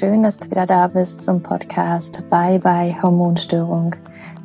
schön, 0.00 0.22
dass 0.22 0.38
du 0.38 0.50
wieder 0.50 0.64
da 0.64 0.86
bist 0.86 1.26
zum 1.26 1.42
Podcast 1.42 2.24
Bye 2.30 2.58
Bye 2.58 2.96
Hormonstörung. 3.02 3.94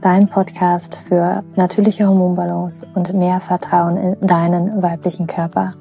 Dein 0.01 0.27
Podcast 0.27 0.97
für 1.07 1.45
natürliche 1.55 2.09
Hormonbalance 2.09 2.85
und 2.93 3.13
mehr 3.13 3.39
Vertrauen 3.39 3.95
in 3.95 4.19
deinen 4.19 4.83
weiblichen 4.83 5.27
Körper. 5.27 5.73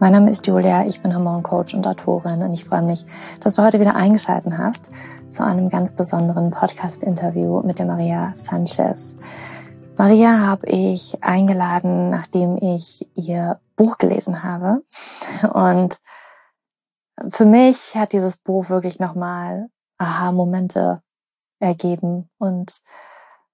Mein 0.00 0.12
Name 0.12 0.30
ist 0.30 0.46
Julia, 0.46 0.84
ich 0.84 1.00
bin 1.00 1.14
Hormoncoach 1.14 1.72
und 1.72 1.86
Autorin 1.86 2.42
und 2.42 2.52
ich 2.52 2.66
freue 2.66 2.82
mich, 2.82 3.06
dass 3.40 3.54
du 3.54 3.62
heute 3.62 3.80
wieder 3.80 3.96
eingeschaltet 3.96 4.52
hast 4.58 4.90
zu 5.30 5.42
einem 5.42 5.70
ganz 5.70 5.92
besonderen 5.92 6.50
Podcast-Interview 6.50 7.62
mit 7.62 7.78
der 7.78 7.86
Maria 7.86 8.34
Sanchez. 8.34 9.16
Maria 9.96 10.40
habe 10.40 10.66
ich 10.66 11.24
eingeladen, 11.24 12.10
nachdem 12.10 12.58
ich 12.58 13.08
ihr 13.14 13.60
Buch 13.76 13.96
gelesen 13.96 14.42
habe 14.42 14.82
und 15.54 15.96
für 17.28 17.44
mich 17.44 17.94
hat 17.94 18.12
dieses 18.12 18.36
Buch 18.36 18.68
wirklich 18.68 18.98
nochmal 18.98 19.68
Aha-Momente 19.98 21.02
ergeben 21.58 22.28
und 22.38 22.80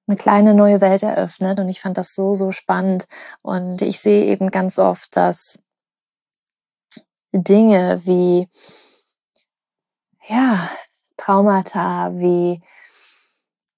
eine 0.07 0.17
kleine 0.17 0.55
neue 0.55 0.81
Welt 0.81 1.03
eröffnet. 1.03 1.61
Und 1.61 1.69
ich 1.69 1.81
fand 1.81 1.97
das 1.97 2.15
so, 2.15 2.35
so 2.35 2.51
spannend. 2.51 3.07
Und 3.43 3.83
ich 3.83 4.01
sehe 4.01 4.25
eben 4.25 4.51
ganz 4.51 4.79
oft, 4.79 5.17
dass 5.17 5.59
Dinge 7.33 8.05
wie, 8.05 8.49
ja, 10.27 10.69
Traumata, 11.17 12.13
wie 12.15 12.63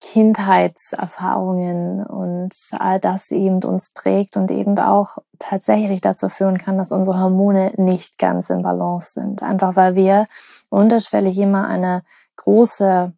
Kindheitserfahrungen 0.05 2.05
und 2.05 2.53
all 2.79 3.01
das 3.01 3.31
eben 3.31 3.65
uns 3.65 3.89
prägt 3.89 4.37
und 4.37 4.51
eben 4.51 4.79
auch 4.79 5.17
tatsächlich 5.39 6.03
dazu 6.03 6.29
führen 6.29 6.59
kann, 6.59 6.77
dass 6.77 6.93
unsere 6.93 7.19
Hormone 7.19 7.73
nicht 7.79 8.19
ganz 8.19 8.51
in 8.51 8.63
Balance 8.63 9.13
sind. 9.13 9.43
Einfach 9.43 9.77
weil 9.77 9.95
wir 9.95 10.27
unterschwellig 10.69 11.39
immer 11.39 11.67
eine 11.67 12.03
große 12.37 13.15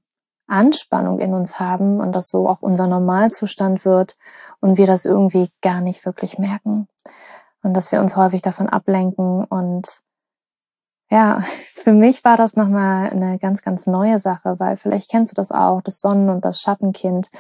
Anspannung 0.47 1.19
in 1.19 1.35
uns 1.35 1.59
haben 1.59 2.01
und 2.01 2.13
das 2.13 2.29
so 2.29 2.49
auch 2.49 2.63
unser 2.63 2.87
Normalzustand 2.87 3.85
wird 3.85 4.17
und 4.61 4.79
wir 4.79 4.87
das 4.87 5.05
irgendwie 5.05 5.51
gar 5.63 5.81
nicht 5.81 6.07
wirklich 6.07 6.39
merken. 6.39 6.87
Und 7.65 7.75
dass 7.75 7.91
wir 7.91 8.01
uns 8.01 8.15
häufig 8.15 8.43
davon 8.43 8.69
ablenken 8.69 9.43
und 9.43 10.03
ja, 11.11 11.41
für 11.73 11.93
mich 11.93 12.25
war 12.25 12.37
das 12.37 12.57
nochmal 12.57 13.11
eine 13.11 13.39
ganz, 13.39 13.63
ganz 13.63 13.87
neue 13.87 14.19
Sache, 14.19 14.57
weil 14.59 14.77
vielleicht 14.77 15.11
kennst 15.11 15.33
du 15.33 15.35
das 15.35 15.53
auch, 15.53 15.81
das 15.83 16.01
Sonnen- 16.01 16.31
und 16.31 16.45
das 16.45 16.61
Schattenkind. 16.61 17.31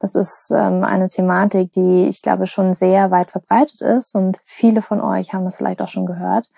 Das 0.00 0.14
ist 0.14 0.52
ähm, 0.52 0.84
eine 0.84 1.08
Thematik, 1.08 1.72
die 1.72 2.06
ich 2.06 2.22
glaube 2.22 2.46
schon 2.46 2.72
sehr 2.72 3.10
weit 3.10 3.32
verbreitet 3.32 3.80
ist 3.80 4.14
und 4.14 4.38
viele 4.44 4.80
von 4.80 5.00
euch 5.00 5.34
haben 5.34 5.44
das 5.44 5.56
vielleicht 5.56 5.82
auch 5.82 5.88
schon 5.88 6.06
gehört, 6.06 6.50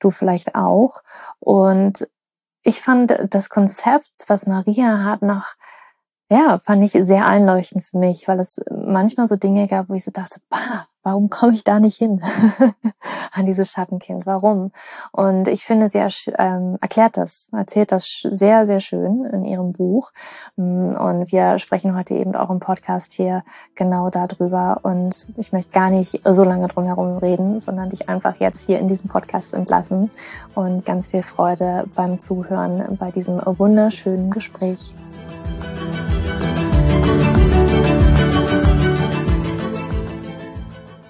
du 0.00 0.10
vielleicht 0.10 0.56
auch. 0.56 1.02
Und 1.38 2.08
ich 2.64 2.80
fand 2.80 3.16
das 3.30 3.50
Konzept, 3.50 4.24
was 4.26 4.46
Maria 4.46 5.04
hat, 5.04 5.22
nach 5.22 5.54
ja, 6.30 6.58
fand 6.58 6.84
ich 6.84 6.92
sehr 6.92 7.26
einleuchtend 7.26 7.84
für 7.84 7.98
mich, 7.98 8.28
weil 8.28 8.38
es 8.40 8.60
manchmal 8.70 9.28
so 9.28 9.36
Dinge 9.36 9.66
gab, 9.66 9.88
wo 9.88 9.94
ich 9.94 10.04
so 10.04 10.10
dachte, 10.10 10.40
bah, 10.50 10.86
warum 11.08 11.30
komme 11.30 11.54
ich 11.54 11.64
da 11.64 11.80
nicht 11.80 11.96
hin 11.96 12.20
an 13.32 13.46
dieses 13.46 13.70
Schattenkind? 13.70 14.26
Warum? 14.26 14.72
Und 15.10 15.48
ich 15.48 15.64
finde, 15.64 15.88
sie 15.88 16.04
ähm, 16.38 16.76
erklärt 16.82 17.16
das, 17.16 17.48
erzählt 17.52 17.92
das 17.92 18.20
sehr, 18.22 18.66
sehr 18.66 18.80
schön 18.80 19.24
in 19.24 19.44
ihrem 19.46 19.72
Buch. 19.72 20.12
Mm, 20.56 20.90
und 20.90 21.32
wir 21.32 21.58
sprechen 21.58 21.96
heute 21.96 22.12
eben 22.12 22.36
auch 22.36 22.50
im 22.50 22.60
Podcast 22.60 23.12
hier 23.14 23.42
genau 23.74 24.10
darüber. 24.10 24.80
Und 24.82 25.28
ich 25.38 25.52
möchte 25.52 25.70
gar 25.70 25.90
nicht 25.90 26.20
so 26.24 26.44
lange 26.44 26.68
drum 26.68 26.84
herum 26.84 27.16
reden, 27.16 27.58
sondern 27.60 27.88
dich 27.88 28.10
einfach 28.10 28.36
jetzt 28.38 28.66
hier 28.66 28.78
in 28.78 28.88
diesem 28.88 29.08
Podcast 29.08 29.54
entlassen 29.54 30.10
und 30.54 30.84
ganz 30.84 31.06
viel 31.06 31.22
Freude 31.22 31.86
beim 31.94 32.20
Zuhören 32.20 32.98
bei 32.98 33.10
diesem 33.10 33.40
wunderschönen 33.44 34.30
Gespräch. 34.30 34.94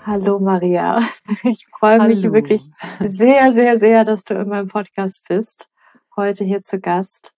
Hallo 0.09 0.39
Maria. 0.39 1.03
Ich 1.45 1.67
freue 1.67 1.99
mich 2.07 2.23
Hallo. 2.23 2.33
wirklich 2.33 2.71
sehr, 2.99 3.53
sehr, 3.53 3.77
sehr, 3.79 4.07
dass 4.07 4.25
du 4.25 4.41
in 4.41 4.49
meinem 4.49 4.69
Podcast 4.69 5.27
bist. 5.29 5.69
Heute 6.17 6.45
hier 6.45 6.63
zu 6.63 6.81
Gast. 6.81 7.35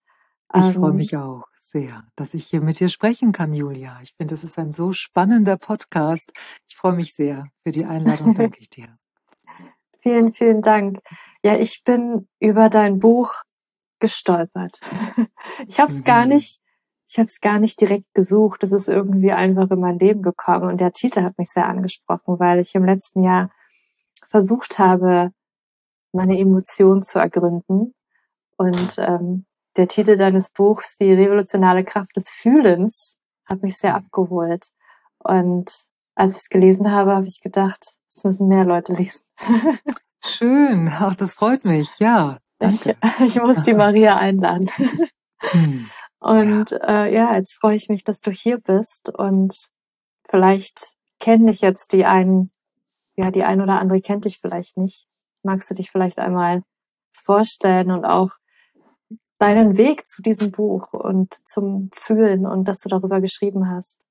Ich 0.55 0.63
ähm, 0.63 0.73
freue 0.75 0.93
mich 0.93 1.17
auch 1.17 1.43
sehr, 1.59 2.05
dass 2.15 2.33
ich 2.33 2.47
hier 2.47 2.61
mit 2.61 2.79
dir 2.79 2.87
sprechen 2.87 3.33
kann, 3.33 3.51
Julia. 3.51 3.99
Ich 4.03 4.13
finde, 4.15 4.33
das 4.33 4.45
ist 4.45 4.57
ein 4.57 4.71
so 4.71 4.93
spannender 4.93 5.57
Podcast. 5.57 6.31
Ich 6.69 6.77
freue 6.77 6.93
mich 6.93 7.13
sehr 7.13 7.43
für 7.63 7.73
die 7.73 7.83
Einladung, 7.83 8.35
danke 8.35 8.59
ich 8.61 8.69
dir. 8.69 8.97
vielen, 10.01 10.31
vielen 10.31 10.61
Dank. 10.61 10.99
Ja, 11.43 11.57
ich 11.57 11.83
bin 11.83 12.29
über 12.39 12.69
dein 12.69 12.99
Buch 12.99 13.33
gestolpert. 13.99 14.79
Ich 15.67 15.79
habe 15.81 15.91
es 15.91 15.99
mhm. 15.99 16.03
gar 16.05 16.25
nicht 16.25 16.61
ich 17.11 17.17
habe 17.17 17.27
es 17.27 17.41
gar 17.41 17.59
nicht 17.59 17.81
direkt 17.81 18.13
gesucht. 18.13 18.63
Es 18.63 18.71
ist 18.71 18.87
irgendwie 18.87 19.33
einfach 19.33 19.69
in 19.69 19.81
mein 19.81 19.99
Leben 19.99 20.21
gekommen. 20.21 20.69
Und 20.69 20.79
der 20.79 20.93
Titel 20.93 21.23
hat 21.23 21.37
mich 21.37 21.49
sehr 21.49 21.67
angesprochen, 21.67 22.39
weil 22.39 22.59
ich 22.59 22.73
im 22.73 22.85
letzten 22.85 23.21
Jahr 23.21 23.51
versucht 24.29 24.79
habe, 24.79 25.33
meine 26.13 26.39
Emotionen 26.39 27.01
zu 27.01 27.19
ergründen. 27.19 27.93
Und 28.55 28.95
ähm, 28.97 29.45
der 29.75 29.89
Titel 29.89 30.15
deines 30.15 30.51
Buchs, 30.51 30.97
Die 30.99 31.11
revolutionale 31.11 31.83
Kraft 31.83 32.15
des 32.15 32.29
Fühlens, 32.29 33.17
hat 33.45 33.61
mich 33.61 33.77
sehr 33.77 33.95
abgeholt. 33.95 34.67
Und 35.17 35.69
als 36.15 36.31
ich 36.31 36.43
es 36.43 36.49
gelesen 36.49 36.93
habe, 36.93 37.13
habe 37.13 37.27
ich 37.27 37.41
gedacht, 37.41 37.97
es 38.09 38.23
müssen 38.23 38.47
mehr 38.47 38.63
Leute 38.63 38.93
lesen. 38.93 39.25
Schön, 40.23 40.87
auch 40.87 41.15
das 41.15 41.33
freut 41.33 41.65
mich, 41.65 41.99
ja. 41.99 42.37
Danke. 42.57 42.95
Ich, 43.19 43.35
ich 43.35 43.41
muss 43.41 43.61
die 43.63 43.73
Maria 43.73 44.15
einladen. 44.15 44.69
Hm. 45.39 45.89
Und 46.21 46.69
ja. 46.69 47.05
Äh, 47.05 47.13
ja, 47.13 47.35
jetzt 47.35 47.55
freue 47.59 47.75
ich 47.75 47.89
mich, 47.89 48.03
dass 48.03 48.21
du 48.21 48.31
hier 48.31 48.59
bist 48.59 49.11
und 49.13 49.71
vielleicht 50.29 50.93
kennen 51.19 51.47
dich 51.47 51.61
jetzt 51.61 51.93
die 51.93 52.05
einen, 52.05 52.51
ja, 53.15 53.31
die 53.31 53.43
ein 53.43 53.59
oder 53.59 53.81
andere 53.81 54.01
kennt 54.01 54.25
dich 54.25 54.39
vielleicht 54.39 54.77
nicht. 54.77 55.07
Magst 55.41 55.69
du 55.71 55.73
dich 55.73 55.89
vielleicht 55.89 56.19
einmal 56.19 56.61
vorstellen 57.11 57.89
und 57.89 58.05
auch 58.05 58.29
deinen 59.39 59.77
Weg 59.77 60.05
zu 60.05 60.21
diesem 60.21 60.51
Buch 60.51 60.93
und 60.93 61.33
zum 61.47 61.89
Fühlen 61.91 62.45
und 62.45 62.67
dass 62.67 62.81
du 62.81 62.89
darüber 62.89 63.19
geschrieben 63.19 63.67
hast? 63.67 64.05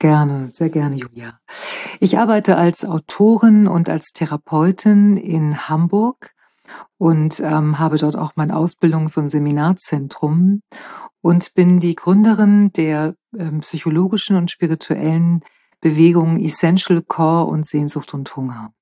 Gerne, 0.00 0.50
sehr 0.50 0.70
gerne, 0.70 0.96
Julia. 0.96 1.38
Ich 2.00 2.18
arbeite 2.18 2.56
als 2.56 2.84
Autorin 2.84 3.68
und 3.68 3.88
als 3.88 4.10
Therapeutin 4.12 5.16
in 5.16 5.68
Hamburg 5.68 6.33
und 6.98 7.40
ähm, 7.40 7.78
habe 7.78 7.98
dort 7.98 8.16
auch 8.16 8.32
mein 8.36 8.50
Ausbildungs- 8.50 9.18
und 9.18 9.28
Seminarzentrum 9.28 10.62
und 11.20 11.54
bin 11.54 11.80
die 11.80 11.94
Gründerin 11.94 12.72
der 12.72 13.14
ähm, 13.36 13.60
psychologischen 13.60 14.36
und 14.36 14.50
spirituellen 14.50 15.40
Bewegungen 15.80 16.40
Essential 16.40 17.02
Core 17.02 17.46
und 17.46 17.66
Sehnsucht 17.66 18.14
und 18.14 18.34
Hunger. 18.36 18.72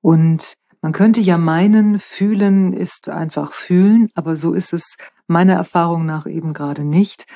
Und 0.00 0.54
man 0.82 0.92
könnte 0.92 1.20
ja 1.20 1.38
meinen, 1.38 1.98
fühlen 1.98 2.72
ist 2.72 3.08
einfach 3.08 3.52
fühlen, 3.52 4.08
aber 4.14 4.36
so 4.36 4.52
ist 4.52 4.72
es 4.72 4.96
meiner 5.26 5.54
Erfahrung 5.54 6.06
nach 6.06 6.26
eben 6.26 6.52
gerade 6.52 6.84
nicht. 6.84 7.26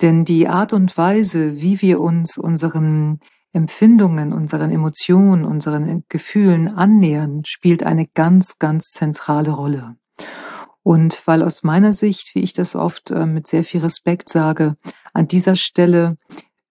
Denn 0.00 0.24
die 0.24 0.48
Art 0.48 0.72
und 0.72 0.96
Weise, 0.96 1.60
wie 1.60 1.80
wir 1.82 2.00
uns 2.00 2.38
unseren 2.38 3.20
Empfindungen, 3.52 4.32
unseren 4.32 4.70
Emotionen, 4.70 5.44
unseren 5.44 6.04
Gefühlen 6.08 6.68
annähern, 6.68 7.42
spielt 7.46 7.82
eine 7.82 8.06
ganz, 8.06 8.58
ganz 8.58 8.90
zentrale 8.90 9.50
Rolle. 9.50 9.96
Und 10.82 11.26
weil 11.26 11.42
aus 11.42 11.62
meiner 11.62 11.92
Sicht, 11.92 12.34
wie 12.34 12.40
ich 12.40 12.52
das 12.52 12.74
oft 12.74 13.10
äh, 13.10 13.26
mit 13.26 13.46
sehr 13.46 13.64
viel 13.64 13.80
Respekt 13.80 14.28
sage, 14.28 14.76
an 15.12 15.28
dieser 15.28 15.56
Stelle 15.56 16.16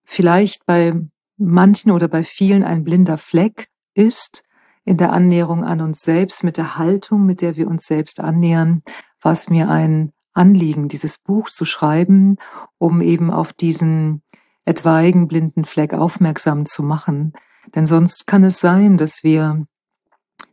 vielleicht 0.04 0.66
bei 0.66 0.94
manchen 1.38 1.92
oder 1.92 2.08
bei 2.08 2.24
vielen 2.24 2.64
ein 2.64 2.84
blinder 2.84 3.18
Fleck 3.18 3.68
ist 3.94 4.44
in 4.86 4.98
der 4.98 5.12
Annäherung 5.12 5.66
an 5.66 5.82
uns 5.82 6.02
selbst, 6.02 6.44
mit 6.44 6.58
der 6.58 6.78
Haltung, 6.78 7.26
mit 7.26 7.42
der 7.42 7.58
wir 7.58 7.68
uns 7.68 7.86
selbst 7.86 8.20
annähern, 8.20 8.84
war 9.22 9.34
es 9.34 9.50
mir 9.50 9.70
ein 9.70 10.14
Anliegen, 10.34 10.88
dieses 10.88 11.18
Buch 11.18 11.50
zu 11.50 11.66
schreiben, 11.66 12.38
um 12.78 13.02
eben 13.02 13.30
auf 13.30 13.54
diesen 13.54 14.22
etwaigen 14.68 15.28
blinden 15.28 15.66
Fleck 15.66 15.94
aufmerksam 15.94 16.66
zu 16.66 16.84
machen. 16.84 17.34
Denn 17.76 17.86
sonst 17.86 18.28
kann 18.28 18.44
es 18.44 18.60
sein, 18.60 18.98
dass 18.98 19.24
wir 19.24 19.66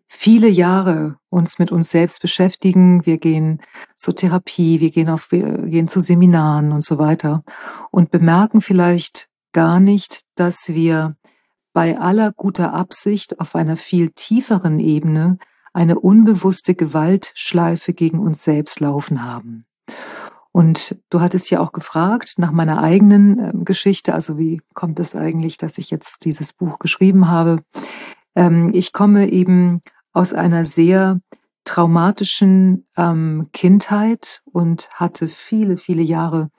viele 0.07 0.49
Jahre 0.49 1.17
uns 1.29 1.59
mit 1.59 1.73
uns 1.73 1.91
selbst 1.91 2.21
beschäftigen. 2.23 3.05
Wir 3.05 3.19
gehen 3.19 3.61
zur 3.97 4.15
Therapie, 4.15 4.81
wir 4.81 4.91
gehen 4.91 5.09
auf, 5.09 5.33
wir 5.33 5.59
gehen 5.67 5.89
zu 5.89 6.01
Seminaren 6.01 6.73
und 6.73 6.85
so 6.85 6.99
weiter 6.99 7.43
und 7.91 8.11
bemerken 8.11 8.61
vielleicht 8.61 9.29
gar 9.53 9.81
nicht, 9.81 10.23
dass 10.37 10.69
wir 10.69 11.17
bei 11.73 11.99
aller 11.99 12.33
guter 12.33 12.73
Absicht 12.73 13.41
auf 13.41 13.57
einer 13.57 13.77
viel 13.77 14.11
tieferen 14.11 14.79
Ebene 14.79 15.39
eine 15.73 15.99
unbewusste 15.99 16.77
Gewaltschleife 16.77 17.95
gegen 17.95 18.21
uns 18.21 18.45
selbst 18.45 18.79
laufen 18.79 19.25
haben. 19.25 19.67
Und 20.55 20.97
du 21.11 21.21
hattest 21.21 21.51
ja 21.51 21.59
auch 21.59 21.73
gefragt 21.73 22.35
nach 22.37 22.53
meiner 22.53 22.81
eigenen 22.81 23.39
äh, 23.41 23.53
Geschichte, 23.65 24.15
also 24.15 24.39
wie 24.39 24.61
kommt 24.73 25.01
es 25.01 25.17
eigentlich, 25.17 25.59
dass 25.59 25.79
ich 25.79 25.91
jetzt 25.91 26.25
dieses 26.25 26.53
Buch 26.53 26.79
geschrieben 26.79 27.27
habe? 27.27 27.65
Ähm, 28.37 28.71
ich 28.73 28.93
komme 28.93 29.29
eben 29.31 29.83
aus 30.13 30.33
einer 30.33 30.65
sehr 30.65 31.19
traumatischen 31.65 32.87
ähm, 32.97 33.49
Kindheit 33.53 34.43
und 34.45 34.89
hatte 34.95 35.27
viele, 35.27 35.77
viele 35.77 36.03
Jahre 36.03 36.51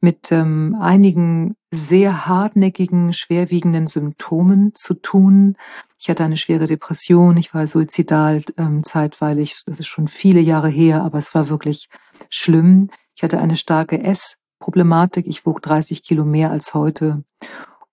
mit 0.00 0.30
ähm, 0.30 0.76
einigen 0.80 1.56
sehr 1.72 2.26
hartnäckigen, 2.26 3.12
schwerwiegenden 3.12 3.88
Symptomen 3.88 4.76
zu 4.76 4.94
tun. 4.94 5.56
Ich 5.98 6.08
hatte 6.08 6.22
eine 6.22 6.36
schwere 6.36 6.66
Depression, 6.66 7.36
ich 7.36 7.52
war 7.52 7.66
suizidal 7.66 8.44
ähm, 8.56 8.84
zeitweilig, 8.84 9.62
das 9.66 9.80
ist 9.80 9.88
schon 9.88 10.06
viele 10.06 10.40
Jahre 10.40 10.68
her, 10.68 11.02
aber 11.02 11.18
es 11.18 11.34
war 11.34 11.48
wirklich 11.48 11.88
schlimm. 12.28 12.90
Ich 13.14 13.22
hatte 13.22 13.38
eine 13.38 13.56
starke 13.56 14.02
Essproblematik, 14.02 15.26
ich 15.26 15.44
wog 15.46 15.62
30 15.62 16.02
Kilo 16.02 16.24
mehr 16.24 16.50
als 16.50 16.74
heute 16.74 17.24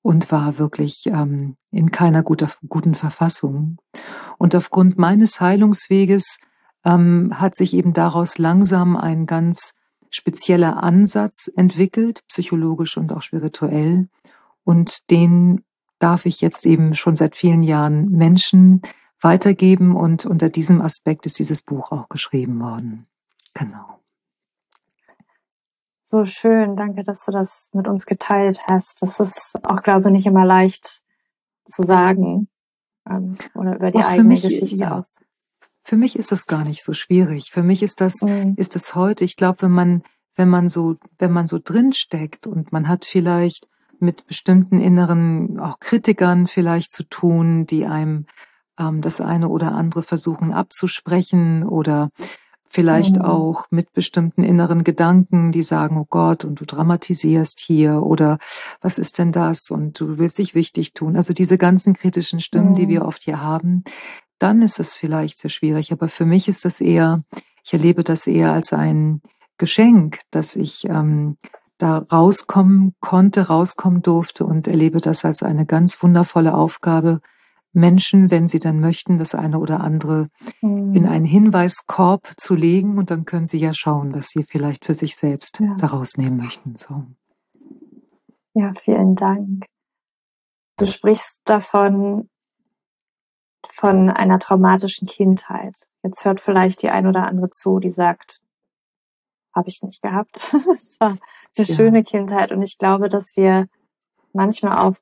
und 0.01 0.31
war 0.31 0.57
wirklich 0.57 1.07
ähm, 1.07 1.57
in 1.71 1.91
keiner 1.91 2.23
guter, 2.23 2.49
guten 2.67 2.95
Verfassung. 2.95 3.77
Und 4.37 4.55
aufgrund 4.55 4.97
meines 4.97 5.41
Heilungsweges 5.41 6.37
ähm, 6.85 7.39
hat 7.39 7.55
sich 7.55 7.73
eben 7.73 7.93
daraus 7.93 8.37
langsam 8.37 8.95
ein 8.95 9.25
ganz 9.25 9.73
spezieller 10.09 10.81
Ansatz 10.81 11.51
entwickelt, 11.55 12.23
psychologisch 12.29 12.97
und 12.97 13.11
auch 13.11 13.21
spirituell. 13.21 14.07
Und 14.63 15.09
den 15.11 15.63
darf 15.99 16.25
ich 16.25 16.41
jetzt 16.41 16.65
eben 16.65 16.95
schon 16.95 17.15
seit 17.15 17.35
vielen 17.35 17.63
Jahren 17.63 18.09
Menschen 18.09 18.81
weitergeben. 19.21 19.95
Und 19.95 20.25
unter 20.25 20.49
diesem 20.49 20.81
Aspekt 20.81 21.25
ist 21.25 21.39
dieses 21.39 21.61
Buch 21.61 21.91
auch 21.91 22.07
geschrieben 22.09 22.59
worden. 22.59 23.07
Genau. 23.53 23.96
So 26.09 26.24
schön. 26.24 26.77
Danke, 26.77 27.04
dass 27.04 27.25
du 27.25 27.33
das 27.33 27.69
mit 27.74 27.86
uns 27.86 28.06
geteilt 28.06 28.62
hast. 28.65 29.01
Das 29.01 29.19
ist 29.19 29.59
auch, 29.63 29.83
glaube 29.83 30.07
ich, 30.07 30.13
nicht 30.13 30.25
immer 30.25 30.45
leicht 30.45 31.01
zu 31.65 31.83
sagen 31.83 32.48
ähm, 33.09 33.38
oder 33.54 33.75
über 33.75 33.92
die 33.92 33.98
auch 33.98 34.06
eigene 34.06 34.30
mich, 34.30 34.44
Geschichte 34.44 34.77
ja. 34.77 34.98
aus. 34.98 35.18
Für 35.83 35.98
mich 35.98 36.18
ist 36.18 36.31
das 36.31 36.48
gar 36.48 36.63
nicht 36.63 36.81
so 36.81 36.94
schwierig. 36.94 37.51
Für 37.51 37.62
mich 37.62 37.83
ist 37.83 38.00
das, 38.00 38.21
mhm. 38.21 38.54
ist 38.56 38.75
das 38.75 38.95
heute. 38.95 39.25
Ich 39.25 39.36
glaube, 39.36 39.63
wenn 39.63 39.71
man, 39.71 40.01
wenn 40.38 40.48
man 40.48 40.69
so, 40.69 40.95
wenn 41.19 41.33
man 41.33 41.50
so 41.50 41.59
drin 41.62 41.92
steckt 41.92 42.48
und 42.48 42.71
man 42.71 42.88
hat 42.88 43.03
vielleicht 43.03 43.68
mit 44.00 44.27
bestimmten 44.27 44.80
inneren, 44.80 45.60
auch 45.60 45.81
Kritikern 45.81 46.48
vielleicht 46.48 46.94
zu 46.94 47.03
tun, 47.03 47.65
die 47.65 47.86
einem 47.86 48.27
ähm, 48.80 49.01
das 49.01 49.19
eine 49.19 49.50
oder 49.50 49.74
andere 49.74 50.03
versuchen 50.03 50.53
abzusprechen 50.53 51.68
oder 51.68 52.12
vielleicht 52.69 53.17
mhm. 53.17 53.21
auch 53.21 53.65
mit 53.69 53.93
bestimmten 53.93 54.43
inneren 54.43 54.83
Gedanken, 54.83 55.51
die 55.51 55.63
sagen, 55.63 55.97
oh 55.97 56.07
Gott, 56.09 56.45
und 56.45 56.59
du 56.59 56.65
dramatisierst 56.65 57.59
hier 57.59 58.03
oder 58.03 58.37
was 58.81 58.97
ist 58.97 59.17
denn 59.17 59.31
das 59.31 59.69
und 59.69 59.99
du 59.99 60.17
willst 60.17 60.37
dich 60.37 60.55
wichtig 60.55 60.93
tun. 60.93 61.15
Also 61.15 61.33
diese 61.33 61.57
ganzen 61.57 61.93
kritischen 61.93 62.39
Stimmen, 62.39 62.71
mhm. 62.71 62.75
die 62.75 62.87
wir 62.87 63.05
oft 63.05 63.23
hier 63.23 63.41
haben, 63.41 63.83
dann 64.39 64.61
ist 64.61 64.79
es 64.79 64.97
vielleicht 64.97 65.39
sehr 65.39 65.49
schwierig. 65.49 65.91
Aber 65.91 66.09
für 66.09 66.25
mich 66.25 66.47
ist 66.47 66.65
das 66.65 66.81
eher, 66.81 67.23
ich 67.63 67.73
erlebe 67.73 68.03
das 68.03 68.27
eher 68.27 68.51
als 68.51 68.73
ein 68.73 69.21
Geschenk, 69.57 70.19
dass 70.29 70.55
ich 70.55 70.85
ähm, 70.85 71.37
da 71.77 71.99
rauskommen 72.11 72.95
konnte, 72.99 73.47
rauskommen 73.47 74.01
durfte 74.01 74.45
und 74.45 74.67
erlebe 74.67 74.99
das 74.99 75.25
als 75.25 75.43
eine 75.43 75.65
ganz 75.65 76.01
wundervolle 76.01 76.53
Aufgabe, 76.53 77.21
Menschen, 77.73 78.31
wenn 78.31 78.47
sie 78.47 78.59
dann 78.59 78.79
möchten, 78.79 79.19
das 79.19 79.35
eine 79.35 79.59
oder 79.59 79.81
andere 79.81 80.29
mhm. 80.61 80.93
in 80.93 81.05
einen 81.05 81.25
Hinweiskorb 81.25 82.31
zu 82.37 82.55
legen 82.55 82.97
und 82.97 83.11
dann 83.11 83.25
können 83.25 83.45
sie 83.45 83.59
ja 83.59 83.73
schauen, 83.73 84.13
was 84.15 84.29
sie 84.29 84.43
vielleicht 84.43 84.85
für 84.85 84.93
sich 84.93 85.15
selbst 85.15 85.59
ja. 85.59 85.75
daraus 85.77 86.17
nehmen 86.17 86.37
möchten. 86.37 86.75
So. 86.77 87.05
Ja, 88.53 88.73
vielen 88.73 89.15
Dank. 89.15 89.65
Du 90.77 90.85
sprichst 90.85 91.41
davon, 91.45 92.29
von 93.69 94.09
einer 94.09 94.39
traumatischen 94.39 95.07
Kindheit. 95.07 95.87
Jetzt 96.03 96.23
hört 96.25 96.39
vielleicht 96.39 96.81
die 96.81 96.89
ein 96.89 97.07
oder 97.07 97.27
andere 97.27 97.49
zu, 97.49 97.79
die 97.79 97.89
sagt, 97.89 98.41
habe 99.53 99.69
ich 99.69 99.81
nicht 99.81 100.01
gehabt. 100.01 100.37
es 100.77 100.99
war 100.99 101.09
eine 101.09 101.19
ja. 101.55 101.65
schöne 101.65 102.03
Kindheit 102.03 102.51
und 102.51 102.61
ich 102.61 102.77
glaube, 102.77 103.07
dass 103.07 103.35
wir 103.35 103.67
manchmal 104.33 104.77
auch 104.77 104.95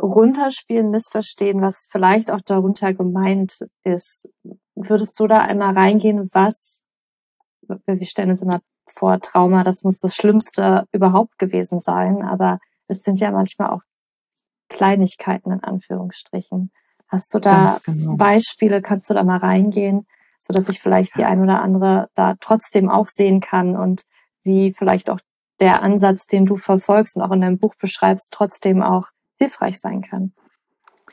runterspielen, 0.00 0.90
missverstehen, 0.90 1.62
was 1.62 1.86
vielleicht 1.90 2.30
auch 2.30 2.40
darunter 2.40 2.94
gemeint 2.94 3.58
ist. 3.84 4.28
Würdest 4.74 5.18
du 5.20 5.26
da 5.26 5.40
einmal 5.40 5.74
reingehen, 5.74 6.28
was, 6.32 6.80
wir 7.62 8.06
stellen 8.06 8.30
uns 8.30 8.42
immer 8.42 8.60
vor, 8.88 9.20
Trauma, 9.20 9.64
das 9.64 9.82
muss 9.82 9.98
das 9.98 10.14
Schlimmste 10.14 10.86
überhaupt 10.92 11.38
gewesen 11.38 11.78
sein, 11.78 12.22
aber 12.22 12.58
es 12.88 13.02
sind 13.02 13.20
ja 13.20 13.30
manchmal 13.30 13.70
auch 13.70 13.82
Kleinigkeiten 14.68 15.52
in 15.52 15.62
Anführungsstrichen. 15.62 16.70
Hast 17.08 17.34
du 17.34 17.38
da 17.38 17.78
genau. 17.84 18.16
Beispiele? 18.16 18.82
Kannst 18.82 19.08
du 19.10 19.14
da 19.14 19.22
mal 19.22 19.38
reingehen, 19.38 20.06
so 20.40 20.52
dass 20.52 20.68
ich 20.68 20.80
vielleicht 20.80 21.16
die 21.16 21.24
ein 21.24 21.40
oder 21.40 21.62
andere 21.62 22.08
da 22.14 22.34
trotzdem 22.40 22.88
auch 22.88 23.06
sehen 23.06 23.40
kann 23.40 23.76
und 23.76 24.04
wie 24.42 24.72
vielleicht 24.72 25.10
auch 25.10 25.20
der 25.60 25.82
Ansatz, 25.82 26.26
den 26.26 26.46
du 26.46 26.56
verfolgst 26.56 27.16
und 27.16 27.22
auch 27.22 27.30
in 27.30 27.40
deinem 27.40 27.58
Buch 27.58 27.74
beschreibst, 27.76 28.28
trotzdem 28.32 28.82
auch 28.82 29.08
hilfreich 29.38 29.80
sein 29.80 30.02
kann? 30.02 30.32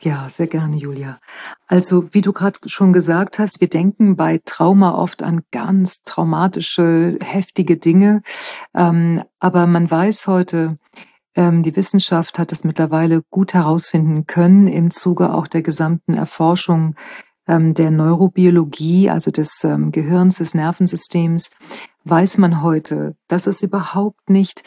Ja, 0.00 0.28
sehr 0.28 0.48
gerne, 0.48 0.76
Julia. 0.76 1.20
Also, 1.66 2.12
wie 2.12 2.20
du 2.20 2.32
gerade 2.32 2.58
schon 2.66 2.92
gesagt 2.92 3.38
hast, 3.38 3.60
wir 3.60 3.68
denken 3.68 4.16
bei 4.16 4.40
Trauma 4.44 4.94
oft 4.94 5.22
an 5.22 5.42
ganz 5.52 6.02
traumatische, 6.02 7.16
heftige 7.22 7.76
Dinge. 7.76 8.22
Ähm, 8.74 9.22
aber 9.38 9.66
man 9.66 9.88
weiß 9.88 10.26
heute, 10.26 10.78
ähm, 11.36 11.62
die 11.62 11.76
Wissenschaft 11.76 12.38
hat 12.38 12.50
es 12.52 12.64
mittlerweile 12.64 13.22
gut 13.30 13.54
herausfinden 13.54 14.26
können 14.26 14.66
im 14.66 14.90
Zuge 14.90 15.32
auch 15.32 15.46
der 15.46 15.62
gesamten 15.62 16.14
Erforschung 16.14 16.96
ähm, 17.46 17.74
der 17.74 17.90
Neurobiologie, 17.90 19.10
also 19.10 19.30
des 19.30 19.62
ähm, 19.64 19.92
Gehirns, 19.92 20.38
des 20.38 20.54
Nervensystems, 20.54 21.50
weiß 22.04 22.38
man 22.38 22.62
heute, 22.62 23.16
dass 23.28 23.46
es 23.46 23.62
überhaupt 23.62 24.28
nicht 24.28 24.62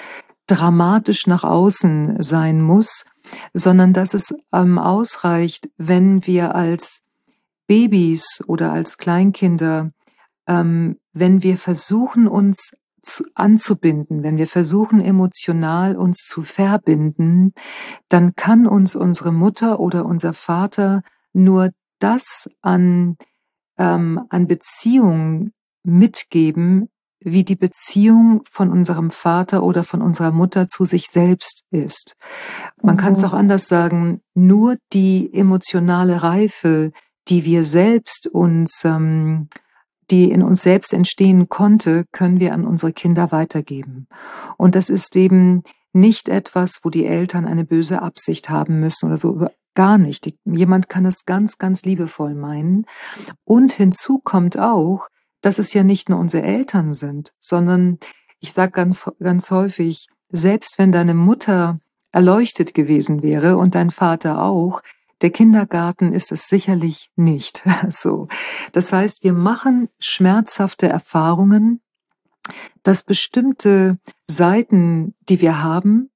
dramatisch 0.47 1.27
nach 1.27 1.43
außen 1.43 2.23
sein 2.23 2.61
muss, 2.61 3.05
sondern 3.53 3.93
dass 3.93 4.13
es 4.13 4.33
ausreicht, 4.51 5.69
wenn 5.77 6.25
wir 6.25 6.55
als 6.55 7.03
Babys 7.67 8.43
oder 8.47 8.71
als 8.71 8.97
Kleinkinder, 8.97 9.91
wenn 10.47 11.43
wir 11.43 11.57
versuchen, 11.57 12.27
uns 12.27 12.71
zu, 13.01 13.25
anzubinden, 13.35 14.23
wenn 14.23 14.37
wir 14.37 14.47
versuchen, 14.47 15.01
emotional 15.01 15.95
uns 15.95 16.19
zu 16.25 16.41
verbinden, 16.43 17.53
dann 18.09 18.35
kann 18.35 18.67
uns 18.67 18.95
unsere 18.95 19.31
Mutter 19.31 19.79
oder 19.79 20.05
unser 20.05 20.33
Vater 20.33 21.03
nur 21.33 21.71
das 21.99 22.49
an, 22.61 23.17
ähm, 23.77 24.21
an 24.29 24.47
Beziehung 24.47 25.51
mitgeben, 25.83 26.89
wie 27.19 27.43
die 27.43 27.55
Beziehung 27.55 28.43
von 28.51 28.71
unserem 28.71 29.11
Vater 29.11 29.63
oder 29.63 29.83
von 29.83 30.01
unserer 30.01 30.31
Mutter 30.31 30.67
zu 30.67 30.85
sich 30.85 31.07
selbst 31.07 31.65
ist. 31.71 32.15
Man 32.81 32.95
mhm. 32.95 32.99
kann 32.99 33.13
es 33.13 33.23
auch 33.23 33.33
anders 33.33 33.67
sagen, 33.67 34.21
nur 34.33 34.77
die 34.93 35.33
emotionale 35.33 36.23
Reife, 36.23 36.91
die 37.27 37.43
wir 37.43 37.63
selbst 37.63 38.27
uns 38.27 38.83
ähm, 38.83 39.49
die 40.09 40.31
in 40.31 40.41
uns 40.41 40.61
selbst 40.61 40.93
entstehen 40.93 41.49
konnte, 41.49 42.05
können 42.11 42.39
wir 42.39 42.53
an 42.53 42.65
unsere 42.65 42.93
Kinder 42.93 43.31
weitergeben. 43.31 44.07
Und 44.57 44.75
das 44.75 44.89
ist 44.89 45.15
eben 45.15 45.63
nicht 45.93 46.29
etwas, 46.29 46.79
wo 46.83 46.89
die 46.89 47.05
Eltern 47.05 47.45
eine 47.45 47.65
böse 47.65 48.01
Absicht 48.01 48.49
haben 48.49 48.79
müssen 48.79 49.07
oder 49.07 49.17
so. 49.17 49.47
Gar 49.73 49.97
nicht. 49.97 50.33
Jemand 50.45 50.89
kann 50.89 51.05
es 51.05 51.25
ganz, 51.25 51.57
ganz 51.57 51.83
liebevoll 51.83 52.33
meinen. 52.33 52.85
Und 53.43 53.73
hinzu 53.73 54.19
kommt 54.23 54.57
auch, 54.57 55.07
dass 55.41 55.59
es 55.59 55.73
ja 55.73 55.83
nicht 55.83 56.09
nur 56.09 56.19
unsere 56.19 56.43
Eltern 56.43 56.93
sind, 56.93 57.33
sondern 57.39 57.99
ich 58.39 58.53
sage 58.53 58.71
ganz, 58.71 59.09
ganz 59.19 59.51
häufig, 59.51 60.07
selbst 60.29 60.77
wenn 60.77 60.91
deine 60.91 61.13
Mutter 61.13 61.79
erleuchtet 62.11 62.73
gewesen 62.73 63.23
wäre 63.23 63.57
und 63.57 63.75
dein 63.75 63.91
Vater 63.91 64.41
auch, 64.41 64.81
der 65.21 65.31
Kindergarten 65.31 66.13
ist 66.13 66.31
es 66.31 66.47
sicherlich 66.47 67.09
nicht. 67.15 67.63
So. 67.89 68.27
Das 68.71 68.91
heißt, 68.91 69.23
wir 69.23 69.33
machen 69.33 69.89
schmerzhafte 69.99 70.87
Erfahrungen, 70.87 71.81
dass 72.83 73.03
bestimmte 73.03 73.97
Seiten, 74.27 75.15
die 75.27 75.41
wir 75.41 75.63
haben, 75.63 76.09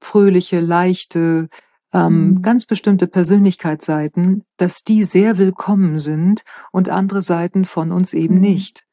fröhliche, 0.00 0.60
leichte, 0.60 1.48
ähm, 1.94 2.26
mhm. 2.26 2.42
ganz 2.42 2.66
bestimmte 2.66 3.06
Persönlichkeitsseiten, 3.06 4.44
dass 4.58 4.82
die 4.82 5.04
sehr 5.04 5.38
willkommen 5.38 5.98
sind 5.98 6.44
und 6.72 6.90
andere 6.90 7.22
Seiten 7.22 7.64
von 7.64 7.92
uns 7.92 8.12
eben 8.12 8.34
mhm. 8.36 8.40
nicht. 8.42 8.84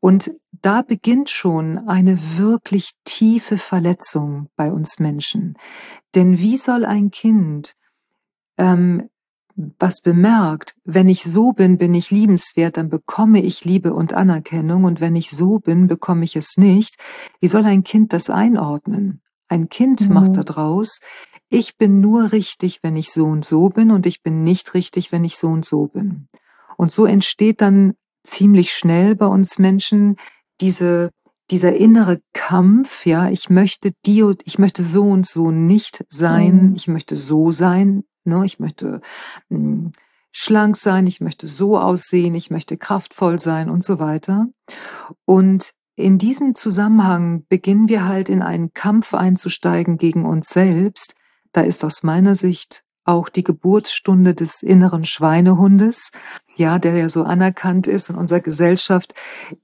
Und 0.00 0.32
da 0.62 0.82
beginnt 0.82 1.28
schon 1.28 1.86
eine 1.86 2.18
wirklich 2.38 2.92
tiefe 3.04 3.58
Verletzung 3.58 4.48
bei 4.56 4.72
uns 4.72 4.98
Menschen. 4.98 5.56
Denn 6.14 6.38
wie 6.38 6.56
soll 6.56 6.84
ein 6.86 7.10
Kind 7.10 7.76
ähm, 8.56 9.10
was 9.78 10.00
bemerkt, 10.00 10.74
wenn 10.84 11.08
ich 11.08 11.22
so 11.24 11.52
bin, 11.52 11.76
bin 11.76 11.92
ich 11.92 12.10
liebenswert, 12.10 12.78
dann 12.78 12.88
bekomme 12.88 13.42
ich 13.42 13.64
Liebe 13.64 13.92
und 13.92 14.14
Anerkennung 14.14 14.84
und 14.84 15.00
wenn 15.00 15.16
ich 15.16 15.30
so 15.30 15.58
bin, 15.58 15.86
bekomme 15.86 16.24
ich 16.24 16.36
es 16.36 16.56
nicht. 16.56 16.96
Wie 17.40 17.48
soll 17.48 17.64
ein 17.66 17.84
Kind 17.84 18.14
das 18.14 18.30
einordnen? 18.30 19.20
Ein 19.48 19.68
Kind 19.68 20.08
mhm. 20.08 20.14
macht 20.14 20.36
daraus, 20.36 21.00
ich 21.50 21.76
bin 21.76 22.00
nur 22.00 22.32
richtig, 22.32 22.80
wenn 22.82 22.96
ich 22.96 23.12
so 23.12 23.26
und 23.26 23.44
so 23.44 23.68
bin 23.68 23.90
und 23.90 24.06
ich 24.06 24.22
bin 24.22 24.44
nicht 24.44 24.74
richtig, 24.74 25.12
wenn 25.12 25.24
ich 25.24 25.36
so 25.36 25.48
und 25.48 25.64
so 25.64 25.86
bin. 25.86 26.28
Und 26.76 26.92
so 26.92 27.04
entsteht 27.04 27.60
dann 27.60 27.94
ziemlich 28.22 28.72
schnell 28.72 29.16
bei 29.16 29.26
uns 29.26 29.58
Menschen 29.58 30.16
diese 30.60 31.10
dieser 31.50 31.74
innere 31.74 32.20
Kampf, 32.32 33.06
ja, 33.06 33.28
ich 33.28 33.50
möchte 33.50 33.90
die 34.06 34.22
und 34.22 34.42
ich 34.44 34.60
möchte 34.60 34.84
so 34.84 35.02
und 35.02 35.26
so 35.26 35.50
nicht 35.50 36.04
sein, 36.08 36.68
mhm. 36.68 36.74
ich 36.76 36.86
möchte 36.86 37.16
so 37.16 37.50
sein, 37.50 38.04
ne, 38.24 38.44
ich 38.44 38.60
möchte 38.60 39.00
mh, 39.48 39.58
hm, 39.58 39.92
schlank 40.30 40.76
sein, 40.76 41.08
ich 41.08 41.20
möchte 41.20 41.48
so 41.48 41.76
aussehen, 41.76 42.36
ich 42.36 42.50
möchte 42.50 42.76
kraftvoll 42.76 43.40
sein 43.40 43.68
und 43.68 43.82
so 43.82 43.98
weiter. 43.98 44.46
Und 45.24 45.72
in 45.96 46.18
diesem 46.18 46.54
Zusammenhang 46.54 47.44
beginnen 47.48 47.88
wir 47.88 48.06
halt 48.06 48.28
in 48.28 48.42
einen 48.42 48.72
Kampf 48.72 49.12
einzusteigen 49.12 49.98
gegen 49.98 50.24
uns 50.24 50.48
selbst. 50.48 51.14
Da 51.52 51.62
ist 51.62 51.84
aus 51.84 52.02
meiner 52.02 52.34
Sicht 52.34 52.84
auch 53.04 53.28
die 53.28 53.42
Geburtsstunde 53.42 54.34
des 54.34 54.62
inneren 54.62 55.04
Schweinehundes, 55.04 56.10
ja, 56.56 56.78
der 56.78 56.96
ja 56.96 57.08
so 57.08 57.24
anerkannt 57.24 57.86
ist 57.86 58.10
in 58.10 58.16
unserer 58.16 58.40
Gesellschaft. 58.40 59.14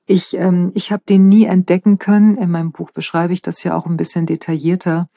Ich, 0.06 0.34
ähm, 0.34 0.72
ich 0.74 0.90
habe 0.90 1.02
den 1.08 1.28
nie 1.28 1.44
entdecken 1.44 1.98
können. 1.98 2.38
In 2.38 2.50
meinem 2.50 2.72
Buch 2.72 2.90
beschreibe 2.90 3.32
ich 3.32 3.42
das 3.42 3.62
ja 3.62 3.76
auch 3.76 3.86
ein 3.86 3.96
bisschen 3.96 4.26
detaillierter. 4.26 5.08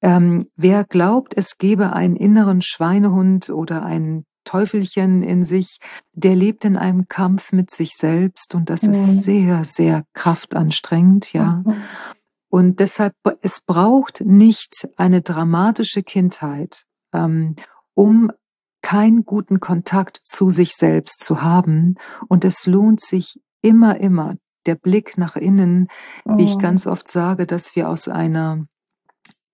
Ähm, 0.00 0.46
wer 0.56 0.84
glaubt, 0.84 1.34
es 1.36 1.58
gebe 1.58 1.92
einen 1.92 2.16
inneren 2.16 2.62
Schweinehund 2.62 3.50
oder 3.50 3.82
ein 3.82 4.24
Teufelchen 4.44 5.22
in 5.22 5.44
sich, 5.44 5.78
der 6.12 6.34
lebt 6.34 6.64
in 6.64 6.78
einem 6.78 7.08
Kampf 7.08 7.52
mit 7.52 7.70
sich 7.70 7.96
selbst 7.96 8.54
und 8.54 8.70
das 8.70 8.82
mhm. 8.82 8.92
ist 8.92 9.22
sehr, 9.24 9.64
sehr 9.64 10.04
kraftanstrengend, 10.14 11.32
ja. 11.32 11.62
Mhm. 11.66 11.74
Und 12.48 12.80
deshalb, 12.80 13.14
es 13.42 13.60
braucht 13.60 14.22
nicht 14.22 14.88
eine 14.96 15.20
dramatische 15.20 16.02
Kindheit, 16.02 16.84
ähm, 17.12 17.56
um 17.94 18.32
keinen 18.80 19.24
guten 19.24 19.60
Kontakt 19.60 20.20
zu 20.24 20.50
sich 20.50 20.74
selbst 20.74 21.20
zu 21.20 21.42
haben. 21.42 21.96
Und 22.28 22.44
es 22.44 22.66
lohnt 22.66 23.00
sich 23.00 23.40
immer, 23.60 23.98
immer 23.98 24.34
der 24.66 24.76
Blick 24.76 25.18
nach 25.18 25.36
innen, 25.36 25.88
wie 26.24 26.44
ich 26.44 26.54
oh. 26.54 26.58
ganz 26.58 26.86
oft 26.86 27.08
sage, 27.08 27.46
dass 27.46 27.74
wir 27.74 27.88
aus 27.88 28.08
einer 28.08 28.66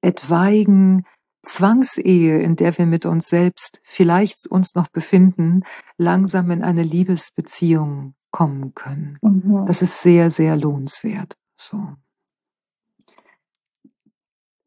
etwaigen 0.02 1.04
Zwangsehe, 1.42 2.40
in 2.40 2.56
der 2.56 2.76
wir 2.78 2.86
mit 2.86 3.06
uns 3.06 3.26
selbst 3.26 3.80
vielleicht 3.84 4.46
uns 4.48 4.74
noch 4.74 4.88
befinden, 4.88 5.62
langsam 5.96 6.50
in 6.50 6.62
eine 6.62 6.82
Liebesbeziehung 6.82 8.14
kommen 8.30 8.74
können. 8.74 9.18
Mhm. 9.22 9.66
Das 9.66 9.82
ist 9.82 10.00
sehr, 10.00 10.30
sehr 10.30 10.56
lohnenswert. 10.56 11.36
So. 11.56 11.94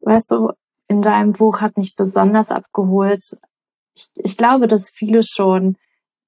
Weißt 0.00 0.30
du, 0.30 0.52
in 0.88 1.02
deinem 1.02 1.32
Buch 1.32 1.60
hat 1.60 1.76
mich 1.76 1.96
besonders 1.96 2.50
abgeholt. 2.50 3.22
Ich, 3.94 4.10
ich 4.16 4.36
glaube, 4.36 4.66
dass 4.66 4.88
viele 4.88 5.22
schon 5.22 5.76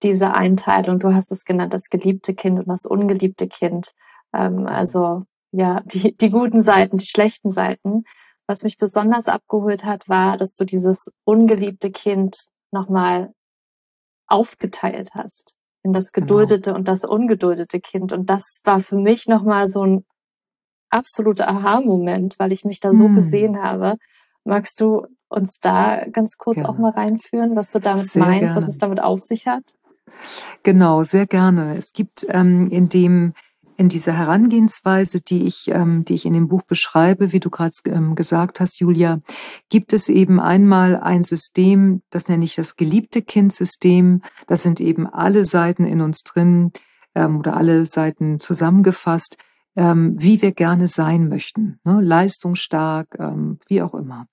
diese 0.03 0.35
Einteilung, 0.35 0.99
du 0.99 1.15
hast 1.15 1.31
es 1.31 1.45
genannt, 1.45 1.75
das 1.75 1.89
geliebte 1.89 2.35
Kind 2.35 2.59
und 2.59 2.69
das 2.69 2.87
ungeliebte 2.87 3.49
Kind, 3.49 3.93
ähm, 4.35 4.67
also 4.67 5.25
ja, 5.53 5.81
die, 5.85 6.17
die 6.17 6.31
guten 6.31 6.63
Seiten, 6.63 6.99
die 6.99 7.07
schlechten 7.07 7.51
Seiten. 7.51 8.05
Was 8.47 8.63
mich 8.63 8.79
besonders 8.79 9.29
abgeholt 9.29 9.85
hat, 9.85 10.09
war, 10.09 10.37
dass 10.37 10.55
du 10.55 10.65
dieses 10.65 11.11
ungeliebte 11.25 11.91
Kind 11.91 12.47
nochmal 12.73 13.33
aufgeteilt 14.27 15.11
hast 15.15 15.57
in 15.83 15.93
das 15.93 16.13
genau. 16.13 16.27
geduldete 16.27 16.71
genau. 16.71 16.79
und 16.79 16.89
das 16.89 17.05
ungeduldete 17.05 17.81
Kind. 17.81 18.13
Und 18.13 18.29
das 18.29 18.61
war 18.65 18.81
für 18.81 18.97
mich 18.97 19.27
nochmal 19.27 19.69
so 19.69 19.85
ein 19.85 20.05
absoluter 20.91 21.49
Aha-Moment, 21.49 22.39
weil 22.39 22.53
ich 22.53 22.65
mich 22.65 22.81
da 22.81 22.93
so 22.93 23.07
hm. 23.07 23.15
gesehen 23.15 23.63
habe 23.63 23.97
Magst 24.45 24.81
du 24.81 25.07
uns 25.29 25.59
da 25.61 26.05
ganz 26.11 26.37
kurz 26.37 26.57
gerne. 26.57 26.69
auch 26.71 26.79
mal 26.79 26.91
reinführen, 26.91 27.57
was 27.57 27.71
du 27.71 27.79
damit 27.79 28.11
sehr 28.11 28.25
meinst, 28.25 28.41
gerne. 28.41 28.57
was 28.57 28.69
es 28.69 28.79
damit 28.79 29.01
auf 29.01 29.23
sich 29.23 29.47
hat? 29.47 29.63
Genau, 30.63 31.05
sehr 31.05 31.27
gerne. 31.27 31.77
Es 31.77 31.93
gibt 31.93 32.27
ähm, 32.29 32.69
in 32.71 32.89
dem 32.89 33.35
in 33.77 33.89
dieser 33.89 34.13
Herangehensweise, 34.13 35.23
die 35.23 35.47
ich, 35.47 35.69
ähm, 35.69 36.05
die 36.05 36.13
ich 36.13 36.27
in 36.27 36.35
dem 36.35 36.49
Buch 36.49 36.61
beschreibe, 36.63 37.33
wie 37.33 37.41
du 37.41 37.49
gerade 37.49 37.73
ähm, 37.87 38.15
gesagt 38.15 38.61
hast, 38.61 38.79
Julia, 38.79 39.21
gibt 39.71 39.95
es 39.95 40.11
eben 40.11 40.39
einmal 40.39 40.97
ein 40.97 41.23
System, 41.23 42.03
das 42.11 42.29
nenne 42.29 42.45
ich 42.45 42.57
das 42.57 42.77
geliebte 42.77 43.23
Kind-System. 43.23 44.21
Das 44.47 44.63
sind 44.63 44.81
eben 44.81 45.07
alle 45.07 45.47
Seiten 45.47 45.87
in 45.87 46.03
uns 46.03 46.25
drin 46.25 46.73
ähm, 47.15 47.39
oder 47.39 47.57
alle 47.57 47.87
Seiten 47.87 48.39
zusammengefasst, 48.39 49.39
ähm, 49.77 50.17
wie 50.19 50.43
wir 50.43 50.53
gerne 50.53 50.89
sein 50.89 51.29
möchten, 51.29 51.79
ne? 51.85 52.01
leistungsstark, 52.01 53.17
ähm, 53.19 53.59
wie 53.69 53.83
auch 53.83 53.95
immer. 53.95 54.27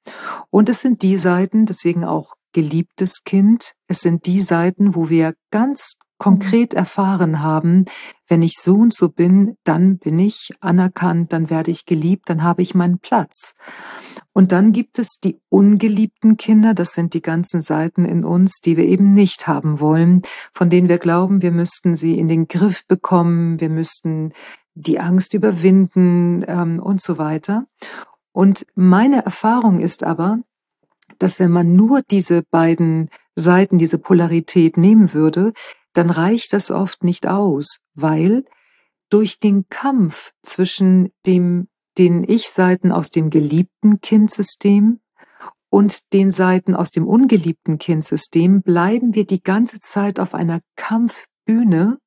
Und 0.49 0.69
es 0.69 0.81
sind 0.81 1.01
die 1.01 1.17
Seiten, 1.17 1.65
deswegen 1.65 2.03
auch 2.03 2.35
geliebtes 2.53 3.23
Kind, 3.23 3.73
es 3.87 3.99
sind 3.99 4.25
die 4.25 4.41
Seiten, 4.41 4.95
wo 4.95 5.09
wir 5.09 5.35
ganz 5.51 5.93
konkret 6.17 6.73
erfahren 6.73 7.41
haben, 7.41 7.85
wenn 8.27 8.41
ich 8.41 8.55
so 8.57 8.73
und 8.73 8.93
so 8.93 9.09
bin, 9.09 9.55
dann 9.63 9.97
bin 9.99 10.19
ich 10.19 10.49
anerkannt, 10.59 11.31
dann 11.31 11.49
werde 11.49 11.71
ich 11.71 11.85
geliebt, 11.85 12.29
dann 12.29 12.43
habe 12.43 12.61
ich 12.61 12.73
meinen 12.73 12.99
Platz. 12.99 13.53
Und 14.33 14.51
dann 14.51 14.71
gibt 14.71 14.99
es 14.99 15.19
die 15.23 15.39
ungeliebten 15.49 16.37
Kinder, 16.37 16.73
das 16.73 16.93
sind 16.93 17.13
die 17.13 17.21
ganzen 17.21 17.61
Seiten 17.61 18.05
in 18.05 18.25
uns, 18.25 18.59
die 18.63 18.77
wir 18.77 18.85
eben 18.85 19.13
nicht 19.13 19.47
haben 19.47 19.79
wollen, 19.79 20.23
von 20.53 20.69
denen 20.69 20.89
wir 20.89 20.97
glauben, 20.97 21.41
wir 21.41 21.51
müssten 21.51 21.95
sie 21.95 22.17
in 22.17 22.27
den 22.27 22.47
Griff 22.47 22.85
bekommen, 22.87 23.59
wir 23.59 23.69
müssten 23.69 24.33
die 24.77 24.99
Angst 24.99 25.33
überwinden 25.33 26.43
ähm, 26.47 26.79
und 26.79 27.01
so 27.01 27.17
weiter. 27.17 27.65
Und 28.31 28.65
meine 28.75 29.25
Erfahrung 29.25 29.79
ist 29.79 30.03
aber, 30.03 30.39
dass 31.17 31.39
wenn 31.39 31.51
man 31.51 31.75
nur 31.75 32.01
diese 32.03 32.43
beiden 32.43 33.09
Seiten, 33.35 33.79
diese 33.79 33.97
Polarität 33.97 34.77
nehmen 34.77 35.13
würde, 35.13 35.53
dann 35.93 36.09
reicht 36.09 36.53
das 36.53 36.69
oft 36.69 37.03
nicht 37.03 37.27
aus, 37.27 37.79
weil 37.95 38.45
durch 39.09 39.39
den 39.39 39.67
Kampf 39.69 40.33
zwischen 40.43 41.11
dem, 41.25 41.67
den 41.97 42.23
Ich-Seiten 42.23 42.91
aus 42.91 43.09
dem 43.09 43.29
geliebten 43.29 44.01
Kindsystem 44.01 44.99
und 45.69 46.13
den 46.13 46.29
Seiten 46.29 46.75
aus 46.75 46.91
dem 46.91 47.07
ungeliebten 47.07 47.79
Kindsystem 47.79 48.61
bleiben 48.61 49.15
wir 49.15 49.25
die 49.25 49.41
ganze 49.41 49.79
Zeit 49.79 50.19
auf 50.19 50.35
einer 50.35 50.61
Kampfbühne, 50.75 51.97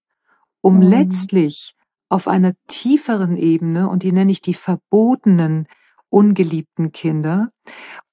um 0.61 0.77
mhm. 0.77 0.83
letztlich 0.83 1.75
auf 2.11 2.29
einer 2.29 2.53
tieferen 2.67 3.37
Ebene, 3.37 3.89
und 3.89 4.03
die 4.03 4.13
nenne 4.13 4.33
ich 4.33 4.43
die 4.43 4.55
verbotenen, 4.55 5.67
ungeliebten 6.11 6.93
Kinder, 6.93 7.53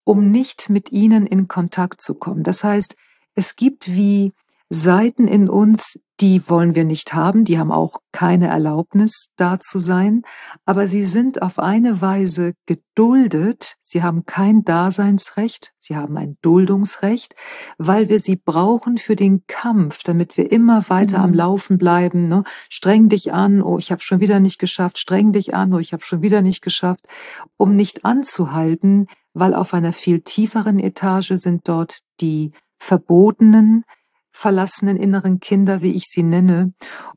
um 0.06 0.32
nicht 0.32 0.70
mit 0.70 0.92
ihnen 0.92 1.26
in 1.26 1.48
Kontakt 1.48 2.00
zu 2.00 2.14
kommen. 2.16 2.44
Das 2.44 2.64
heißt, 2.64 2.96
es 3.34 3.56
gibt 3.56 3.88
wie 3.88 4.34
Seiten 4.70 5.28
in 5.28 5.50
uns, 5.50 5.98
die 6.20 6.50
wollen 6.50 6.76
wir 6.76 6.84
nicht 6.84 7.14
haben, 7.14 7.46
die 7.46 7.58
haben 7.58 7.72
auch 7.72 7.98
keine 8.12 8.48
Erlaubnis, 8.48 9.28
da 9.38 9.60
zu 9.60 9.80
sein, 9.80 10.24
aber 10.66 10.88
sie 10.88 11.04
sind 11.04 11.42
auf 11.42 11.58
eine 11.60 12.02
Weise 12.02 12.54
geduldet, 12.66 13.76
sie 13.82 14.04
haben 14.04 14.26
kein 14.26 14.64
Daseinsrecht, 14.66 15.74
sie 15.80 15.96
haben 15.96 16.18
ein 16.18 16.38
Duldungsrecht, 16.42 17.36
weil 17.78 18.10
wir 18.10 18.20
sie 18.20 18.36
brauchen 18.36 18.98
für 18.98 19.16
den 19.16 19.46
Kampf, 19.48 20.04
damit 20.04 20.36
wir 20.36 20.52
immer 20.52 20.90
weiter 20.90 21.20
mhm. 21.20 21.24
am 21.24 21.34
Laufen 21.34 21.78
bleiben. 21.78 22.28
Ne? 22.28 22.44
Streng 22.70 23.08
dich 23.08 23.32
an, 23.32 23.62
oh, 23.62 23.78
ich 23.78 23.92
habe 23.92 24.02
schon 24.02 24.20
wieder 24.20 24.40
nicht 24.40 24.60
geschafft, 24.60 24.98
streng 24.98 25.32
dich 25.32 25.54
an, 25.54 25.74
oh, 25.74 25.80
ich 25.80 25.94
habe 25.94 26.04
schon 26.04 26.22
wieder 26.22 26.42
nicht 26.42 26.62
geschafft, 26.62 27.06
um 27.56 27.76
nicht 27.76 28.04
anzuhalten, 28.04 29.08
weil 29.34 29.54
auf 29.54 29.74
einer 29.74 29.94
viel 29.94 30.22
tieferen 30.22 30.80
Etage 30.80 31.34
sind 31.36 31.68
dort 31.68 32.00
die 32.20 32.52
verbotenen, 32.80 33.84
verlassenen 34.38 34.98
inneren 34.98 35.40
Kinder, 35.40 35.82
wie 35.82 35.94
ich 35.94 36.06
sie 36.06 36.22
nenne. 36.22 36.72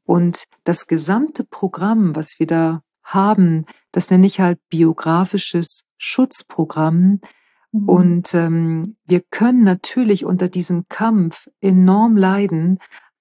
Und 0.04 0.44
das 0.64 0.86
gesamte 0.86 1.44
Programm, 1.44 2.16
was 2.16 2.38
wir 2.38 2.46
da 2.46 2.82
haben, 3.02 3.66
das 3.92 4.10
nenne 4.10 4.26
ich 4.26 4.40
halt 4.40 4.58
biografisches 4.70 5.84
Schutzprogramm. 5.98 7.20
Mhm. 7.72 7.88
Und 7.88 8.34
ähm, 8.34 8.96
wir 9.04 9.20
können 9.20 9.64
natürlich 9.64 10.24
unter 10.24 10.48
diesem 10.48 10.88
Kampf 10.88 11.48
enorm 11.60 12.16
leiden, 12.16 12.78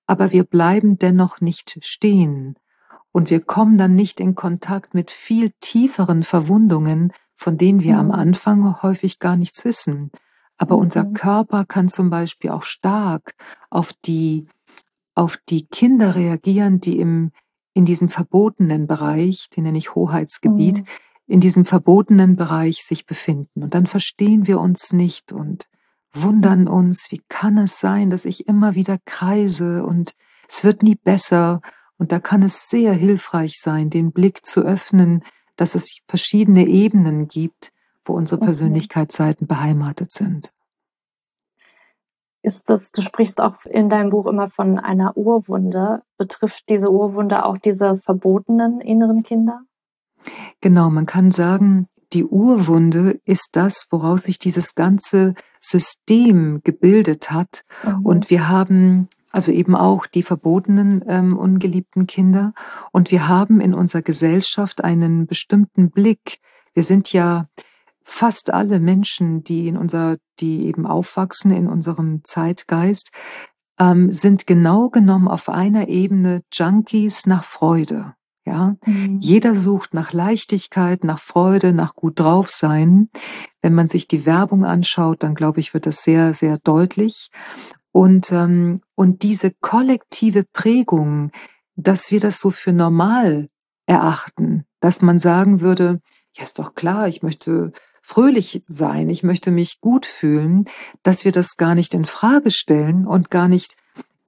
aber 0.08 0.32
wir 0.32 0.46
bleiben 0.46 0.98
dennoch 0.98 1.42
nicht 1.42 1.78
stehen. 1.82 2.56
Und 3.12 3.30
wir 3.30 3.42
kommen 3.42 3.78
dann 3.78 3.96
nicht 3.96 4.22
in 4.22 4.34
Kontakt 4.34 4.94
mit 4.94 5.12
viel 5.12 5.52
tieferen 5.60 6.24
Verwundungen, 6.24 7.12
von 7.36 7.58
denen 7.58 7.84
wir 7.84 7.96
mhm. 7.96 8.00
am 8.00 8.12
Anfang 8.12 8.82
häufig 8.82 9.20
gar 9.20 9.36
nichts 9.36 9.66
wissen. 9.66 10.12
Aber 10.60 10.76
mhm. 10.76 10.84
unser 10.84 11.06
Körper 11.06 11.66
kann 11.66 11.88
zum 11.88 12.12
Beispiel 12.12 12.52
auch 12.52 12.64
stark 12.64 13.34
auf 13.72 13.94
die, 14.06 14.46
auf 15.16 15.38
die 15.50 15.66
Kinder 15.66 16.14
reagieren, 16.14 16.80
die 16.80 17.00
im, 17.00 17.32
in 17.74 17.86
diesem 17.86 18.10
verbotenen 18.10 18.86
Bereich, 18.86 19.50
den 19.50 19.64
nenne 19.64 19.80
ich 19.80 19.96
Hoheitsgebiet, 19.96 20.82
mhm. 20.82 20.86
in 21.26 21.40
diesem 21.40 21.66
verbotenen 21.66 22.36
Bereich 22.36 22.84
sich 22.84 23.08
befinden. 23.08 23.64
Und 23.64 23.74
dann 23.74 23.88
verstehen 23.88 24.46
wir 24.46 24.60
uns 24.60 24.94
nicht 24.94 25.32
und 25.32 25.66
wundern 26.12 26.68
uns, 26.68 27.08
wie 27.10 27.22
kann 27.30 27.58
es 27.58 27.80
sein, 27.80 28.10
dass 28.10 28.26
ich 28.26 28.48
immer 28.48 28.76
wieder 28.76 28.98
kreise 29.06 29.84
und 29.86 30.14
es 30.50 30.64
wird 30.64 30.84
nie 30.84 30.96
besser. 30.96 31.62
Und 31.98 32.12
da 32.12 32.20
kann 32.20 32.44
es 32.44 32.70
sehr 32.70 32.94
hilfreich 32.94 33.60
sein, 33.60 33.90
den 33.90 34.12
Blick 34.12 34.46
zu 34.46 34.62
öffnen, 34.62 35.24
dass 35.56 35.76
es 35.76 36.00
verschiedene 36.08 36.66
Ebenen 36.66 37.28
gibt, 37.28 37.72
wo 38.10 38.14
unsere 38.14 38.42
Persönlichkeitsseiten 38.42 39.48
beheimatet 39.48 40.12
sind. 40.12 40.52
ist 42.42 42.70
das, 42.70 42.92
du 42.92 43.02
sprichst 43.02 43.42
auch 43.42 43.66
in 43.66 43.90
deinem 43.90 44.10
Buch 44.10 44.28
immer 44.28 44.50
von 44.50 44.80
einer 44.80 45.16
Urwunde. 45.16 46.02
Betrifft 46.18 46.64
diese 46.70 46.92
Urwunde 46.92 47.46
auch 47.46 47.58
diese 47.58 47.98
verbotenen 47.98 48.82
inneren 48.82 49.24
Kinder? 49.24 49.62
Genau, 50.62 50.90
man 50.90 51.06
kann 51.06 51.32
sagen, 51.32 51.88
die 52.14 52.26
Urwunde 52.26 53.20
ist 53.26 53.50
das, 53.54 53.86
woraus 53.92 54.24
sich 54.24 54.40
dieses 54.40 54.74
ganze 54.74 55.36
System 55.62 56.62
gebildet 56.64 57.32
hat. 57.32 57.64
Mhm. 57.84 58.06
Und 58.06 58.30
wir 58.30 58.50
haben 58.50 59.10
also 59.32 59.52
eben 59.52 59.76
auch 59.76 60.08
die 60.08 60.24
verbotenen 60.24 61.04
ähm, 61.08 61.38
ungeliebten 61.38 62.08
Kinder. 62.08 62.54
Und 62.92 63.12
wir 63.12 63.28
haben 63.28 63.62
in 63.62 63.74
unserer 63.74 64.02
Gesellschaft 64.02 64.84
einen 64.84 65.28
bestimmten 65.28 65.92
Blick. 65.92 66.40
Wir 66.74 66.84
sind 66.84 67.14
ja 67.14 67.48
fast 68.04 68.52
alle 68.52 68.80
Menschen, 68.80 69.44
die 69.44 69.68
in 69.68 69.78
unser, 69.78 70.18
die 70.40 70.66
eben 70.66 70.86
aufwachsen 70.86 71.52
in 71.52 71.68
unserem 71.68 72.24
Zeitgeist, 72.24 73.12
ähm, 73.80 74.12
sind 74.12 74.46
genau 74.48 74.90
genommen 74.90 75.28
auf 75.28 75.50
einer 75.50 75.88
Ebene 75.88 76.42
Junkies 76.52 77.26
nach 77.26 77.44
Freude. 77.44 78.14
Ja, 78.46 78.78
mhm. 78.86 79.20
jeder 79.22 79.54
sucht 79.56 79.94
nach 79.94 80.12
Leichtigkeit, 80.12 81.04
nach 81.04 81.20
Freude, 81.20 81.72
nach 81.72 81.94
gut 81.94 82.20
drauf 82.20 82.50
sein. 82.50 83.10
Wenn 83.62 83.76
man 83.76 83.88
sich 83.88 84.08
die 84.08 84.26
Werbung 84.26 84.66
anschaut, 84.66 85.22
dann 85.22 85.36
glaube 85.36 85.60
ich, 85.60 85.74
wird 85.74 85.86
das 85.86 86.04
sehr, 86.04 86.34
sehr 86.34 86.58
deutlich. 86.58 87.30
Und, 87.92 88.32
ähm, 88.32 88.82
und 88.96 89.22
diese 89.24 89.52
kollektive 89.52 90.46
Prägung, 90.52 91.32
dass 91.76 92.12
wir 92.12 92.20
das 92.20 92.40
so 92.40 92.50
für 92.50 92.74
normal 92.74 93.50
erachten, 93.86 94.66
dass 94.80 95.02
man 95.02 95.20
sagen 95.20 95.62
würde, 95.62 96.02
ja, 96.34 96.44
ist 96.44 96.60
doch 96.60 96.76
klar, 96.76 97.08
ich 97.08 97.22
möchte 97.22 97.72
fröhlich 98.10 98.62
sein, 98.68 99.08
ich 99.08 99.22
möchte 99.22 99.52
mich 99.52 99.82
gut 99.82 100.08
fühlen, 100.08 100.66
dass 101.04 101.26
wir 101.26 101.32
das 101.32 101.58
gar 101.58 101.76
nicht 101.76 101.94
in 101.94 102.06
Frage 102.06 102.50
stellen 102.50 103.06
und 103.06 103.30
gar 103.30 103.48
nicht 103.48 103.76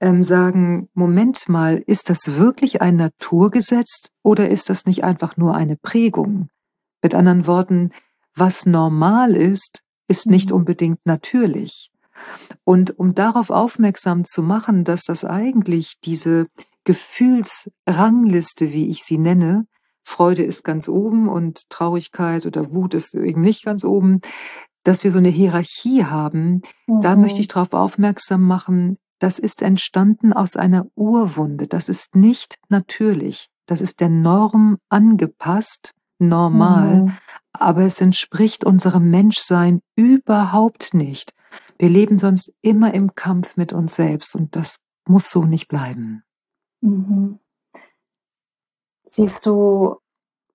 ähm, 0.00 0.22
sagen, 0.22 0.88
Moment 0.94 1.48
mal, 1.48 1.82
ist 1.84 2.08
das 2.08 2.36
wirklich 2.38 2.80
ein 2.80 2.94
Naturgesetz 2.94 4.12
oder 4.22 4.48
ist 4.48 4.70
das 4.70 4.86
nicht 4.86 5.02
einfach 5.02 5.36
nur 5.36 5.56
eine 5.56 5.76
Prägung? 5.76 6.48
Mit 7.02 7.16
anderen 7.16 7.48
Worten, 7.48 7.90
was 8.36 8.66
normal 8.66 9.34
ist, 9.34 9.82
ist 10.06 10.26
nicht 10.26 10.50
mhm. 10.50 10.58
unbedingt 10.58 11.00
natürlich. 11.04 11.90
Und 12.62 12.96
um 13.00 13.16
darauf 13.16 13.50
aufmerksam 13.50 14.24
zu 14.24 14.44
machen, 14.44 14.84
dass 14.84 15.02
das 15.02 15.24
eigentlich 15.24 15.94
diese 16.04 16.46
Gefühlsrangliste, 16.84 18.72
wie 18.72 18.88
ich 18.90 19.02
sie 19.02 19.18
nenne, 19.18 19.66
Freude 20.02 20.42
ist 20.42 20.64
ganz 20.64 20.88
oben 20.88 21.28
und 21.28 21.68
Traurigkeit 21.70 22.46
oder 22.46 22.72
Wut 22.72 22.94
ist 22.94 23.14
eben 23.14 23.40
nicht 23.40 23.64
ganz 23.64 23.84
oben, 23.84 24.20
dass 24.84 25.04
wir 25.04 25.12
so 25.12 25.18
eine 25.18 25.28
Hierarchie 25.28 26.04
haben, 26.04 26.62
mhm. 26.86 27.00
da 27.00 27.16
möchte 27.16 27.40
ich 27.40 27.48
darauf 27.48 27.72
aufmerksam 27.72 28.42
machen, 28.42 28.98
das 29.18 29.38
ist 29.38 29.62
entstanden 29.62 30.32
aus 30.32 30.56
einer 30.56 30.86
Urwunde, 30.96 31.68
das 31.68 31.88
ist 31.88 32.16
nicht 32.16 32.58
natürlich, 32.68 33.48
das 33.66 33.80
ist 33.80 34.00
der 34.00 34.08
Norm 34.08 34.78
angepasst, 34.88 35.94
normal, 36.18 37.02
mhm. 37.02 37.12
aber 37.52 37.82
es 37.82 38.00
entspricht 38.00 38.64
unserem 38.64 39.10
Menschsein 39.10 39.80
überhaupt 39.94 40.94
nicht. 40.94 41.34
Wir 41.78 41.88
leben 41.88 42.18
sonst 42.18 42.52
immer 42.60 42.94
im 42.94 43.14
Kampf 43.14 43.56
mit 43.56 43.72
uns 43.72 43.94
selbst 43.94 44.34
und 44.34 44.56
das 44.56 44.78
muss 45.06 45.30
so 45.30 45.44
nicht 45.44 45.68
bleiben. 45.68 46.24
Mhm. 46.80 47.38
Siehst 49.14 49.44
du, 49.44 49.96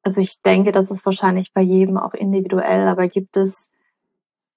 also 0.01 0.19
ich 0.19 0.41
denke, 0.41 0.71
das 0.71 0.89
ist 0.89 1.05
wahrscheinlich 1.05 1.53
bei 1.53 1.61
jedem 1.61 1.99
auch 1.99 2.15
individuell, 2.15 2.87
aber 2.87 3.07
gibt 3.07 3.37
es, 3.37 3.69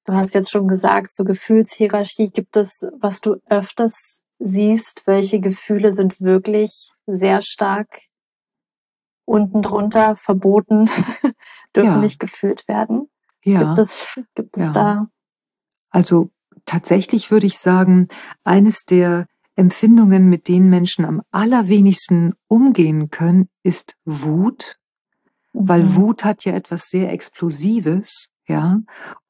du 0.06 0.14
hast 0.14 0.32
jetzt 0.32 0.50
schon 0.50 0.68
gesagt, 0.68 1.12
so 1.12 1.22
Gefühlshierarchie, 1.22 2.30
gibt 2.30 2.56
es, 2.56 2.80
was 2.98 3.20
du 3.20 3.36
öfters 3.50 4.22
siehst, 4.38 5.06
welche 5.06 5.38
Gefühle 5.38 5.92
sind 5.92 6.22
wirklich 6.22 6.92
sehr 7.06 7.42
stark 7.42 8.04
unten 9.26 9.60
drunter 9.60 10.16
verboten, 10.16 10.88
dürfen 11.76 11.90
ja. 11.90 11.96
nicht 11.98 12.18
gefühlt 12.18 12.66
werden? 12.68 13.10
Ja. 13.44 13.64
Gibt 13.64 13.80
es, 13.80 14.18
gibt 14.34 14.56
es 14.56 14.64
ja. 14.64 14.70
da? 14.70 15.06
Also 15.90 16.30
tatsächlich 16.64 17.30
würde 17.30 17.46
ich 17.46 17.58
sagen, 17.58 18.08
eines 18.44 18.86
der 18.86 19.26
Empfindungen, 19.60 20.30
mit 20.30 20.48
denen 20.48 20.70
Menschen 20.70 21.04
am 21.04 21.20
allerwenigsten 21.30 22.32
umgehen 22.48 23.10
können, 23.10 23.48
ist 23.62 23.94
Wut, 24.06 24.78
mhm. 25.52 25.68
weil 25.68 25.94
Wut 25.94 26.24
hat 26.24 26.46
ja 26.46 26.54
etwas 26.54 26.88
sehr 26.88 27.12
Explosives, 27.12 28.30
ja. 28.48 28.80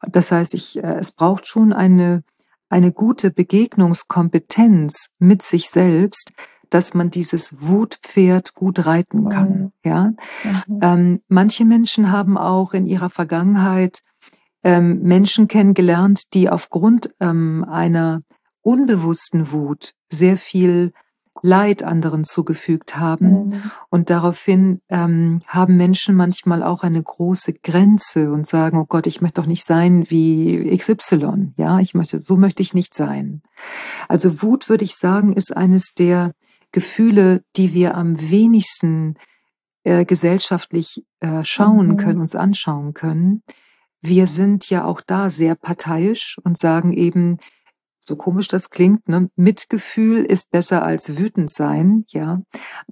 Das 0.09 0.31
heißt, 0.31 0.55
ich, 0.55 0.79
äh, 0.79 0.95
es 0.99 1.11
braucht 1.11 1.49
schon 1.49 1.73
eine, 1.73 2.23
eine 2.69 2.93
gute 2.93 3.33
Begegnungskompetenz 3.33 5.09
mit 5.19 5.43
sich 5.43 5.69
selbst, 5.69 6.33
dass 6.71 6.95
man 6.95 7.11
dieses 7.11 7.61
Wutpferd 7.61 8.55
gut 8.55 8.87
reiten 8.87 9.29
kann, 9.29 9.49
mhm. 9.49 9.73
ja. 9.85 10.13
Mhm. 10.69 10.79
Ähm, 10.81 11.21
manche 11.27 11.65
Menschen 11.65 12.13
haben 12.13 12.39
auch 12.39 12.73
in 12.73 12.87
ihrer 12.87 13.11
Vergangenheit 13.11 13.99
ähm, 14.63 15.03
Menschen 15.03 15.49
kennengelernt, 15.49 16.35
die 16.35 16.49
aufgrund 16.49 17.13
ähm, 17.19 17.67
einer 17.69 18.23
unbewussten 18.63 19.53
Wut 19.53 19.95
sehr 20.11 20.37
viel 20.37 20.93
Leid 21.43 21.83
anderen 21.83 22.25
zugefügt 22.25 22.97
haben. 22.97 23.47
Mhm. 23.47 23.63
Und 23.89 24.11
daraufhin 24.11 24.81
ähm, 24.89 25.41
haben 25.47 25.77
Menschen 25.77 26.15
manchmal 26.15 26.63
auch 26.63 26.83
eine 26.83 27.03
große 27.03 27.55
Grenze 27.55 28.33
und 28.33 28.47
sagen, 28.47 28.79
oh 28.79 28.85
Gott, 28.87 29.07
ich 29.07 29.21
möchte 29.21 29.41
doch 29.41 29.49
nicht 29.49 29.65
sein 29.65 30.11
wie 30.11 30.77
XY. 30.77 31.53
Ja, 31.57 31.79
ich 31.79 31.95
möchte, 31.95 32.21
so 32.21 32.37
möchte 32.37 32.63
ich 32.63 32.75
nicht 32.75 32.95
sein. 32.95 33.43
Also 34.09 34.43
Wut, 34.43 34.69
würde 34.69 34.85
ich 34.85 34.97
sagen, 34.97 35.33
ist 35.33 35.57
eines 35.57 35.95
der 35.95 36.33
Gefühle, 36.73 37.43
die 37.57 37.75
wir 37.75 37.97
am 37.97 38.21
wenigsten 38.31 39.17
äh, 39.83 40.05
gesellschaftlich 40.05 41.05
äh, 41.21 41.43
schauen 41.43 41.89
mhm. 41.89 41.97
können, 41.97 42.21
uns 42.21 42.35
anschauen 42.35 42.93
können. 42.93 43.43
Wir 44.03 44.27
sind 44.27 44.69
ja 44.71 44.85
auch 44.85 45.01
da 45.01 45.31
sehr 45.31 45.55
parteiisch 45.55 46.39
und 46.43 46.59
sagen 46.59 46.93
eben, 46.93 47.39
so 48.05 48.17
komisch 48.17 48.49
das 48.49 48.71
klingt, 48.71 49.09
ne? 49.09 49.31
Mitgefühl 49.37 50.25
ist 50.25 50.51
besser 50.51 50.83
als 50.83 51.19
wütend 51.19 51.53
sein, 51.53 52.05
ja. 52.09 52.43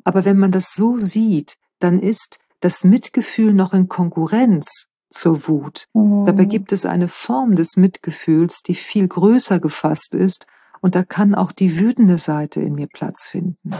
Aber 0.04 0.24
wenn 0.24 0.38
man 0.38 0.52
das 0.52 0.74
so 0.74 0.96
sieht, 0.96 1.54
dann 1.78 1.98
ist 1.98 2.38
das 2.60 2.84
Mitgefühl 2.84 3.52
noch 3.52 3.72
in 3.72 3.88
Konkurrenz 3.88 4.86
zur 5.10 5.48
Wut. 5.48 5.86
Mhm. 5.94 6.24
Dabei 6.26 6.44
gibt 6.44 6.72
es 6.72 6.84
eine 6.84 7.08
Form 7.08 7.56
des 7.56 7.76
Mitgefühls, 7.76 8.62
die 8.62 8.74
viel 8.74 9.08
größer 9.08 9.58
gefasst 9.58 10.14
ist 10.14 10.46
und 10.80 10.94
da 10.94 11.02
kann 11.02 11.34
auch 11.34 11.52
die 11.52 11.78
wütende 11.78 12.18
Seite 12.18 12.60
in 12.60 12.74
mir 12.74 12.88
Platz 12.88 13.26
finden. 13.28 13.70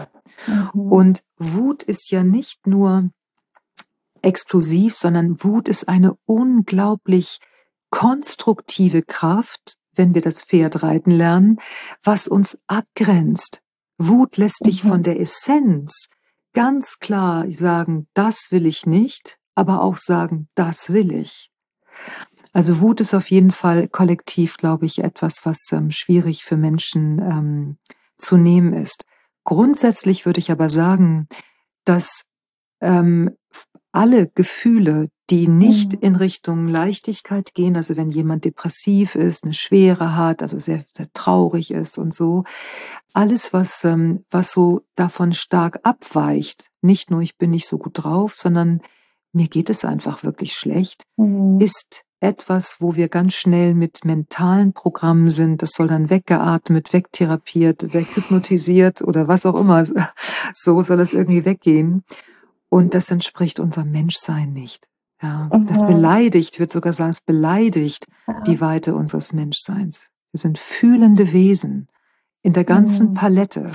Mhm. 0.46 0.92
Und 0.92 1.24
Wut 1.36 1.82
ist 1.82 2.10
ja 2.10 2.24
nicht 2.24 2.66
nur 2.66 3.10
explosiv, 4.22 4.96
sondern 4.96 5.42
Wut 5.42 5.68
ist 5.68 5.88
eine 5.88 6.16
unglaublich 6.24 7.38
konstruktive 7.90 9.02
Kraft, 9.02 9.76
wenn 9.98 10.14
wir 10.14 10.22
das 10.22 10.42
Pferd 10.42 10.82
reiten 10.82 11.10
lernen, 11.10 11.58
was 12.02 12.28
uns 12.28 12.56
abgrenzt. 12.66 13.60
Wut 13.98 14.36
lässt 14.36 14.64
dich 14.64 14.82
von 14.82 14.98
mhm. 14.98 15.02
der 15.02 15.20
Essenz 15.20 16.08
ganz 16.54 16.98
klar 16.98 17.50
sagen, 17.50 18.08
das 18.14 18.50
will 18.50 18.66
ich 18.66 18.86
nicht, 18.86 19.38
aber 19.54 19.82
auch 19.82 19.96
sagen, 19.96 20.48
das 20.54 20.92
will 20.92 21.12
ich. 21.12 21.50
Also 22.52 22.80
Wut 22.80 23.00
ist 23.00 23.14
auf 23.14 23.30
jeden 23.30 23.50
Fall 23.50 23.88
kollektiv, 23.88 24.56
glaube 24.56 24.86
ich, 24.86 25.00
etwas, 25.00 25.44
was 25.44 25.58
ähm, 25.72 25.90
schwierig 25.90 26.44
für 26.44 26.56
Menschen 26.56 27.18
ähm, 27.18 27.78
zu 28.16 28.36
nehmen 28.36 28.72
ist. 28.72 29.04
Grundsätzlich 29.44 30.26
würde 30.26 30.40
ich 30.40 30.50
aber 30.50 30.68
sagen, 30.68 31.28
dass 31.84 32.24
ähm, 32.80 33.36
alle 33.92 34.28
Gefühle, 34.28 35.08
die 35.30 35.48
nicht 35.48 35.92
mhm. 35.92 35.98
in 36.00 36.16
Richtung 36.16 36.68
Leichtigkeit 36.68 37.54
gehen, 37.54 37.76
also 37.76 37.96
wenn 37.96 38.10
jemand 38.10 38.44
depressiv 38.44 39.14
ist, 39.14 39.44
eine 39.44 39.52
Schwere 39.52 40.16
hat, 40.16 40.42
also 40.42 40.58
sehr, 40.58 40.84
sehr 40.96 41.12
traurig 41.12 41.70
ist 41.70 41.98
und 41.98 42.14
so, 42.14 42.44
alles, 43.12 43.52
was, 43.52 43.84
ähm, 43.84 44.24
was 44.30 44.52
so 44.52 44.82
davon 44.94 45.32
stark 45.32 45.80
abweicht, 45.82 46.70
nicht 46.80 47.10
nur 47.10 47.20
ich 47.20 47.36
bin 47.36 47.50
nicht 47.50 47.66
so 47.66 47.78
gut 47.78 48.02
drauf, 48.02 48.34
sondern 48.34 48.80
mir 49.32 49.48
geht 49.48 49.70
es 49.70 49.84
einfach 49.84 50.22
wirklich 50.24 50.54
schlecht, 50.54 51.04
mhm. 51.16 51.60
ist 51.60 52.04
etwas, 52.20 52.76
wo 52.80 52.96
wir 52.96 53.08
ganz 53.08 53.34
schnell 53.34 53.74
mit 53.74 54.04
mentalen 54.04 54.72
Programmen 54.72 55.30
sind. 55.30 55.62
Das 55.62 55.70
soll 55.70 55.86
dann 55.86 56.10
weggeatmet, 56.10 56.92
wegtherapiert, 56.92 57.94
weghypnotisiert 57.94 59.02
oder 59.02 59.28
was 59.28 59.46
auch 59.46 59.54
immer. 59.54 59.86
So 60.54 60.80
soll 60.82 60.98
es 61.00 61.12
irgendwie 61.12 61.44
weggehen. 61.44 62.02
Und 62.68 62.94
das 62.94 63.10
entspricht 63.10 63.60
unserem 63.60 63.90
Menschsein 63.90 64.52
nicht. 64.52 64.88
Ja, 65.20 65.50
mhm. 65.52 65.66
das 65.66 65.84
beleidigt, 65.86 66.60
wird 66.60 66.70
sogar 66.70 66.92
sagen, 66.92 67.10
es 67.10 67.20
beleidigt 67.20 68.06
ja. 68.26 68.40
die 68.42 68.60
Weite 68.60 68.94
unseres 68.94 69.32
Menschseins. 69.32 70.08
Wir 70.32 70.38
sind 70.38 70.58
fühlende 70.58 71.32
Wesen 71.32 71.88
in 72.42 72.52
der 72.52 72.64
ganzen 72.64 73.10
mhm. 73.10 73.14
Palette. 73.14 73.72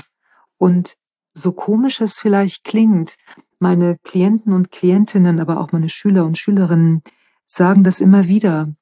Und 0.58 0.96
so 1.34 1.52
komisch 1.52 2.00
es 2.00 2.20
vielleicht 2.20 2.64
klingt, 2.64 3.16
meine 3.60 3.98
Klienten 4.04 4.54
und 4.54 4.72
Klientinnen, 4.72 5.40
aber 5.40 5.60
auch 5.60 5.72
meine 5.72 5.90
Schüler 5.90 6.26
und 6.26 6.38
Schülerinnen 6.38 7.02
sagen 7.48 7.84
das 7.84 8.02
immer 8.02 8.28
wieder. 8.28 8.74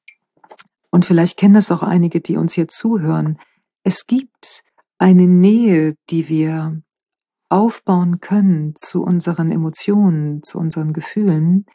Und 0.90 1.04
vielleicht 1.04 1.38
kennen 1.38 1.54
das 1.54 1.70
auch 1.70 1.82
einige, 1.82 2.20
die 2.20 2.36
uns 2.36 2.52
hier 2.52 2.68
zuhören. 2.68 3.38
es 3.82 4.06
gibt 4.06 4.62
eine 4.98 5.26
Nähe, 5.26 5.94
die 6.10 6.28
wir 6.28 6.80
aufbauen 7.48 8.20
können 8.20 8.74
zu 8.76 9.02
unseren 9.02 9.50
Emotionen, 9.50 10.42
zu 10.42 10.58
unseren 10.58 10.92
Gefühlen, 10.92 11.66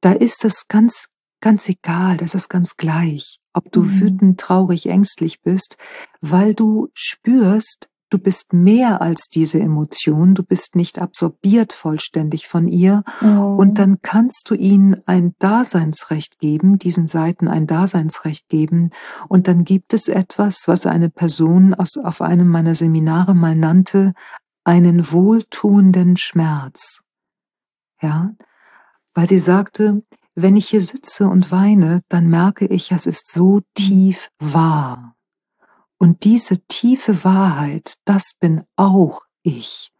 da 0.00 0.12
ist 0.12 0.44
es 0.44 0.68
ganz, 0.68 1.06
ganz 1.40 1.68
egal, 1.68 2.16
das 2.16 2.34
ist 2.34 2.48
ganz 2.48 2.76
gleich, 2.76 3.40
ob 3.52 3.70
du 3.72 3.82
mhm. 3.82 4.00
wütend, 4.00 4.40
traurig, 4.40 4.86
ängstlich 4.86 5.40
bist, 5.42 5.76
weil 6.20 6.54
du 6.54 6.88
spürst, 6.94 7.88
du 8.10 8.18
bist 8.18 8.52
mehr 8.52 9.02
als 9.02 9.28
diese 9.28 9.60
Emotion, 9.60 10.34
du 10.34 10.42
bist 10.42 10.76
nicht 10.76 10.98
absorbiert 10.98 11.72
vollständig 11.72 12.48
von 12.48 12.68
ihr 12.68 13.04
mhm. 13.20 13.40
und 13.40 13.78
dann 13.78 13.98
kannst 14.02 14.48
du 14.50 14.54
ihnen 14.54 15.02
ein 15.06 15.34
Daseinsrecht 15.38 16.38
geben, 16.38 16.78
diesen 16.78 17.06
Seiten 17.06 17.48
ein 17.48 17.66
Daseinsrecht 17.66 18.48
geben 18.48 18.90
und 19.28 19.48
dann 19.48 19.64
gibt 19.64 19.92
es 19.92 20.08
etwas, 20.08 20.66
was 20.66 20.86
eine 20.86 21.10
Person 21.10 21.74
aus, 21.74 21.96
auf 21.96 22.22
einem 22.22 22.48
meiner 22.48 22.74
Seminare 22.74 23.34
mal 23.34 23.54
nannte, 23.54 24.14
einen 24.64 25.12
wohltuenden 25.12 26.16
Schmerz. 26.16 27.02
Ja, 28.00 28.32
weil 29.18 29.26
sie 29.26 29.40
sagte, 29.40 30.04
wenn 30.36 30.54
ich 30.54 30.68
hier 30.68 30.80
sitze 30.80 31.26
und 31.26 31.50
weine, 31.50 32.02
dann 32.08 32.28
merke 32.30 32.66
ich, 32.66 32.92
es 32.92 33.04
ist 33.04 33.26
so 33.26 33.62
tief 33.74 34.30
wahr. 34.38 35.16
Und 35.98 36.22
diese 36.22 36.58
tiefe 36.68 37.24
Wahrheit, 37.24 37.94
das 38.04 38.34
bin 38.38 38.62
auch 38.76 39.22
ich. 39.42 39.90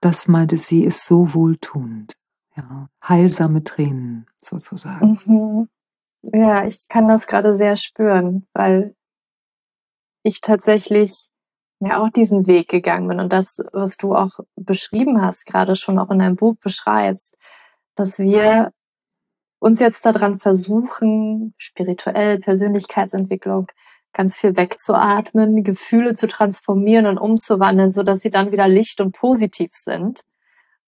Das 0.00 0.28
meinte 0.28 0.56
sie, 0.56 0.84
ist 0.84 1.04
so 1.04 1.34
wohltuend. 1.34 2.12
Ja, 2.56 2.88
heilsame 3.02 3.64
Tränen 3.64 4.28
sozusagen. 4.40 5.18
Mhm. 5.26 5.68
Ja, 6.32 6.64
ich 6.64 6.86
kann 6.88 7.08
das 7.08 7.26
gerade 7.26 7.56
sehr 7.56 7.74
spüren, 7.74 8.46
weil 8.52 8.94
ich 10.22 10.40
tatsächlich 10.40 11.26
ja 11.80 12.00
auch 12.00 12.10
diesen 12.10 12.46
Weg 12.46 12.68
gegangen 12.68 13.08
bin 13.08 13.18
und 13.18 13.32
das, 13.32 13.58
was 13.72 13.96
du 13.96 14.14
auch 14.14 14.38
beschrieben 14.54 15.20
hast, 15.20 15.44
gerade 15.44 15.74
schon 15.74 15.98
auch 15.98 16.12
in 16.12 16.20
deinem 16.20 16.36
Buch 16.36 16.54
beschreibst, 16.62 17.36
dass 17.94 18.18
wir 18.18 18.72
uns 19.58 19.80
jetzt 19.80 20.04
daran 20.04 20.38
versuchen, 20.38 21.54
spirituell, 21.56 22.38
Persönlichkeitsentwicklung, 22.38 23.68
ganz 24.12 24.36
viel 24.36 24.56
wegzuatmen, 24.56 25.64
Gefühle 25.64 26.14
zu 26.14 26.28
transformieren 26.28 27.06
und 27.06 27.18
umzuwandeln, 27.18 27.90
so 27.92 28.02
dass 28.02 28.20
sie 28.20 28.30
dann 28.30 28.52
wieder 28.52 28.68
licht 28.68 29.00
und 29.00 29.12
positiv 29.12 29.70
sind. 29.72 30.20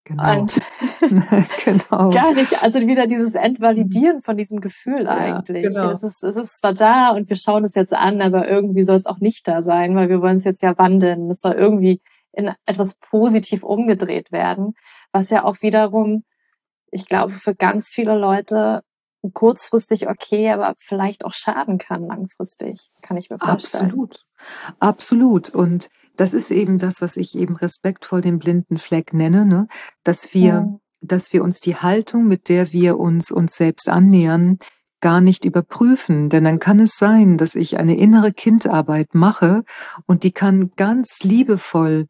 Genau. 0.04 0.40
Und 0.40 0.54
genau. 1.64 2.10
gar 2.10 2.32
nicht, 2.32 2.62
also 2.62 2.80
wieder 2.80 3.08
dieses 3.08 3.34
Entvalidieren 3.34 4.22
von 4.22 4.36
diesem 4.36 4.60
Gefühl 4.60 5.04
ja, 5.04 5.16
eigentlich. 5.16 5.64
Genau. 5.64 5.90
Es, 5.90 6.04
ist, 6.04 6.22
es 6.22 6.36
ist 6.36 6.58
zwar 6.58 6.74
da 6.74 7.10
und 7.10 7.28
wir 7.28 7.36
schauen 7.36 7.64
es 7.64 7.74
jetzt 7.74 7.92
an, 7.92 8.22
aber 8.22 8.48
irgendwie 8.48 8.84
soll 8.84 8.96
es 8.96 9.06
auch 9.06 9.18
nicht 9.18 9.48
da 9.48 9.62
sein, 9.62 9.96
weil 9.96 10.08
wir 10.08 10.22
wollen 10.22 10.36
es 10.36 10.44
jetzt 10.44 10.62
ja 10.62 10.78
wandeln. 10.78 11.28
Es 11.28 11.40
soll 11.40 11.54
irgendwie 11.54 12.00
in 12.30 12.52
etwas 12.66 12.94
positiv 12.96 13.64
umgedreht 13.64 14.30
werden, 14.30 14.74
was 15.10 15.30
ja 15.30 15.44
auch 15.44 15.60
wiederum, 15.60 16.22
ich 16.90 17.06
glaube, 17.06 17.32
für 17.32 17.54
ganz 17.54 17.88
viele 17.88 18.16
Leute 18.16 18.82
kurzfristig 19.32 20.08
okay, 20.08 20.50
aber 20.50 20.74
vielleicht 20.78 21.24
auch 21.24 21.32
schaden 21.32 21.78
kann 21.78 22.06
langfristig, 22.06 22.90
kann 23.02 23.16
ich 23.16 23.30
mir 23.30 23.38
vorstellen. 23.38 23.86
Absolut. 23.86 24.24
Absolut. 24.78 25.48
Und 25.50 25.88
das 26.16 26.34
ist 26.34 26.50
eben 26.50 26.78
das, 26.78 27.00
was 27.00 27.16
ich 27.16 27.36
eben 27.36 27.56
respektvoll 27.56 28.20
den 28.20 28.38
blinden 28.38 28.78
Fleck 28.78 29.12
nenne, 29.12 29.44
ne? 29.44 29.68
dass 30.04 30.32
wir, 30.32 30.42
ja. 30.42 30.78
dass 31.00 31.32
wir 31.32 31.42
uns 31.42 31.60
die 31.60 31.76
Haltung, 31.76 32.26
mit 32.26 32.48
der 32.48 32.72
wir 32.72 32.98
uns 32.98 33.30
uns 33.30 33.56
selbst 33.56 33.88
annähern, 33.88 34.58
gar 35.00 35.20
nicht 35.20 35.44
überprüfen, 35.44 36.30
denn 36.30 36.44
dann 36.44 36.58
kann 36.58 36.80
es 36.80 36.96
sein, 36.96 37.36
dass 37.36 37.54
ich 37.54 37.78
eine 37.78 37.96
innere 37.96 38.32
Kindarbeit 38.32 39.14
mache 39.14 39.62
und 40.06 40.22
die 40.22 40.32
kann 40.32 40.72
ganz 40.76 41.22
liebevoll 41.22 42.06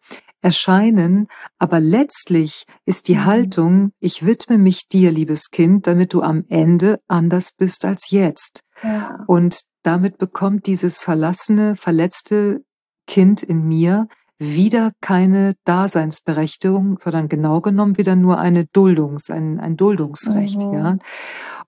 erscheinen, 0.47 1.27
aber 1.59 1.81
letztlich 1.81 2.67
ist 2.85 3.09
die 3.09 3.17
mhm. 3.17 3.25
Haltung, 3.25 3.93
ich 3.99 4.25
widme 4.25 4.59
mich 4.59 4.87
dir, 4.87 5.11
liebes 5.11 5.51
Kind, 5.51 5.89
damit 5.89 6.13
du 6.13 6.23
am 6.23 6.45
Ende 6.49 7.01
anders 7.09 7.51
bist 7.51 7.85
als 7.85 8.11
jetzt. 8.11 8.63
Ja. 8.81 9.25
Und 9.27 9.63
damit 9.83 10.19
bekommt 10.19 10.67
dieses 10.67 11.03
verlassene, 11.03 11.75
verletzte 11.75 12.63
Kind 13.09 13.43
in 13.43 13.67
mir 13.67 14.07
wieder 14.39 14.93
keine 15.01 15.57
Daseinsberechtigung, 15.65 17.01
sondern 17.03 17.29
genau 17.29 17.61
genommen 17.61 17.99
wieder 17.99 18.15
nur 18.15 18.39
eine 18.39 18.67
Duldungs, 18.67 19.31
ein, 19.31 19.59
ein 19.59 19.77
Duldungsrecht, 19.77 20.63
mhm. 20.63 20.73
ja. 20.75 20.99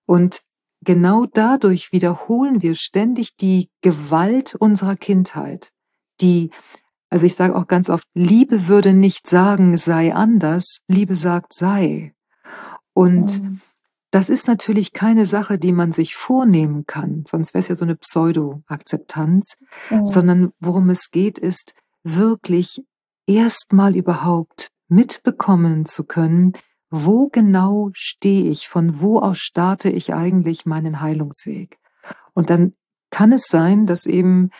Und 0.07 0.43
genau 0.83 1.27
dadurch 1.27 1.91
wiederholen 1.91 2.63
wir 2.63 2.77
ständig 2.77 3.35
die 3.35 3.71
Gewalt 3.81 4.55
unserer 4.55 4.95
Kindheit, 4.95 5.73
die 6.21 6.53
also 7.11 7.27
ich 7.27 7.35
sage 7.35 7.57
auch 7.57 7.67
ganz 7.67 7.91
oft, 7.91 8.07
Liebe 8.15 8.69
würde 8.69 8.93
nicht 8.93 9.27
sagen, 9.27 9.79
sei 9.79 10.15
anders, 10.15 10.81
Liebe 10.89 11.15
sagt, 11.15 11.55
sei. 11.55 12.15
Und 12.93 13.43
mhm. 13.43 13.61
das 14.11 14.29
ist 14.29 14.47
natürlich 14.47 14.93
keine 14.93 15.25
Sache, 15.25 15.59
die 15.59 15.73
man 15.73 15.93
sich 15.93 16.15
vornehmen 16.15 16.85
kann, 16.87 17.25
sonst 17.27 17.55
wäre 17.55 17.61
es 17.61 17.69
ja 17.69 17.75
so 17.75 17.85
eine 17.85 17.97
Pseudo-Akzeptanz, 17.97 19.57
mhm. 19.91 20.07
sondern 20.07 20.53
worum 20.61 20.91
es 20.91 21.11
geht, 21.11 21.39
ist 21.39 21.75
wirklich 22.03 22.85
erstmal 23.27 23.97
überhaupt 23.97 24.71
mitbekommen 24.89 25.85
zu 25.85 26.05
können, 26.05 26.53
wo 26.91 27.29
genau 27.29 27.91
stehe 27.93 28.51
ich, 28.51 28.69
von 28.69 29.01
wo 29.01 29.21
aus 29.21 29.39
starte 29.39 29.91
ich 29.91 30.15
eigentlich 30.15 30.65
meinen 30.65 31.01
Heilungsweg. 31.01 31.79
Und 32.33 32.51
dann 32.51 32.73
kann 33.11 33.33
es 33.33 33.45
sein, 33.47 33.87
dass 33.87 34.07
eben 34.07 34.51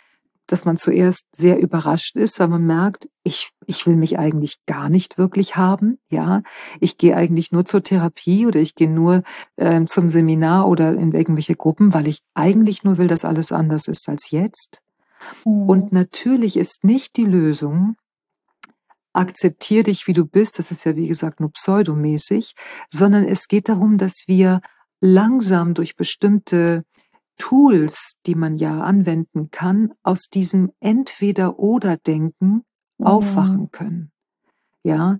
dass 0.51 0.65
man 0.65 0.77
zuerst 0.77 1.25
sehr 1.31 1.59
überrascht 1.59 2.15
ist, 2.15 2.39
weil 2.39 2.47
man 2.47 2.65
merkt, 2.65 3.07
ich, 3.23 3.51
ich 3.67 3.85
will 3.85 3.95
mich 3.95 4.17
eigentlich 4.17 4.57
gar 4.65 4.89
nicht 4.89 5.19
wirklich 5.19 5.55
haben. 5.55 5.99
Ja, 6.09 6.41
ich 6.79 6.97
gehe 6.97 7.15
eigentlich 7.15 7.51
nur 7.51 7.65
zur 7.65 7.83
Therapie 7.83 8.47
oder 8.47 8.59
ich 8.59 8.73
gehe 8.73 8.89
nur 8.89 9.23
äh, 9.57 9.85
zum 9.85 10.09
Seminar 10.09 10.67
oder 10.67 10.93
in 10.93 11.11
irgendwelche 11.11 11.55
Gruppen, 11.55 11.93
weil 11.93 12.07
ich 12.07 12.23
eigentlich 12.33 12.83
nur 12.83 12.97
will, 12.97 13.07
dass 13.07 13.25
alles 13.25 13.51
anders 13.51 13.87
ist 13.87 14.09
als 14.09 14.31
jetzt. 14.31 14.81
Mhm. 15.45 15.69
Und 15.69 15.91
natürlich 15.91 16.57
ist 16.57 16.83
nicht 16.83 17.17
die 17.17 17.25
Lösung, 17.25 17.95
akzeptier 19.13 19.83
dich, 19.83 20.07
wie 20.07 20.13
du 20.13 20.25
bist, 20.25 20.57
das 20.57 20.71
ist 20.71 20.83
ja 20.83 20.95
wie 20.95 21.07
gesagt 21.07 21.39
nur 21.39 21.51
pseudomäßig, 21.51 22.55
sondern 22.91 23.25
es 23.25 23.47
geht 23.47 23.69
darum, 23.69 23.97
dass 23.97 24.23
wir 24.27 24.61
langsam 24.99 25.73
durch 25.73 25.95
bestimmte 25.95 26.85
Tools, 27.39 28.17
die 28.27 28.35
man 28.35 28.57
ja 28.57 28.81
anwenden 28.81 29.49
kann, 29.49 29.93
aus 30.03 30.27
diesem 30.31 30.71
Entweder-Oder-Denken 30.79 32.63
mhm. 32.99 33.05
aufwachen 33.05 33.71
können. 33.71 34.11
Ja, 34.83 35.17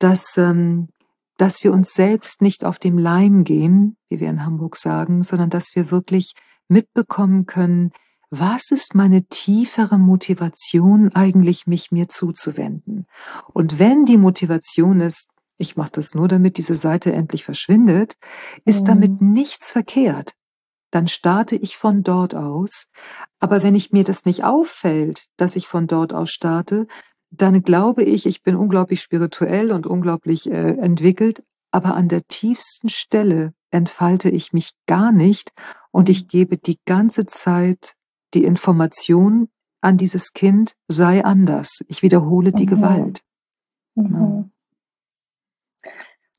dass, 0.00 0.36
ähm, 0.36 0.88
dass 1.36 1.62
wir 1.62 1.72
uns 1.72 1.92
selbst 1.92 2.42
nicht 2.42 2.64
auf 2.64 2.80
dem 2.80 2.98
Leim 2.98 3.44
gehen, 3.44 3.96
wie 4.08 4.18
wir 4.18 4.28
in 4.28 4.44
Hamburg 4.44 4.76
sagen, 4.76 5.22
sondern 5.22 5.50
dass 5.50 5.76
wir 5.76 5.92
wirklich 5.92 6.34
mitbekommen 6.66 7.46
können, 7.46 7.92
was 8.30 8.70
ist 8.70 8.94
meine 8.94 9.24
tiefere 9.24 9.98
Motivation 9.98 11.14
eigentlich, 11.14 11.66
mich 11.66 11.90
mir 11.92 12.08
zuzuwenden? 12.08 13.06
Und 13.54 13.78
wenn 13.78 14.04
die 14.04 14.18
Motivation 14.18 15.00
ist, 15.00 15.28
ich 15.56 15.76
mache 15.76 15.92
das 15.92 16.14
nur, 16.14 16.28
damit 16.28 16.58
diese 16.58 16.74
Seite 16.74 17.12
endlich 17.12 17.44
verschwindet, 17.44 18.16
ist 18.64 18.82
mhm. 18.82 18.86
damit 18.86 19.22
nichts 19.22 19.70
verkehrt 19.70 20.37
dann 20.90 21.06
starte 21.06 21.56
ich 21.56 21.76
von 21.76 22.02
dort 22.02 22.34
aus. 22.34 22.86
Aber 23.38 23.62
wenn 23.62 23.74
ich 23.74 23.92
mir 23.92 24.04
das 24.04 24.24
nicht 24.24 24.44
auffällt, 24.44 25.24
dass 25.36 25.56
ich 25.56 25.66
von 25.66 25.86
dort 25.86 26.12
aus 26.12 26.30
starte, 26.30 26.86
dann 27.30 27.62
glaube 27.62 28.02
ich, 28.02 28.26
ich 28.26 28.42
bin 28.42 28.56
unglaublich 28.56 29.02
spirituell 29.02 29.72
und 29.72 29.86
unglaublich 29.86 30.50
äh, 30.50 30.72
entwickelt, 30.78 31.44
aber 31.70 31.94
an 31.94 32.08
der 32.08 32.26
tiefsten 32.26 32.88
Stelle 32.88 33.52
entfalte 33.70 34.30
ich 34.30 34.52
mich 34.52 34.72
gar 34.86 35.12
nicht 35.12 35.52
und 35.90 36.08
ich 36.08 36.28
gebe 36.28 36.56
die 36.56 36.78
ganze 36.86 37.26
Zeit 37.26 37.94
die 38.34 38.44
Information 38.44 39.48
an 39.80 39.96
dieses 39.96 40.32
Kind, 40.32 40.74
sei 40.88 41.24
anders. 41.24 41.80
Ich 41.86 42.02
wiederhole 42.02 42.52
die 42.52 42.64
mhm. 42.64 42.70
Gewalt. 42.70 43.20
Mhm. 43.94 44.50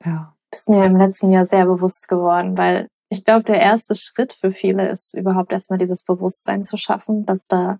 Ja. 0.03 0.35
Das 0.51 0.61
ist 0.61 0.69
mir 0.69 0.85
im 0.85 0.97
letzten 0.97 1.31
Jahr 1.31 1.45
sehr 1.45 1.65
bewusst 1.65 2.07
geworden, 2.07 2.57
weil 2.57 2.89
ich 3.09 3.25
glaube, 3.25 3.43
der 3.43 3.59
erste 3.59 3.95
Schritt 3.95 4.33
für 4.33 4.51
viele 4.51 4.87
ist 4.87 5.15
überhaupt 5.15 5.51
erstmal 5.51 5.79
dieses 5.79 6.03
Bewusstsein 6.03 6.63
zu 6.63 6.77
schaffen, 6.77 7.25
dass 7.25 7.47
da, 7.47 7.79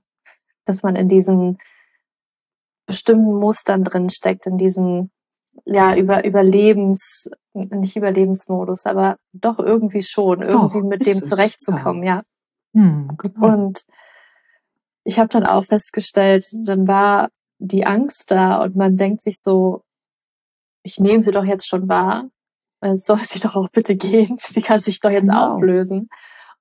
dass 0.65 0.83
man 0.83 0.95
in 0.95 1.07
diesen 1.07 1.57
bestimmten 2.87 3.35
Mustern 3.35 3.83
drin 3.83 4.09
steckt, 4.09 4.47
in 4.47 4.57
diesen 4.57 5.11
ja 5.65 5.95
über 5.95 6.25
Überlebens 6.25 7.29
nicht 7.53 7.95
Überlebensmodus, 7.95 8.85
aber 8.85 9.17
doch 9.33 9.59
irgendwie 9.59 10.01
schon 10.01 10.41
irgendwie 10.41 10.79
doch, 10.79 10.87
mit 10.87 11.05
dem 11.05 11.21
zurechtzukommen, 11.21 12.03
ja. 12.03 12.23
ja. 12.73 12.81
Hm, 12.81 13.11
genau. 13.17 13.53
Und 13.53 13.85
ich 15.03 15.19
habe 15.19 15.29
dann 15.29 15.45
auch 15.45 15.65
festgestellt, 15.65 16.45
dann 16.63 16.87
war 16.87 17.29
die 17.59 17.85
Angst 17.85 18.31
da 18.31 18.61
und 18.61 18.75
man 18.75 18.95
denkt 18.95 19.21
sich 19.21 19.41
so, 19.41 19.83
ich 20.83 20.99
nehme 20.99 21.21
sie 21.21 21.31
doch 21.31 21.43
jetzt 21.43 21.67
schon 21.67 21.89
wahr, 21.89 22.29
soll 22.81 23.19
sie 23.19 23.39
doch 23.39 23.55
auch 23.55 23.69
bitte 23.69 23.95
gehen. 23.95 24.37
Sie 24.39 24.61
kann 24.61 24.81
sich 24.81 24.99
doch 24.99 25.11
jetzt 25.11 25.27
genau. 25.27 25.55
auflösen. 25.55 26.09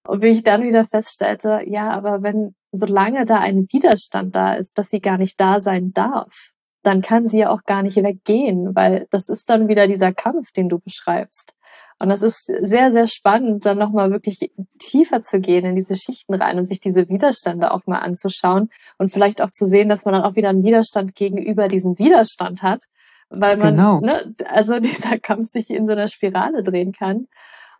Und 0.07 0.23
wie 0.23 0.29
ich 0.29 0.43
dann 0.43 0.63
wieder 0.63 0.85
feststellte, 0.85 1.63
ja, 1.67 1.91
aber 1.91 2.23
wenn, 2.23 2.55
solange 2.73 3.25
da 3.25 3.41
ein 3.41 3.67
Widerstand 3.71 4.35
da 4.35 4.55
ist, 4.55 4.79
dass 4.79 4.89
sie 4.89 5.01
gar 5.01 5.19
nicht 5.19 5.39
da 5.39 5.61
sein 5.61 5.93
darf, 5.93 6.53
dann 6.83 7.03
kann 7.03 7.29
sie 7.29 7.41
ja 7.41 7.51
auch 7.51 7.65
gar 7.65 7.83
nicht 7.83 7.97
weggehen, 7.97 8.75
weil 8.75 9.07
das 9.11 9.29
ist 9.29 9.51
dann 9.51 9.69
wieder 9.69 9.87
dieser 9.87 10.13
Kampf, 10.13 10.53
den 10.53 10.69
du 10.69 10.79
beschreibst. 10.79 11.55
Und 11.99 12.09
das 12.09 12.23
ist 12.23 12.45
sehr, 12.45 12.93
sehr 12.93 13.09
spannend, 13.09 13.67
dann 13.67 13.77
nochmal 13.77 14.11
wirklich 14.11 14.53
tiefer 14.79 15.21
zu 15.21 15.41
gehen 15.41 15.65
in 15.65 15.75
diese 15.75 15.97
Schichten 15.97 16.35
rein 16.35 16.59
und 16.59 16.67
sich 16.67 16.81
diese 16.81 17.09
Widerstände 17.09 17.73
auch 17.73 17.87
mal 17.87 17.99
anzuschauen 17.99 18.71
und 18.99 19.11
vielleicht 19.11 19.43
auch 19.43 19.51
zu 19.51 19.67
sehen, 19.67 19.89
dass 19.89 20.05
man 20.05 20.15
dann 20.15 20.23
auch 20.23 20.37
wieder 20.37 20.49
einen 20.49 20.65
Widerstand 20.65 21.17
gegenüber 21.17 21.67
diesem 21.67 21.99
Widerstand 21.99 22.63
hat, 22.63 22.85
weil 23.31 23.57
man, 23.57 23.77
genau. 23.77 24.01
ne, 24.01 24.35
also 24.51 24.81
dieser 24.81 25.19
Kampf 25.19 25.49
sich 25.49 25.71
in 25.71 25.87
so 25.87 25.93
einer 25.93 26.09
Spirale 26.09 26.63
drehen 26.63 26.93
kann. 26.93 27.29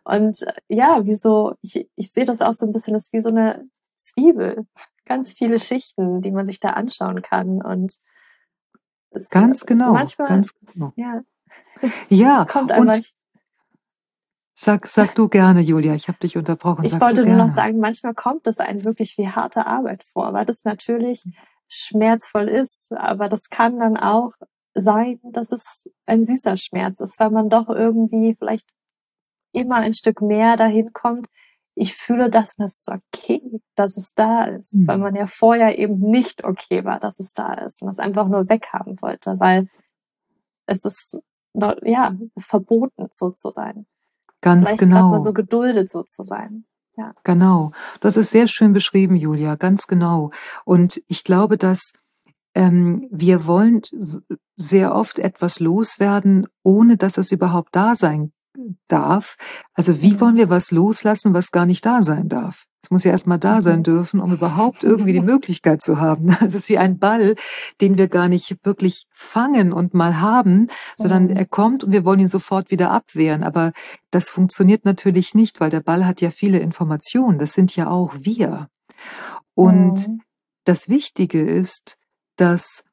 Und 0.03 0.45
ja, 0.67 1.01
wieso, 1.03 1.55
ich, 1.61 1.89
ich 1.95 2.11
sehe 2.11 2.25
das 2.25 2.41
auch 2.41 2.53
so 2.53 2.65
ein 2.65 2.71
bisschen, 2.71 2.93
das 2.93 3.05
ist 3.05 3.13
wie 3.13 3.19
so 3.19 3.29
eine 3.29 3.67
Zwiebel. 3.97 4.65
Ganz 5.05 5.33
viele 5.33 5.59
Schichten, 5.59 6.21
die 6.21 6.31
man 6.31 6.45
sich 6.45 6.59
da 6.59 6.69
anschauen 6.69 7.21
kann. 7.21 7.61
Und 7.61 7.97
es, 9.11 9.29
ganz 9.29 9.65
genau. 9.65 9.91
Manchmal, 9.93 10.27
ganz 10.27 10.53
genau. 10.73 10.93
ja. 10.95 11.21
Ja, 12.09 12.41
es 12.41 12.47
kommt 12.47 12.75
und 12.77 13.13
sag, 14.53 14.87
sag 14.87 15.15
du 15.15 15.29
gerne, 15.29 15.61
Julia, 15.61 15.95
ich 15.95 16.07
habe 16.07 16.19
dich 16.19 16.37
unterbrochen. 16.37 16.83
Ich 16.83 16.91
sag 16.91 17.01
wollte 17.01 17.25
nur 17.25 17.35
noch 17.35 17.49
sagen, 17.49 17.79
manchmal 17.79 18.13
kommt 18.13 18.45
es 18.47 18.59
einem 18.59 18.83
wirklich 18.83 19.17
wie 19.17 19.29
harte 19.29 19.65
Arbeit 19.65 20.03
vor, 20.03 20.33
weil 20.33 20.45
das 20.45 20.63
natürlich 20.63 21.23
schmerzvoll 21.69 22.49
ist, 22.49 22.91
aber 22.91 23.29
das 23.29 23.49
kann 23.49 23.79
dann 23.79 23.97
auch 23.97 24.31
sein, 24.73 25.19
dass 25.23 25.51
es 25.51 25.89
ein 26.05 26.23
süßer 26.23 26.57
Schmerz 26.57 26.99
ist, 26.99 27.19
weil 27.19 27.31
man 27.31 27.49
doch 27.49 27.69
irgendwie 27.69 28.35
vielleicht 28.35 28.69
immer 29.51 29.77
ein 29.77 29.93
Stück 29.93 30.21
mehr 30.21 30.55
dahin 30.57 30.93
kommt. 30.93 31.27
Ich 31.75 31.95
fühle 31.95 32.29
das 32.29 32.53
und 32.57 32.65
es 32.65 32.79
ist 32.79 32.89
okay, 32.89 33.61
dass 33.75 33.97
es 33.97 34.13
da 34.13 34.43
ist, 34.43 34.73
mhm. 34.73 34.87
weil 34.87 34.97
man 34.97 35.15
ja 35.15 35.27
vorher 35.27 35.77
eben 35.79 35.99
nicht 35.99 36.43
okay 36.43 36.83
war, 36.83 36.99
dass 36.99 37.19
es 37.19 37.33
da 37.33 37.53
ist 37.53 37.81
und 37.81 37.89
es 37.89 37.99
einfach 37.99 38.27
nur 38.27 38.49
weghaben 38.49 39.01
wollte, 39.01 39.39
weil 39.39 39.69
es 40.65 40.85
ist 40.85 41.17
ja 41.83 42.15
verboten 42.37 43.07
so 43.11 43.31
zu 43.31 43.49
sein. 43.49 43.85
Ganz 44.41 44.67
Vielleicht 44.67 44.79
genau. 44.79 45.09
mal 45.09 45.21
so 45.21 45.33
geduldet 45.33 45.89
so 45.89 46.03
zu 46.03 46.23
sein. 46.23 46.65
Ja. 46.95 47.13
Genau. 47.23 47.71
Das 48.01 48.17
ist 48.17 48.31
sehr 48.31 48.47
schön 48.47 48.73
beschrieben, 48.73 49.15
Julia, 49.15 49.55
ganz 49.55 49.87
genau. 49.87 50.31
Und 50.65 51.01
ich 51.07 51.23
glaube, 51.23 51.57
dass 51.57 51.93
ähm, 52.59 53.07
wir 53.09 53.47
wollen 53.47 53.81
sehr 54.57 54.93
oft 54.93 55.17
etwas 55.17 55.61
loswerden, 55.61 56.45
ohne 56.61 56.97
dass 56.97 57.17
es 57.17 57.31
überhaupt 57.31 57.73
da 57.73 57.95
sein 57.95 58.33
darf. 58.89 59.37
Also 59.73 60.01
wie 60.01 60.19
wollen 60.19 60.35
wir 60.35 60.49
was 60.49 60.69
loslassen, 60.71 61.33
was 61.33 61.51
gar 61.51 61.65
nicht 61.65 61.85
da 61.85 62.03
sein 62.03 62.27
darf? 62.27 62.65
Es 62.83 62.91
muss 62.91 63.05
ja 63.05 63.11
erstmal 63.11 63.39
da 63.39 63.61
sein 63.61 63.81
dürfen, 63.83 64.19
um 64.19 64.33
überhaupt 64.33 64.83
irgendwie 64.83 65.13
die 65.13 65.21
Möglichkeit 65.33 65.81
zu 65.81 66.01
haben. 66.01 66.35
Es 66.45 66.53
ist 66.53 66.67
wie 66.67 66.77
ein 66.77 66.99
Ball, 66.99 67.35
den 67.79 67.97
wir 67.97 68.09
gar 68.09 68.27
nicht 68.27 68.57
wirklich 68.65 69.05
fangen 69.09 69.71
und 69.71 69.93
mal 69.93 70.19
haben, 70.19 70.67
sondern 70.97 71.29
er 71.29 71.45
kommt 71.45 71.85
und 71.85 71.93
wir 71.93 72.03
wollen 72.03 72.19
ihn 72.19 72.27
sofort 72.27 72.71
wieder 72.71 72.91
abwehren. 72.91 73.45
Aber 73.45 73.71
das 74.11 74.29
funktioniert 74.29 74.83
natürlich 74.83 75.33
nicht, 75.33 75.61
weil 75.61 75.69
der 75.69 75.79
Ball 75.81 76.05
hat 76.05 76.19
ja 76.19 76.29
viele 76.29 76.59
Informationen. 76.59 77.39
Das 77.39 77.53
sind 77.53 77.73
ja 77.77 77.89
auch 77.89 78.13
wir. 78.19 78.67
Und 79.55 80.09
das 80.65 80.89
Wichtige 80.89 81.41
ist, 81.41 81.95
dass 82.39 82.83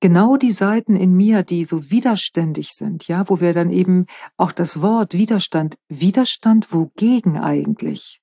genau 0.00 0.36
die 0.36 0.52
Seiten 0.52 0.96
in 0.96 1.14
mir, 1.14 1.42
die 1.42 1.64
so 1.64 1.90
widerständig 1.90 2.70
sind, 2.74 3.06
ja, 3.06 3.28
wo 3.28 3.40
wir 3.40 3.52
dann 3.52 3.70
eben 3.70 4.06
auch 4.36 4.52
das 4.52 4.82
Wort 4.82 5.14
Widerstand, 5.14 5.78
Widerstand 5.88 6.72
wogegen 6.72 7.38
eigentlich? 7.38 8.20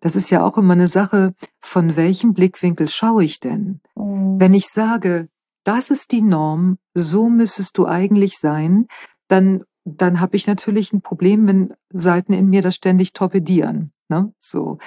Das 0.00 0.16
ist 0.16 0.30
ja 0.30 0.44
auch 0.44 0.56
immer 0.56 0.72
eine 0.72 0.88
Sache, 0.88 1.34
von 1.60 1.96
welchem 1.96 2.32
Blickwinkel 2.34 2.88
schaue 2.88 3.24
ich 3.24 3.38
denn? 3.38 3.80
Mhm. 3.94 4.40
Wenn 4.40 4.54
ich 4.54 4.68
sage, 4.68 5.28
das 5.64 5.90
ist 5.90 6.10
die 6.12 6.22
Norm, 6.22 6.78
so 6.94 7.28
müsstest 7.28 7.76
du 7.76 7.86
eigentlich 7.86 8.38
sein, 8.38 8.86
dann, 9.28 9.62
dann 9.84 10.20
habe 10.20 10.36
ich 10.36 10.46
natürlich 10.46 10.92
ein 10.92 11.02
Problem, 11.02 11.46
wenn 11.46 11.74
Seiten 11.90 12.32
in 12.32 12.48
mir 12.48 12.62
das 12.62 12.74
ständig 12.74 13.12
torpedieren. 13.12 13.92
Ne? 14.10 14.32
So. 14.40 14.78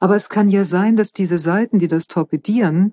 Aber 0.00 0.16
es 0.16 0.28
kann 0.28 0.50
ja 0.50 0.64
sein, 0.64 0.96
dass 0.96 1.12
diese 1.12 1.38
Seiten, 1.38 1.78
die 1.78 1.86
das 1.86 2.08
torpedieren, 2.08 2.90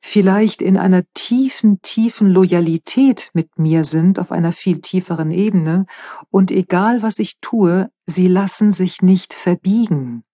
vielleicht 0.00 0.60
in 0.60 0.76
einer 0.76 1.04
tiefen, 1.14 1.80
tiefen 1.80 2.28
Loyalität 2.28 3.30
mit 3.34 3.56
mir 3.56 3.84
sind, 3.84 4.18
auf 4.18 4.32
einer 4.32 4.52
viel 4.52 4.80
tieferen 4.80 5.30
Ebene. 5.30 5.86
Und 6.30 6.50
egal 6.50 7.02
was 7.02 7.20
ich 7.20 7.38
tue, 7.40 7.88
sie 8.04 8.26
lassen 8.26 8.72
sich 8.72 9.00
nicht 9.00 9.32
verbiegen. 9.32 10.24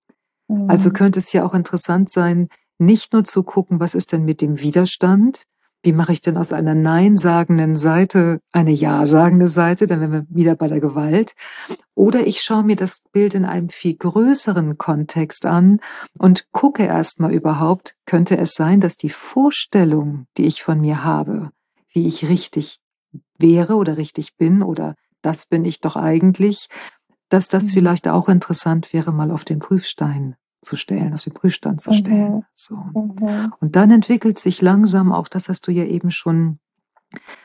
Also 0.49 0.63
mhm. 0.63 0.71
Also 0.71 0.91
könnte 0.91 1.19
es 1.21 1.33
ja 1.35 1.45
auch 1.45 1.55
interessant 1.55 2.09
sein, 2.09 2.49
nicht 2.79 3.13
nur 3.13 3.25
zu 3.25 3.43
gucken, 3.43 3.81
was 3.81 3.95
ist 3.95 4.13
denn 4.13 4.25
mit 4.25 4.41
dem 4.41 4.61
Widerstand, 4.61 5.43
wie 5.85 5.93
mache 5.93 6.13
ich 6.13 6.23
denn 6.23 6.39
aus 6.39 6.53
einer 6.53 6.75
Nein-sagenden 6.75 7.77
Seite 7.77 8.41
eine 8.53 8.71
Ja-sagende 8.71 9.49
Seite? 9.49 9.87
Dann 9.87 10.01
wären 10.01 10.13
wir 10.13 10.27
wieder 10.31 10.57
bei 10.57 10.67
der 10.67 10.81
Gewalt. 10.81 11.35
Oder 11.95 12.27
ich 12.27 12.41
schaue 12.41 12.65
mir 12.65 12.77
das 12.77 13.03
Bild 13.13 13.35
in 13.35 13.45
einem 13.45 13.69
viel 13.69 13.95
größeren 13.95 14.79
Kontext 14.79 15.45
an 15.45 15.81
und 16.19 16.51
gucke 16.53 16.85
erstmal 16.85 17.33
überhaupt, 17.33 17.97
könnte 18.07 18.39
es 18.39 18.55
sein, 18.55 18.81
dass 18.81 18.97
die 18.97 19.11
Vorstellung, 19.11 20.27
die 20.39 20.47
ich 20.47 20.63
von 20.63 20.81
mir 20.81 21.05
habe, 21.05 21.51
wie 21.93 22.07
ich 22.07 22.29
richtig 22.29 22.81
wäre 23.39 23.77
oder 23.77 23.99
richtig 23.99 24.37
bin 24.37 24.63
oder 24.63 24.95
das 25.21 25.47
bin 25.47 25.67
ich 25.67 25.81
doch 25.81 25.97
eigentlich, 25.97 26.69
dass 27.29 27.49
das 27.49 27.65
mhm. 27.65 27.69
vielleicht 27.69 28.09
auch 28.09 28.29
interessant 28.29 28.93
wäre, 28.95 29.13
mal 29.13 29.31
auf 29.31 29.45
den 29.45 29.59
Prüfstein 29.59 30.37
zu 30.65 30.77
stellen, 30.77 31.15
auf 31.15 31.23
den 31.23 31.35
Prüfstand 31.35 31.81
zu 31.81 31.93
stellen. 31.93 32.37
Mhm. 32.37 32.45
So. 32.55 32.77
Mhm. 32.77 33.53
Und 33.61 33.77
dann 33.77 33.91
entwickelt 33.91 34.39
sich 34.39 34.61
langsam 34.63 35.13
auch, 35.13 35.29
das 35.29 35.49
hast 35.49 35.67
du 35.67 35.73
ja 35.73 35.85
eben 35.85 36.11
schon, 36.11 36.59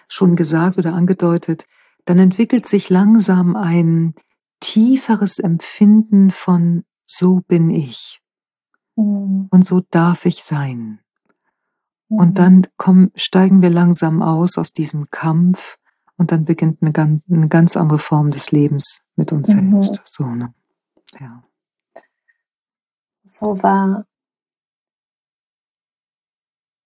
schon 0.07 0.35
gesagt 0.35 0.77
oder 0.77 0.93
angedeutet, 0.93 1.65
dann 2.05 2.19
entwickelt 2.19 2.65
sich 2.65 2.89
langsam 2.89 3.55
ein 3.55 4.15
tieferes 4.59 5.39
Empfinden 5.39 6.31
von 6.31 6.83
so 7.05 7.41
bin 7.47 7.69
ich. 7.69 8.21
Mhm. 8.95 9.47
Und 9.51 9.65
so 9.65 9.81
darf 9.91 10.25
ich 10.25 10.43
sein. 10.43 10.99
Und 12.07 12.29
mhm. 12.29 12.33
dann 12.33 12.67
kommen, 12.77 13.11
steigen 13.15 13.61
wir 13.61 13.69
langsam 13.69 14.21
aus 14.21 14.57
aus 14.57 14.73
diesem 14.73 15.09
Kampf 15.11 15.77
und 16.17 16.31
dann 16.31 16.45
beginnt 16.45 16.81
eine, 16.81 17.21
eine 17.29 17.47
ganz 17.47 17.77
andere 17.77 17.99
Form 17.99 18.31
des 18.31 18.51
Lebens 18.51 19.03
mit 19.15 19.31
uns 19.31 19.53
mhm. 19.53 19.83
selbst. 19.83 20.01
So, 20.05 20.25
ne? 20.25 20.53
Ja 21.19 21.43
so 23.37 23.61
war. 23.63 24.05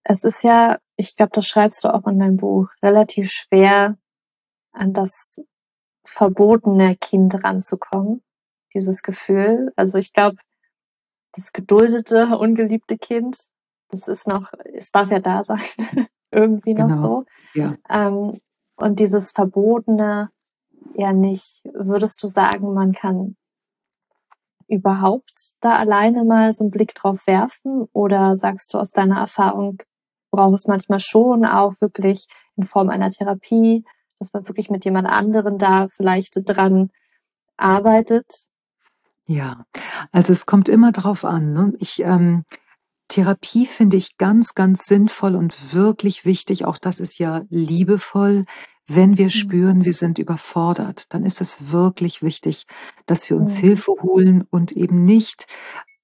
Es 0.03 0.23
ist 0.23 0.43
ja, 0.43 0.79
ich 0.97 1.15
glaube, 1.15 1.32
das 1.34 1.45
schreibst 1.47 1.84
du 1.84 1.93
auch 1.93 2.06
in 2.08 2.19
deinem 2.19 2.38
Buch, 2.38 2.67
relativ 2.82 3.32
schwer 3.32 3.97
an 4.73 4.93
das 4.93 5.41
verbotene 6.06 6.97
Kind 6.97 7.41
ranzukommen, 7.43 8.21
dieses 8.73 9.01
Gefühl. 9.01 9.71
Also 9.75 9.97
ich 9.97 10.12
glaube, 10.12 10.38
das 11.34 11.53
geduldete, 11.53 12.38
ungeliebte 12.38 12.97
Kind, 12.97 13.47
das 13.89 14.08
ist 14.08 14.27
noch, 14.27 14.51
es 14.73 14.91
darf 14.91 15.10
ja 15.10 15.19
da 15.19 15.43
sein, 15.43 15.60
irgendwie 16.32 16.73
noch 16.73 16.89
genau. 16.89 17.01
so. 17.01 17.25
Ja. 17.53 17.77
Ähm, 17.89 18.41
und 18.75 18.99
dieses 18.99 19.32
Verbotene 19.32 20.32
ja 20.95 21.13
nicht. 21.13 21.62
Würdest 21.73 22.21
du 22.23 22.27
sagen, 22.27 22.73
man 22.73 22.91
kann 22.93 23.36
überhaupt 24.73 25.53
da 25.59 25.75
alleine 25.75 26.23
mal 26.23 26.53
so 26.53 26.63
einen 26.63 26.71
Blick 26.71 26.93
drauf 26.95 27.27
werfen? 27.27 27.88
Oder 27.93 28.36
sagst 28.36 28.73
du 28.73 28.79
aus 28.79 28.91
deiner 28.91 29.19
Erfahrung, 29.19 29.81
braucht 30.31 30.55
es 30.55 30.67
manchmal 30.67 30.99
schon 30.99 31.45
auch 31.45 31.73
wirklich 31.79 32.27
in 32.55 32.63
Form 32.63 32.89
einer 32.89 33.09
Therapie, 33.09 33.86
dass 34.19 34.33
man 34.33 34.47
wirklich 34.47 34.69
mit 34.69 34.86
jemand 34.86 35.07
anderen 35.07 35.57
da 35.57 35.88
vielleicht 35.89 36.41
dran 36.45 36.89
arbeitet? 37.57 38.47
Ja, 39.25 39.65
also 40.12 40.33
es 40.33 40.45
kommt 40.45 40.67
immer 40.69 40.91
drauf 40.91 41.23
an. 41.23 41.53
Ne? 41.53 41.73
Ich 41.79 42.01
ähm, 42.01 42.43
Therapie 43.07 43.67
finde 43.67 43.97
ich 43.97 44.17
ganz, 44.17 44.55
ganz 44.55 44.86
sinnvoll 44.86 45.36
und 45.36 45.73
wirklich 45.73 46.25
wichtig. 46.25 46.65
Auch 46.65 46.77
das 46.77 46.99
ist 46.99 47.19
ja 47.19 47.43
liebevoll. 47.49 48.45
Wenn 48.88 49.17
wir 49.17 49.26
mhm. 49.26 49.32
spüren, 49.32 49.86
wir 49.86 49.93
sind 49.93 50.19
überfordert, 50.19 51.06
dann 51.10 51.26
ist 51.26 51.41
es 51.41 51.72
wirklich 51.72 52.22
wichtig, 52.22 52.65
dass 53.06 53.30
wir 53.30 53.38
uns 53.38 53.58
mhm. 53.58 53.62
Hilfe 53.62 53.91
holen 54.02 54.43
und 54.50 54.72
eben 54.72 55.04
nicht 55.04 55.48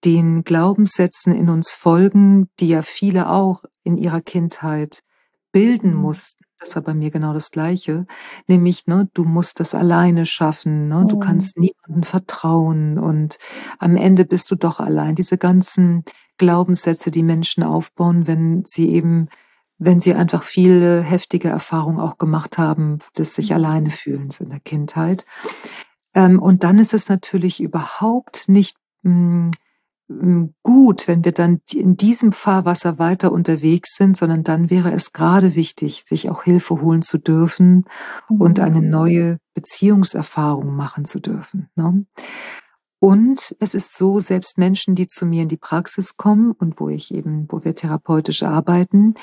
den 0.05 0.43
Glaubenssätzen 0.43 1.33
in 1.33 1.49
uns 1.49 1.71
folgen, 1.71 2.49
die 2.59 2.69
ja 2.69 2.81
viele 2.81 3.29
auch 3.29 3.63
in 3.83 3.97
ihrer 3.97 4.21
Kindheit 4.21 5.03
bilden 5.51 5.93
mhm. 5.93 6.01
mussten. 6.01 6.43
Das 6.59 6.75
war 6.75 6.83
bei 6.83 6.93
mir 6.93 7.09
genau 7.09 7.33
das 7.33 7.51
Gleiche. 7.51 8.05
Nämlich, 8.47 8.85
ne, 8.85 9.09
du 9.13 9.23
musst 9.23 9.61
das 9.61 9.73
alleine 9.73 10.25
schaffen, 10.25 10.89
ne, 10.89 11.05
du 11.07 11.17
kannst 11.17 11.57
niemandem 11.57 12.03
vertrauen 12.03 12.99
und 12.99 13.39
am 13.77 13.95
Ende 13.95 14.25
bist 14.25 14.51
du 14.51 14.55
doch 14.55 14.81
allein. 14.81 15.15
Diese 15.15 15.37
ganzen 15.37 16.03
Glaubenssätze, 16.37 17.11
die 17.11 17.23
Menschen 17.23 17.63
aufbauen, 17.63 18.27
wenn 18.27 18.63
sie 18.65 18.89
eben 18.89 19.29
wenn 19.79 19.99
sie 19.99 20.13
einfach 20.13 20.43
viele 20.43 21.01
heftige 21.01 21.47
Erfahrungen 21.47 21.99
auch 21.99 22.17
gemacht 22.17 22.57
haben, 22.57 22.99
des 23.17 23.33
sich 23.33 23.49
mhm. 23.49 23.55
alleine 23.55 23.89
fühlens 23.89 24.39
in 24.39 24.49
der 24.49 24.59
Kindheit. 24.59 25.25
Ähm, 26.13 26.39
und 26.39 26.63
dann 26.63 26.77
ist 26.77 26.93
es 26.93 27.09
natürlich 27.09 27.61
überhaupt 27.61 28.49
nicht 28.49 28.77
mh, 29.03 29.11
hm, 29.11 29.51
hm, 30.09 30.53
gut, 30.63 31.07
wenn 31.07 31.23
wir 31.23 31.31
dann 31.31 31.61
in 31.71 31.95
diesem 31.95 32.31
Fahrwasser 32.31 32.97
weiter 32.97 33.31
unterwegs 33.31 33.95
sind, 33.95 34.17
sondern 34.17 34.43
dann 34.43 34.69
wäre 34.69 34.91
es 34.91 35.13
gerade 35.13 35.55
wichtig, 35.55 36.03
sich 36.05 36.29
auch 36.29 36.43
Hilfe 36.43 36.81
holen 36.81 37.03
zu 37.03 37.19
dürfen 37.19 37.85
mhm. 38.27 38.41
und 38.41 38.59
eine 38.59 38.81
neue 38.81 39.37
Beziehungserfahrung 39.53 40.75
machen 40.75 41.05
zu 41.05 41.19
dürfen. 41.19 41.69
Ne? 41.75 42.05
Und 43.01 43.55
es 43.59 43.73
ist 43.73 43.95
so, 43.95 44.19
selbst 44.19 44.57
Menschen, 44.57 44.93
die 44.93 45.07
zu 45.07 45.25
mir 45.25 45.43
in 45.43 45.47
die 45.47 45.57
Praxis 45.57 46.17
kommen 46.17 46.51
und 46.51 46.81
wo 46.81 46.89
ich 46.89 47.13
eben, 47.13 47.45
wo 47.49 47.63
wir 47.63 47.73
therapeutisch 47.73 48.43
arbeiten, 48.43 49.13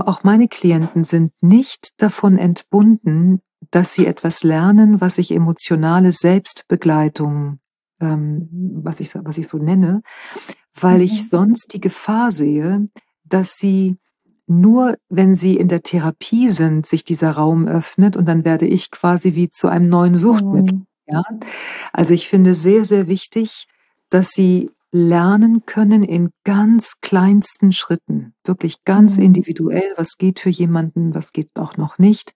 auch 0.00 0.24
meine 0.24 0.48
Klienten 0.48 1.04
sind 1.04 1.32
nicht 1.40 2.00
davon 2.00 2.38
entbunden, 2.38 3.42
dass 3.70 3.92
sie 3.94 4.06
etwas 4.06 4.42
lernen, 4.42 5.00
was 5.00 5.18
ich 5.18 5.30
emotionale 5.30 6.12
Selbstbegleitung 6.12 7.58
ähm, 8.02 8.48
was, 8.82 9.00
ich, 9.00 9.14
was 9.14 9.38
ich 9.38 9.48
so 9.48 9.58
nenne, 9.58 10.02
weil 10.78 10.98
mhm. 10.98 11.04
ich 11.04 11.28
sonst 11.28 11.72
die 11.72 11.80
Gefahr 11.80 12.32
sehe, 12.32 12.88
dass 13.24 13.56
sie 13.56 13.96
nur, 14.46 14.98
wenn 15.08 15.34
sie 15.34 15.56
in 15.56 15.68
der 15.68 15.82
Therapie 15.82 16.50
sind, 16.50 16.84
sich 16.84 17.04
dieser 17.04 17.30
Raum 17.30 17.66
öffnet 17.66 18.16
und 18.16 18.26
dann 18.26 18.44
werde 18.44 18.66
ich 18.66 18.90
quasi 18.90 19.34
wie 19.34 19.48
zu 19.48 19.68
einem 19.68 19.88
neuen 19.88 20.14
Suchtmittel. 20.14 20.78
Mhm. 20.78 20.86
Ja? 21.06 21.22
Also 21.92 22.12
ich 22.12 22.28
finde 22.28 22.54
sehr, 22.54 22.84
sehr 22.84 23.06
wichtig, 23.06 23.68
dass 24.10 24.30
sie 24.30 24.70
lernen 24.92 25.64
können 25.64 26.02
in 26.02 26.30
ganz 26.44 27.00
kleinsten 27.00 27.72
Schritten, 27.72 28.34
wirklich 28.44 28.84
ganz 28.84 29.16
mhm. 29.16 29.24
individuell, 29.24 29.94
was 29.96 30.18
geht 30.18 30.38
für 30.38 30.50
jemanden, 30.50 31.14
was 31.14 31.32
geht 31.32 31.50
auch 31.54 31.76
noch 31.78 31.98
nicht, 31.98 32.34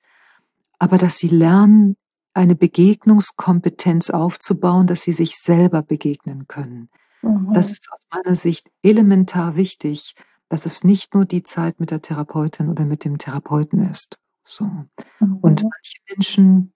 aber 0.79 0.99
dass 0.99 1.19
sie 1.19 1.29
lernen, 1.29 1.97
eine 2.33 2.55
Begegnungskompetenz 2.55 4.11
aufzubauen, 4.11 4.87
dass 4.87 5.03
sie 5.03 5.13
sich 5.13 5.37
selber 5.37 5.83
begegnen 5.83 6.47
können. 6.47 6.91
Mhm. 7.23 7.53
Das 7.55 7.73
ist 7.73 7.89
aus 7.91 8.03
meiner 8.13 8.37
Sicht 8.37 8.71
elementar 8.83 9.57
wichtig, 9.57 10.15
dass 10.49 10.67
es 10.67 10.85
nicht 10.85 11.15
nur 11.15 11.25
die 11.25 11.43
Zeit 11.43 11.81
mit 11.81 11.91
der 11.91 12.03
Therapeutin 12.03 12.69
oder 12.69 12.85
mit 12.85 13.05
dem 13.05 13.17
Therapeuten 13.19 13.89
ist. 13.89 14.19
So. 14.45 14.65
Mhm. 14.65 15.39
Und 15.41 15.63
manche 15.63 15.99
Menschen 16.11 16.73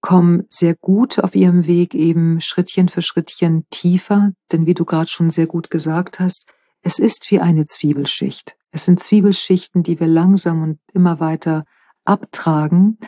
kommen 0.00 0.44
sehr 0.50 0.74
gut 0.74 1.18
auf 1.18 1.34
ihrem 1.34 1.66
Weg 1.66 1.94
eben 1.94 2.40
Schrittchen 2.40 2.88
für 2.88 3.02
Schrittchen 3.02 3.66
tiefer, 3.70 4.32
denn 4.52 4.66
wie 4.66 4.74
du 4.74 4.84
gerade 4.84 5.08
schon 5.08 5.30
sehr 5.30 5.46
gut 5.46 5.70
gesagt 5.70 6.20
hast, 6.20 6.46
es 6.82 6.98
ist 6.98 7.30
wie 7.30 7.40
eine 7.40 7.66
Zwiebelschicht. 7.66 8.56
Es 8.70 8.84
sind 8.84 9.00
Zwiebelschichten, 9.00 9.82
die 9.82 9.98
wir 9.98 10.06
langsam 10.06 10.62
und 10.62 10.78
immer 10.92 11.18
weiter 11.18 11.64
abtragen 12.04 12.98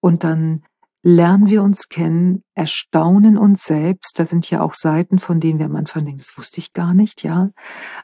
und 0.00 0.24
dann 0.24 0.64
lernen 1.02 1.48
wir 1.48 1.62
uns 1.62 1.88
kennen, 1.88 2.44
erstaunen 2.54 3.36
uns 3.36 3.64
selbst. 3.64 4.18
Da 4.18 4.26
sind 4.26 4.48
ja 4.50 4.60
auch 4.60 4.74
Seiten, 4.74 5.18
von 5.18 5.40
denen 5.40 5.58
wir 5.58 5.66
am 5.66 5.76
Anfang 5.76 6.04
denken, 6.04 6.18
das 6.20 6.36
wusste 6.36 6.58
ich 6.58 6.72
gar 6.72 6.94
nicht, 6.94 7.22
ja. 7.22 7.50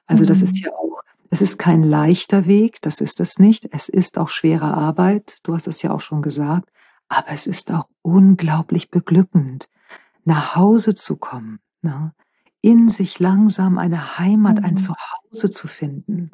Also 0.07 0.25
mhm. 0.25 0.29
das 0.29 0.43
ist 0.43 0.57
mhm. 0.57 0.63
ja 0.67 0.73
auch, 0.73 1.03
es 1.31 1.43
ist 1.43 1.59
kein 1.59 1.83
leichter 1.83 2.47
Weg, 2.47 2.81
das 2.81 3.01
ist 3.01 3.21
es 3.21 3.39
nicht. 3.39 3.69
Es 3.71 3.89
ist 3.89 4.19
auch 4.19 4.29
schwere 4.29 4.75
Arbeit, 4.75 5.39
du 5.43 5.55
hast 5.55 5.69
es 5.69 5.83
ja 5.83 5.91
auch 5.93 6.01
schon 6.01 6.23
gesagt, 6.23 6.71
aber 7.09 7.29
es 7.31 7.47
ist 7.47 7.73
auch 7.73 7.89
unglaublich 8.03 8.91
beglückend, 8.91 9.69
nach 10.25 10.57
Hause 10.57 10.95
zu 10.95 11.17
kommen, 11.17 11.61
ne? 11.83 12.13
in 12.61 12.89
sich 12.89 13.19
langsam 13.19 13.79
eine 13.79 14.19
Heimat, 14.19 14.59
mhm. 14.59 14.65
ein 14.65 14.77
Zuhause 14.77 15.51
zu 15.51 15.69
finden, 15.69 16.31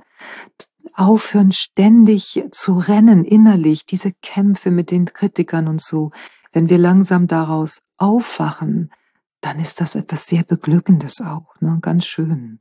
aufhören 0.93 1.53
ständig 1.53 2.45
zu 2.51 2.79
rennen 2.79 3.25
innerlich, 3.25 3.87
diese 3.87 4.13
Kämpfe 4.23 4.71
mit 4.71 4.91
den 4.91 5.07
Kritikern 5.07 5.69
und 5.69 5.83
so, 5.83 6.13
wenn 6.53 6.69
wir 6.69 6.79
langsam 6.79 7.27
daraus 7.27 7.83
aufwachen, 7.97 8.93
dann 9.41 9.61
ist 9.61 9.81
das 9.81 9.95
etwas 9.95 10.27
sehr 10.27 10.43
Beglückendes 10.43 11.21
auch, 11.21 11.55
ne? 11.61 11.79
ganz 11.83 12.07
schön. 12.07 12.61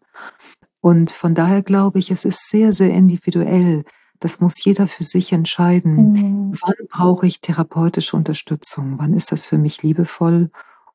Und 0.82 1.12
von 1.12 1.34
daher 1.34 1.62
glaube 1.62 2.00
ich, 2.00 2.12
es 2.12 2.26
ist 2.26 2.50
sehr, 2.50 2.74
sehr 2.74 2.90
individuell. 2.90 3.86
Das 4.24 4.40
muss 4.40 4.64
jeder 4.64 4.88
für 4.88 5.04
sich 5.04 5.34
entscheiden. 5.34 6.14
Mhm. 6.14 6.58
Wann 6.62 6.88
brauche 6.88 7.28
ich 7.28 7.42
therapeutische 7.42 8.16
Unterstützung? 8.16 8.98
Wann 8.98 9.14
ist 9.14 9.34
das 9.34 9.46
für 9.46 9.58
mich 9.58 9.84
liebevoll? 9.84 10.50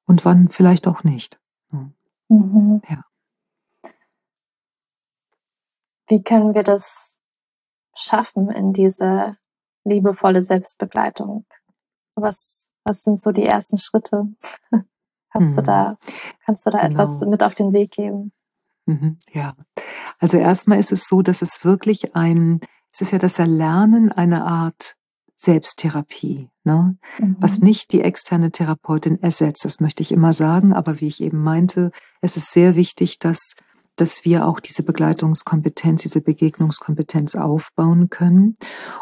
Und 0.07 0.25
wann 0.25 0.49
vielleicht 0.49 0.87
auch 0.87 1.05
nicht? 1.05 1.39
Mhm. 2.29 2.81
Ja. 2.89 3.05
Wie 6.07 6.23
können 6.23 6.55
wir 6.55 6.63
das 6.63 7.19
schaffen 7.95 8.51
in 8.51 8.73
diese 8.73 9.37
liebevolle 9.85 10.43
Selbstbegleitung? 10.43 11.45
Was 12.15 12.71
was 12.85 13.03
sind 13.03 13.21
so 13.21 13.31
die 13.31 13.45
ersten 13.45 13.77
Schritte? 13.77 14.25
Hast 15.31 15.49
hm. 15.49 15.57
du 15.57 15.63
da, 15.63 15.99
kannst 16.47 16.65
du 16.65 16.71
da 16.71 16.79
genau. 16.79 17.03
etwas 17.03 17.21
mit 17.21 17.43
auf 17.43 17.53
den 17.53 17.75
Weg 17.75 17.91
geben? 17.91 18.33
Mhm, 18.87 19.19
ja, 19.31 19.55
also 20.19 20.39
erstmal 20.39 20.79
ist 20.79 20.91
es 20.91 21.07
so, 21.07 21.21
dass 21.21 21.43
es 21.43 21.67
wirklich 21.67 22.15
ein, 22.15 22.61
es 22.93 23.01
ist 23.01 23.13
ja 23.13 23.19
das 23.19 23.39
Erlernen 23.39 24.11
einer 24.13 24.47
Art 24.47 24.97
Selbsttherapie, 25.35 26.51
ne? 26.65 26.97
Mhm. 27.21 27.37
was 27.39 27.61
nicht 27.61 27.93
die 27.93 28.01
externe 28.01 28.51
Therapeutin 28.51 29.23
ersetzt. 29.23 29.65
Das 29.65 29.79
möchte 29.79 30.03
ich 30.03 30.11
immer 30.11 30.33
sagen, 30.33 30.73
aber 30.73 31.01
wie 31.01 31.07
ich 31.07 31.23
eben 31.23 31.41
meinte, 31.41 31.93
es 32.21 32.37
ist 32.37 32.51
sehr 32.51 32.75
wichtig, 32.75 33.21
dass, 33.21 33.55
dass 33.95 34.25
wir 34.25 34.47
auch 34.47 34.59
diese 34.59 34.83
Begleitungskompetenz, 34.83 36.03
diese 36.03 36.21
Begegnungskompetenz 36.21 37.37
aufbauen 37.37 38.11
können. 38.11 38.57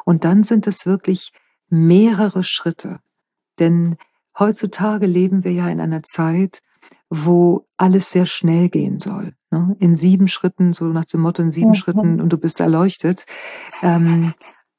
Und 0.05 0.25
dann 0.25 0.43
sind 0.43 0.67
es 0.67 0.85
wirklich 0.85 1.33
mehrere 1.71 2.45
Schritte. 2.45 2.99
Denn 3.59 3.97
heutzutage 4.39 5.07
leben 5.07 5.43
wir 5.43 5.53
ja 5.53 5.71
in 5.71 5.81
einer 5.81 6.03
Zeit, 6.03 6.61
wo 7.09 7.67
alles 7.77 8.11
sehr 8.11 8.27
schnell 8.27 8.69
gehen 8.69 8.99
soll. 9.01 9.35
Ne? 9.51 9.77
In 9.79 9.95
sieben 9.95 10.29
Schritten, 10.29 10.73
so 10.73 10.87
nach 10.87 11.05
dem 11.05 11.21
Motto 11.21 11.43
in 11.43 11.51
sieben 11.51 11.71
mhm. 11.71 11.75
Schritten 11.75 12.21
und 12.21 12.31
du 12.31 12.39
bist 12.39 12.61
erleuchtet. 12.61 13.27
Ähm, 13.83 14.33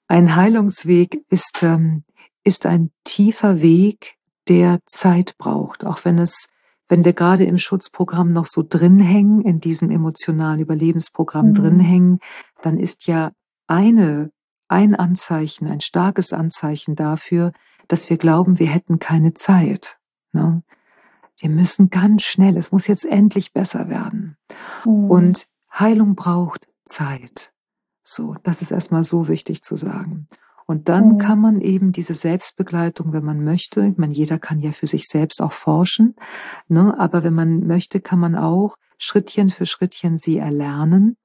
ein 0.08 0.36
Heilungsweg 0.36 1.24
ist, 1.30 1.64
ähm, 1.64 2.04
ist 2.44 2.66
ein 2.66 2.92
tiefer 3.04 3.62
Weg, 3.62 4.16
der 4.48 4.80
Zeit 4.86 5.38
braucht, 5.38 5.86
auch 5.86 6.06
wenn 6.06 6.18
es 6.20 6.48
wenn 6.90 7.04
wir 7.04 7.14
gerade 7.14 7.44
im 7.44 7.58
Schutzprogramm 7.58 8.32
noch 8.32 8.46
so 8.46 8.64
drin 8.68 9.00
hängen, 9.00 9.42
in 9.42 9.60
diesem 9.60 9.92
emotionalen 9.92 10.62
Überlebensprogramm 10.62 11.50
mhm. 11.50 11.54
drin 11.54 11.80
hängen, 11.80 12.20
dann 12.62 12.78
ist 12.78 13.08
ja 13.08 13.32
eine, 13.68 14.32
ein 14.70 14.96
Anzeichen, 14.96 15.68
ein 15.68 15.82
starkes 15.82 16.32
Anzeichen 16.32 16.96
dafür, 16.96 17.52
dass 17.88 18.10
wir 18.10 18.18
glauben, 18.18 18.60
wir 18.60 18.68
hätten 18.68 19.00
keine 19.00 19.34
Zeit. 19.34 19.98
Ne? 20.32 20.64
Wir 21.38 21.50
müssen 21.50 21.90
ganz 21.90 22.24
schnell, 22.24 22.58
es 22.58 22.72
muss 22.72 22.88
jetzt 22.88 23.06
endlich 23.06 23.54
besser 23.54 23.90
werden. 23.90 24.38
Mhm. 24.86 25.12
Und 25.12 25.48
Heilung 25.72 26.16
braucht 26.16 26.68
Zeit. 26.86 27.52
So, 28.04 28.36
das 28.44 28.62
ist 28.62 28.72
erstmal 28.72 29.04
so 29.04 29.28
wichtig 29.28 29.64
zu 29.64 29.76
sagen. 29.76 30.28
Und 30.66 30.90
dann 30.90 31.14
mhm. 31.14 31.18
kann 31.18 31.40
man 31.40 31.62
eben 31.62 31.92
diese 31.92 32.14
Selbstbegleitung, 32.14 33.14
wenn 33.14 33.24
man 33.24 33.44
möchte, 33.44 33.86
ich 33.86 33.98
meine, 33.98 34.14
jeder 34.14 34.38
kann 34.38 34.60
ja 34.60 34.72
für 34.72 34.88
sich 34.88 35.08
selbst 35.08 35.42
auch 35.42 35.54
forschen, 35.54 36.16
ne? 36.68 36.94
aber 37.00 37.24
wenn 37.24 37.34
man 37.34 37.66
möchte, 37.68 38.02
kann 38.02 38.20
man 38.20 38.36
auch 38.36 38.76
Schrittchen 38.98 39.50
für 39.50 39.66
Schrittchen 39.66 40.18
sie 40.18 40.38
erlernen. 40.38 41.16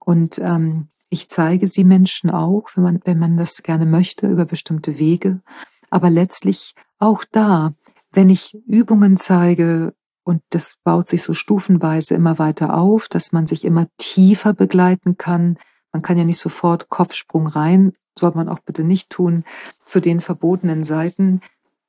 Und 0.00 0.38
ähm, 0.38 0.88
ich 1.08 1.28
zeige 1.28 1.66
sie 1.66 1.84
Menschen 1.84 2.28
auch, 2.30 2.68
wenn 2.74 2.84
man, 2.84 3.00
wenn 3.04 3.18
man 3.18 3.36
das 3.36 3.62
gerne 3.62 3.86
möchte, 3.86 4.26
über 4.26 4.44
bestimmte 4.44 4.98
Wege. 4.98 5.40
Aber 5.88 6.10
letztlich 6.10 6.74
auch 6.98 7.24
da, 7.30 7.72
wenn 8.14 8.30
ich 8.30 8.54
Übungen 8.66 9.16
zeige, 9.16 9.94
und 10.24 10.42
das 10.50 10.76
baut 10.82 11.06
sich 11.06 11.22
so 11.22 11.34
stufenweise 11.34 12.14
immer 12.14 12.38
weiter 12.38 12.78
auf, 12.78 13.08
dass 13.08 13.32
man 13.32 13.46
sich 13.46 13.64
immer 13.64 13.88
tiefer 13.98 14.54
begleiten 14.54 15.18
kann. 15.18 15.58
Man 15.92 16.02
kann 16.02 16.16
ja 16.16 16.24
nicht 16.24 16.38
sofort 16.38 16.88
Kopfsprung 16.88 17.46
rein, 17.46 17.92
soll 18.18 18.32
man 18.34 18.48
auch 18.48 18.60
bitte 18.60 18.84
nicht 18.84 19.10
tun, 19.10 19.44
zu 19.84 20.00
den 20.00 20.20
verbotenen 20.20 20.82
Seiten. 20.82 21.40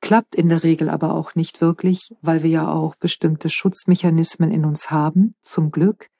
Klappt 0.02 0.34
in 0.34 0.50
der 0.50 0.62
Regel 0.62 0.90
aber 0.90 1.14
auch 1.14 1.34
nicht 1.34 1.62
wirklich, 1.62 2.14
weil 2.20 2.42
wir 2.42 2.50
ja 2.50 2.68
auch 2.68 2.94
bestimmte 2.96 3.48
Schutzmechanismen 3.48 4.50
in 4.50 4.66
uns 4.66 4.90
haben, 4.90 5.34
zum 5.42 5.70
Glück. 5.70 6.10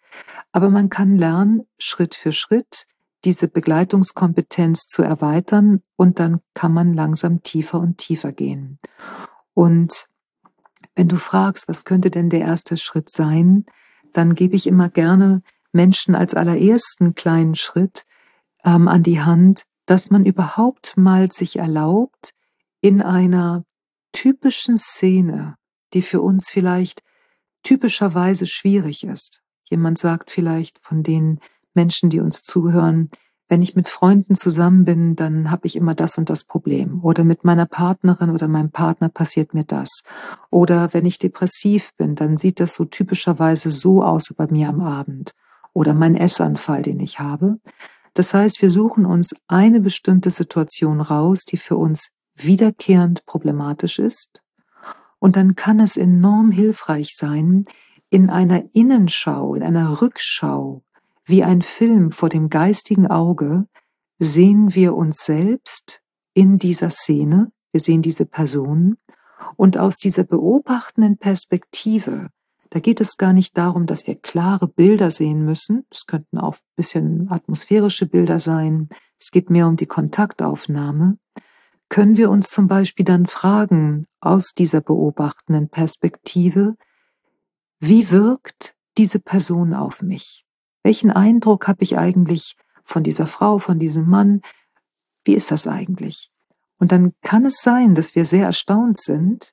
Aber 0.53 0.71
man 0.71 0.89
kann 0.89 1.17
lernen, 1.17 1.67
Schritt 1.77 2.15
für 2.15 2.33
Schritt, 2.33 2.87
diese 3.25 3.49
Begleitungskompetenz 3.49 4.87
zu 4.87 5.03
erweitern 5.03 5.83
und 5.97 6.19
dann 6.19 6.41
kann 6.55 6.73
man 6.73 6.95
langsam 6.95 7.43
tiefer 7.43 7.79
und 7.79 7.99
tiefer 7.99 8.33
gehen. 8.33 8.79
Und 9.57 10.07
wenn 10.97 11.09
du 11.09 11.17
fragst, 11.17 11.67
was 11.67 11.87
könnte 11.87 12.11
denn 12.11 12.29
der 12.29 12.41
erste 12.41 12.77
Schritt 12.77 13.09
sein, 13.09 13.65
dann 14.13 14.35
gebe 14.35 14.55
ich 14.55 14.67
immer 14.67 14.91
gerne 14.91 15.43
Menschen 15.73 16.15
als 16.15 16.35
allerersten 16.35 17.15
kleinen 17.15 17.55
Schritt 17.55 18.05
ähm, 18.65 18.87
an 18.87 19.03
die 19.03 19.23
Hand, 19.23 19.63
dass 19.87 20.11
man 20.11 20.27
überhaupt 20.27 20.99
mal 20.99 21.33
sich 21.33 21.57
erlaubt, 21.57 22.33
in 22.83 23.01
einer 23.01 23.65
typischen 24.13 24.77
Szene, 24.77 25.57
die 25.95 26.03
für 26.03 26.21
uns 26.21 26.51
vielleicht 26.51 27.03
typischerweise 27.63 28.47
schwierig 28.47 29.05
ist. 29.05 29.43
Jemand 29.65 29.97
sagt 29.97 30.31
vielleicht 30.31 30.79
von 30.83 31.03
den 31.03 31.41
Menschen, 31.73 32.11
die 32.11 32.21
uns 32.21 32.43
zuhören, 32.43 33.11
wenn 33.49 33.63
ich 33.63 33.77
mit 33.77 33.89
Freunden 33.89 34.35
zusammen 34.35 34.85
bin, 34.85 35.15
dann 35.15 35.51
habe 35.51 35.67
ich 35.67 35.77
immer 35.77 35.95
das 35.95 36.19
und 36.19 36.29
das 36.29 36.45
Problem. 36.45 37.03
Oder 37.05 37.25
mit 37.25 37.45
meiner 37.45 37.67
Partnerin 37.67 38.31
oder 38.31 38.49
meinem 38.49 38.71
Partner 38.71 39.09
passiert 39.09 39.55
mir 39.55 39.65
das. 39.65 40.03
Oder 40.51 40.93
wenn 40.93 41.07
ich 41.07 41.19
depressiv 41.19 41.95
bin, 41.97 42.17
dann 42.17 42.37
sieht 42.37 42.59
das 42.59 42.75
so 42.75 42.85
typischerweise 42.85 43.71
so 43.71 44.03
aus 44.03 44.33
bei 44.37 44.47
mir 44.49 44.69
am 44.69 44.81
Abend. 44.81 45.35
Oder 45.73 45.95
mein 45.95 46.17
Essanfall, 46.17 46.83
den 46.83 46.99
ich 47.01 47.21
habe. 47.21 47.59
Das 48.15 48.35
heißt, 48.35 48.63
wir 48.63 48.71
suchen 48.71 49.07
uns 49.07 49.35
eine 49.47 49.81
bestimmte 49.81 50.31
Situation 50.31 51.01
raus, 51.01 51.45
die 51.45 51.59
für 51.59 51.77
uns 51.77 52.09
wiederkehrend 52.35 53.27
problematisch 53.27 53.99
ist. 53.99 54.43
Und 55.19 55.37
dann 55.37 55.55
kann 55.55 55.81
es 55.81 55.97
enorm 55.97 56.51
hilfreich 56.51 57.15
sein, 57.15 57.67
in 58.11 58.31
einer 58.31 58.65
Innenschau, 58.73 59.55
in 59.55 59.63
einer 59.63 60.01
Rückschau 60.01 60.83
wie 61.27 61.43
ein 61.43 61.61
Film 61.61 62.13
vor 62.13 62.29
dem 62.29 62.49
geistigen 62.49 63.09
Auge 63.09 63.67
sehen 64.19 64.75
wir 64.75 64.95
uns 64.95 65.19
selbst 65.19 66.01
in 66.35 66.57
dieser 66.57 66.89
Szene, 66.89 67.51
wir 67.73 67.81
sehen 67.81 68.01
diese 68.01 68.27
Person. 68.27 68.97
Und 69.57 69.77
aus 69.77 69.97
dieser 69.97 70.25
beobachtenden 70.25 71.19
Perspektive, 71.19 72.31
da 72.71 72.79
geht 72.79 73.01
es 73.01 73.17
gar 73.17 73.33
nicht 73.33 73.57
darum, 73.59 73.87
dass 73.87 74.07
wir 74.07 74.15
klare 74.15 74.69
Bilder 74.69 75.11
sehen 75.11 75.45
müssen, 75.45 75.85
es 75.91 76.07
könnten 76.07 76.39
auch 76.39 76.55
ein 76.55 76.77
bisschen 76.77 77.31
atmosphärische 77.31 78.07
Bilder 78.07 78.39
sein, 78.39 78.89
es 79.21 79.31
geht 79.31 79.51
mehr 79.51 79.67
um 79.67 79.77
die 79.77 79.87
Kontaktaufnahme, 79.87 81.19
können 81.89 82.17
wir 82.17 82.31
uns 82.31 82.49
zum 82.49 82.67
Beispiel 82.67 83.05
dann 83.05 83.27
fragen 83.27 84.07
aus 84.21 84.53
dieser 84.57 84.81
beobachtenden 84.81 85.69
Perspektive, 85.69 86.77
wie 87.79 88.11
wirkt 88.11 88.75
diese 88.97 89.21
Person 89.21 89.75
auf 89.75 90.03
mich? 90.03 90.46
Welchen 90.87 91.11
Eindruck 91.11 91.67
habe 91.67 91.83
ich 91.83 91.99
eigentlich 91.99 92.57
von 92.85 93.03
dieser 93.03 93.27
Frau, 93.27 93.59
von 93.59 93.81
diesem 93.81 94.09
Mann? 94.09 94.41
Wie 95.25 95.35
ist 95.35 95.51
das 95.51 95.67
eigentlich? 95.67 96.31
Und 96.79 96.93
dann 96.93 97.13
kann 97.23 97.45
es 97.45 97.61
sein, 97.61 97.97
dass 97.97 98.15
wir 98.15 98.25
sehr 98.25 98.47
erstaunt 98.47 99.01
sind, 99.01 99.53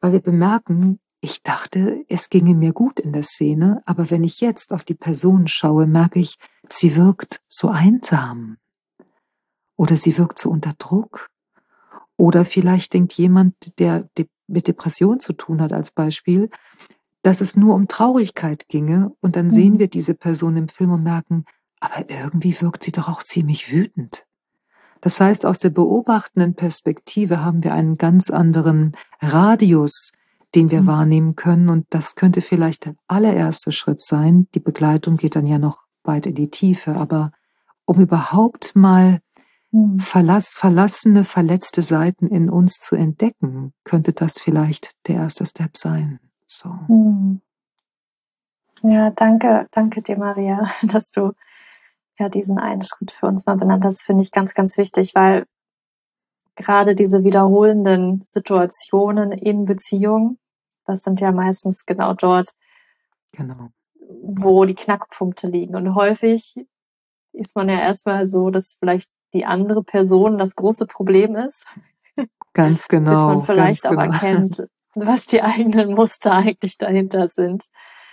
weil 0.00 0.10
wir 0.10 0.18
bemerken, 0.18 0.98
ich 1.20 1.44
dachte, 1.44 2.04
es 2.08 2.30
ginge 2.30 2.56
mir 2.56 2.72
gut 2.72 2.98
in 2.98 3.12
der 3.12 3.22
Szene, 3.22 3.80
aber 3.86 4.10
wenn 4.10 4.24
ich 4.24 4.40
jetzt 4.40 4.72
auf 4.72 4.82
die 4.82 4.96
Person 4.96 5.46
schaue, 5.46 5.86
merke 5.86 6.18
ich, 6.18 6.36
sie 6.68 6.96
wirkt 6.96 7.42
so 7.48 7.68
einsam. 7.68 8.56
Oder 9.76 9.94
sie 9.94 10.18
wirkt 10.18 10.40
so 10.40 10.50
unter 10.50 10.72
Druck. 10.78 11.30
Oder 12.16 12.44
vielleicht 12.44 12.92
denkt 12.92 13.12
jemand, 13.12 13.54
der 13.78 14.08
mit 14.48 14.66
Depression 14.66 15.20
zu 15.20 15.32
tun 15.32 15.62
hat 15.62 15.72
als 15.72 15.92
Beispiel, 15.92 16.50
dass 17.22 17.40
es 17.40 17.56
nur 17.56 17.74
um 17.74 17.88
Traurigkeit 17.88 18.68
ginge 18.68 19.12
und 19.20 19.36
dann 19.36 19.46
mhm. 19.46 19.50
sehen 19.50 19.78
wir 19.78 19.88
diese 19.88 20.14
Person 20.14 20.56
im 20.56 20.68
Film 20.68 20.92
und 20.92 21.02
merken, 21.02 21.44
aber 21.80 22.08
irgendwie 22.10 22.60
wirkt 22.60 22.84
sie 22.84 22.92
doch 22.92 23.08
auch 23.08 23.22
ziemlich 23.22 23.72
wütend. 23.72 24.26
Das 25.00 25.20
heißt, 25.20 25.46
aus 25.46 25.58
der 25.58 25.70
beobachtenden 25.70 26.54
Perspektive 26.54 27.44
haben 27.44 27.64
wir 27.64 27.74
einen 27.74 27.98
ganz 27.98 28.30
anderen 28.30 28.92
Radius, 29.20 30.12
den 30.54 30.70
wir 30.70 30.82
mhm. 30.82 30.86
wahrnehmen 30.86 31.36
können 31.36 31.68
und 31.68 31.86
das 31.90 32.14
könnte 32.14 32.40
vielleicht 32.40 32.86
der 32.86 32.94
allererste 33.08 33.72
Schritt 33.72 34.00
sein. 34.00 34.46
Die 34.54 34.60
Begleitung 34.60 35.16
geht 35.16 35.34
dann 35.34 35.46
ja 35.46 35.58
noch 35.58 35.82
weit 36.04 36.26
in 36.26 36.34
die 36.34 36.50
Tiefe, 36.50 36.96
aber 36.96 37.32
um 37.84 38.00
überhaupt 38.00 38.76
mal 38.76 39.20
mhm. 39.70 39.98
verlass, 39.98 40.48
verlassene, 40.48 41.24
verletzte 41.24 41.82
Seiten 41.82 42.26
in 42.28 42.50
uns 42.50 42.74
zu 42.74 42.96
entdecken, 42.96 43.72
könnte 43.84 44.12
das 44.12 44.40
vielleicht 44.40 44.92
der 45.06 45.16
erste 45.16 45.46
Step 45.46 45.76
sein. 45.76 46.20
So. 46.52 46.68
Hm. 46.86 47.40
Ja, 48.82 49.10
danke, 49.10 49.68
danke 49.70 50.02
dir, 50.02 50.18
Maria, 50.18 50.64
dass 50.82 51.10
du 51.10 51.32
ja 52.18 52.28
diesen 52.28 52.58
einen 52.58 52.82
Schritt 52.82 53.10
für 53.10 53.26
uns 53.26 53.46
mal 53.46 53.56
benannt 53.56 53.84
hast. 53.84 54.02
Finde 54.02 54.22
ich 54.22 54.32
ganz, 54.32 54.52
ganz 54.52 54.76
wichtig, 54.76 55.14
weil 55.14 55.44
gerade 56.54 56.94
diese 56.94 57.24
wiederholenden 57.24 58.22
Situationen 58.24 59.32
in 59.32 59.64
Beziehungen, 59.64 60.38
das 60.84 61.02
sind 61.02 61.20
ja 61.20 61.32
meistens 61.32 61.86
genau 61.86 62.12
dort, 62.12 62.50
genau. 63.32 63.70
wo 64.22 64.66
die 64.66 64.74
Knackpunkte 64.74 65.48
liegen. 65.48 65.74
Und 65.74 65.94
häufig 65.94 66.54
ist 67.32 67.56
man 67.56 67.70
ja 67.70 67.78
erstmal 67.78 68.26
so, 68.26 68.50
dass 68.50 68.76
vielleicht 68.78 69.10
die 69.32 69.46
andere 69.46 69.82
Person 69.82 70.36
das 70.36 70.54
große 70.54 70.86
Problem 70.86 71.34
ist. 71.34 71.64
Ganz 72.52 72.88
genau. 72.88 73.10
Bis 73.10 73.20
man 73.20 73.42
vielleicht 73.42 73.86
auch 73.86 73.92
genau. 73.92 74.02
erkennt, 74.02 74.66
was 74.94 75.26
die 75.26 75.42
eigenen 75.42 75.94
Muster 75.94 76.32
eigentlich 76.32 76.78
dahinter 76.78 77.28
sind. 77.28 77.64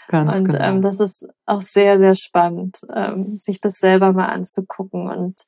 Ganz 0.07 0.37
und 0.37 0.45
genau. 0.45 0.63
ähm, 0.63 0.81
das 0.81 0.99
ist 0.99 1.27
auch 1.45 1.61
sehr, 1.61 1.99
sehr 1.99 2.15
spannend, 2.15 2.79
ähm, 2.93 3.37
sich 3.37 3.61
das 3.61 3.75
selber 3.75 4.11
mal 4.11 4.25
anzugucken 4.25 5.07
und 5.07 5.43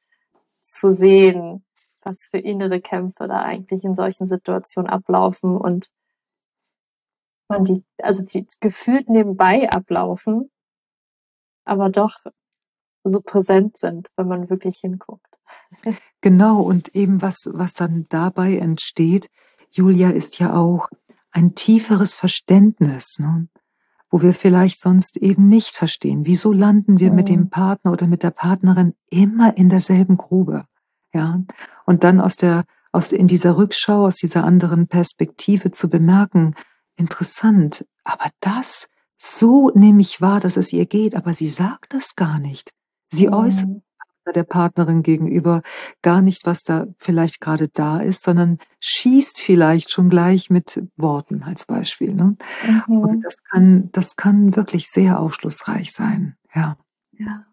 zu 0.61 0.91
sehen, 0.91 1.65
was 2.03 2.27
für 2.29 2.37
innere 2.37 2.79
Kämpfe 2.79 3.27
da 3.27 3.41
eigentlich 3.41 3.83
in 3.83 3.95
solchen 3.95 4.25
Situationen 4.25 4.89
ablaufen 4.89 5.57
und 5.57 5.87
man 7.49 7.63
die, 7.65 7.83
also 7.97 8.23
die 8.23 8.47
gefühlt 8.59 9.09
nebenbei 9.09 9.69
ablaufen, 9.69 10.51
aber 11.65 11.89
doch 11.89 12.19
so 13.03 13.21
präsent 13.21 13.77
sind, 13.77 14.09
wenn 14.15 14.27
man 14.27 14.49
wirklich 14.49 14.77
hinguckt. 14.77 15.39
Genau, 16.21 16.61
und 16.61 16.95
eben 16.95 17.21
was, 17.21 17.49
was 17.51 17.73
dann 17.73 18.05
dabei 18.09 18.57
entsteht, 18.57 19.29
Julia, 19.69 20.11
ist 20.11 20.37
ja 20.39 20.53
auch, 20.53 20.89
ein 21.31 21.55
tieferes 21.55 22.13
Verständnis, 22.13 23.19
ne? 23.19 23.47
wo 24.09 24.21
wir 24.21 24.33
vielleicht 24.33 24.79
sonst 24.79 25.17
eben 25.17 25.47
nicht 25.47 25.75
verstehen. 25.75 26.25
Wieso 26.25 26.51
landen 26.51 26.99
wir 26.99 27.09
mhm. 27.09 27.15
mit 27.15 27.29
dem 27.29 27.49
Partner 27.49 27.91
oder 27.91 28.07
mit 28.07 28.23
der 28.23 28.31
Partnerin 28.31 28.93
immer 29.09 29.55
in 29.57 29.69
derselben 29.69 30.17
Grube? 30.17 30.65
Ja, 31.13 31.41
und 31.85 32.03
dann 32.03 32.21
aus 32.21 32.35
der, 32.35 32.65
aus, 32.91 33.11
in 33.11 33.27
dieser 33.27 33.57
Rückschau, 33.57 34.05
aus 34.05 34.17
dieser 34.17 34.43
anderen 34.43 34.87
Perspektive 34.87 35.71
zu 35.71 35.89
bemerken, 35.89 36.55
interessant, 36.95 37.85
aber 38.03 38.29
das, 38.39 38.87
so 39.17 39.69
nehme 39.71 40.01
ich 40.01 40.21
wahr, 40.21 40.39
dass 40.39 40.57
es 40.57 40.73
ihr 40.73 40.85
geht, 40.85 41.15
aber 41.15 41.33
sie 41.33 41.47
sagt 41.47 41.93
das 41.93 42.15
gar 42.15 42.39
nicht. 42.39 42.71
Sie 43.11 43.27
mhm. 43.27 43.33
äußert 43.33 43.69
der 44.25 44.43
Partnerin 44.43 45.01
gegenüber 45.01 45.61
gar 46.01 46.21
nicht, 46.21 46.45
was 46.45 46.63
da 46.63 46.85
vielleicht 46.97 47.41
gerade 47.41 47.67
da 47.67 47.99
ist, 47.99 48.23
sondern 48.23 48.59
schießt 48.79 49.41
vielleicht 49.41 49.91
schon 49.91 50.09
gleich 50.09 50.49
mit 50.49 50.81
Worten 50.95 51.43
als 51.43 51.65
Beispiel. 51.65 52.13
Ne? 52.13 52.37
Mhm. 52.87 52.97
Und 52.97 53.21
das 53.25 53.43
kann, 53.43 53.89
das 53.91 54.15
kann 54.15 54.55
wirklich 54.55 54.89
sehr 54.89 55.19
aufschlussreich 55.19 55.91
sein. 55.91 56.37
Ja. 56.53 56.77
ja. 57.13 57.45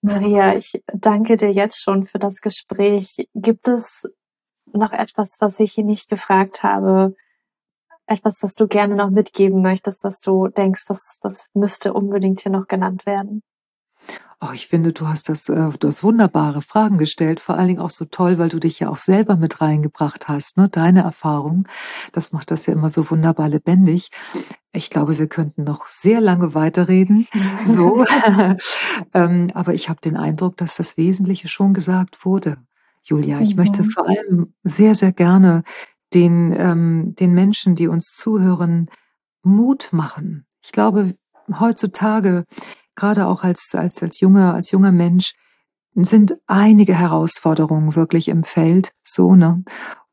Maria, 0.00 0.54
ich 0.54 0.82
danke 0.92 1.36
dir 1.36 1.50
jetzt 1.50 1.80
schon 1.80 2.04
für 2.04 2.18
das 2.18 2.40
Gespräch. 2.40 3.26
Gibt 3.34 3.68
es 3.68 4.06
noch 4.72 4.92
etwas, 4.92 5.36
was 5.40 5.58
ich 5.60 5.76
nicht 5.78 6.08
gefragt 6.08 6.62
habe? 6.62 7.14
Etwas, 8.06 8.42
was 8.42 8.54
du 8.54 8.68
gerne 8.68 8.96
noch 8.96 9.08
mitgeben 9.08 9.62
möchtest, 9.62 10.04
was 10.04 10.20
du 10.20 10.48
denkst, 10.48 10.84
das, 10.86 11.18
das 11.22 11.48
müsste 11.54 11.94
unbedingt 11.94 12.42
hier 12.42 12.52
noch 12.52 12.66
genannt 12.66 13.06
werden? 13.06 13.42
Oh, 14.40 14.50
ich 14.52 14.66
finde, 14.66 14.92
du 14.92 15.06
hast 15.08 15.28
das, 15.28 15.48
äh, 15.48 15.70
du 15.78 15.88
hast 15.88 16.02
wunderbare 16.02 16.62
Fragen 16.62 16.98
gestellt, 16.98 17.40
vor 17.40 17.56
allen 17.56 17.68
Dingen 17.68 17.80
auch 17.80 17.90
so 17.90 18.04
toll, 18.04 18.38
weil 18.38 18.48
du 18.48 18.58
dich 18.58 18.80
ja 18.80 18.88
auch 18.88 18.96
selber 18.96 19.36
mit 19.36 19.60
reingebracht 19.60 20.28
hast, 20.28 20.56
ne? 20.56 20.68
Deine 20.68 21.02
Erfahrung. 21.02 21.66
Das 22.12 22.32
macht 22.32 22.50
das 22.50 22.66
ja 22.66 22.72
immer 22.72 22.90
so 22.90 23.10
wunderbar 23.10 23.48
lebendig. 23.48 24.10
Ich 24.72 24.90
glaube, 24.90 25.18
wir 25.18 25.28
könnten 25.28 25.64
noch 25.64 25.86
sehr 25.86 26.20
lange 26.20 26.54
weiterreden. 26.54 27.26
So. 27.64 28.04
ähm, 29.14 29.48
aber 29.54 29.74
ich 29.74 29.88
habe 29.88 30.00
den 30.00 30.16
Eindruck, 30.16 30.56
dass 30.56 30.76
das 30.76 30.96
Wesentliche 30.96 31.48
schon 31.48 31.72
gesagt 31.72 32.24
wurde. 32.24 32.58
Julia, 33.02 33.40
ich 33.40 33.54
mhm. 33.54 33.60
möchte 33.62 33.84
vor 33.84 34.08
allem 34.08 34.54
sehr, 34.64 34.94
sehr 34.94 35.12
gerne 35.12 35.62
den, 36.12 36.54
ähm, 36.56 37.14
den 37.18 37.32
Menschen, 37.32 37.74
die 37.74 37.88
uns 37.88 38.12
zuhören, 38.14 38.90
Mut 39.42 39.90
machen. 39.92 40.46
Ich 40.62 40.72
glaube, 40.72 41.14
heutzutage 41.58 42.44
gerade 42.96 43.26
auch 43.26 43.42
als, 43.42 43.70
als, 43.74 44.02
als 44.02 44.20
junger, 44.20 44.54
als 44.54 44.70
junger 44.70 44.92
Mensch, 44.92 45.32
sind 45.94 46.36
einige 46.46 46.94
Herausforderungen 46.94 47.94
wirklich 47.94 48.28
im 48.28 48.44
Feld, 48.44 48.92
so, 49.04 49.34
ne? 49.34 49.64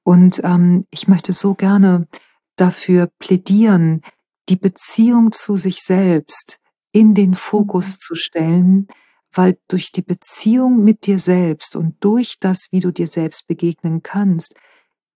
Und 0.03 0.41
ähm, 0.43 0.85
ich 0.89 1.07
möchte 1.07 1.33
so 1.33 1.53
gerne 1.53 2.07
dafür 2.55 3.07
plädieren, 3.19 4.01
die 4.49 4.55
Beziehung 4.55 5.31
zu 5.31 5.57
sich 5.57 5.81
selbst 5.81 6.59
in 6.91 7.13
den 7.13 7.33
Fokus 7.33 7.93
mhm. 7.93 7.97
zu 8.01 8.15
stellen, 8.15 8.87
weil 9.33 9.57
durch 9.67 9.91
die 9.91 10.01
Beziehung 10.01 10.83
mit 10.83 11.05
dir 11.05 11.19
selbst 11.19 11.75
und 11.75 11.95
durch 12.03 12.37
das, 12.39 12.67
wie 12.71 12.79
du 12.79 12.91
dir 12.91 13.07
selbst 13.07 13.47
begegnen 13.47 14.03
kannst, 14.03 14.55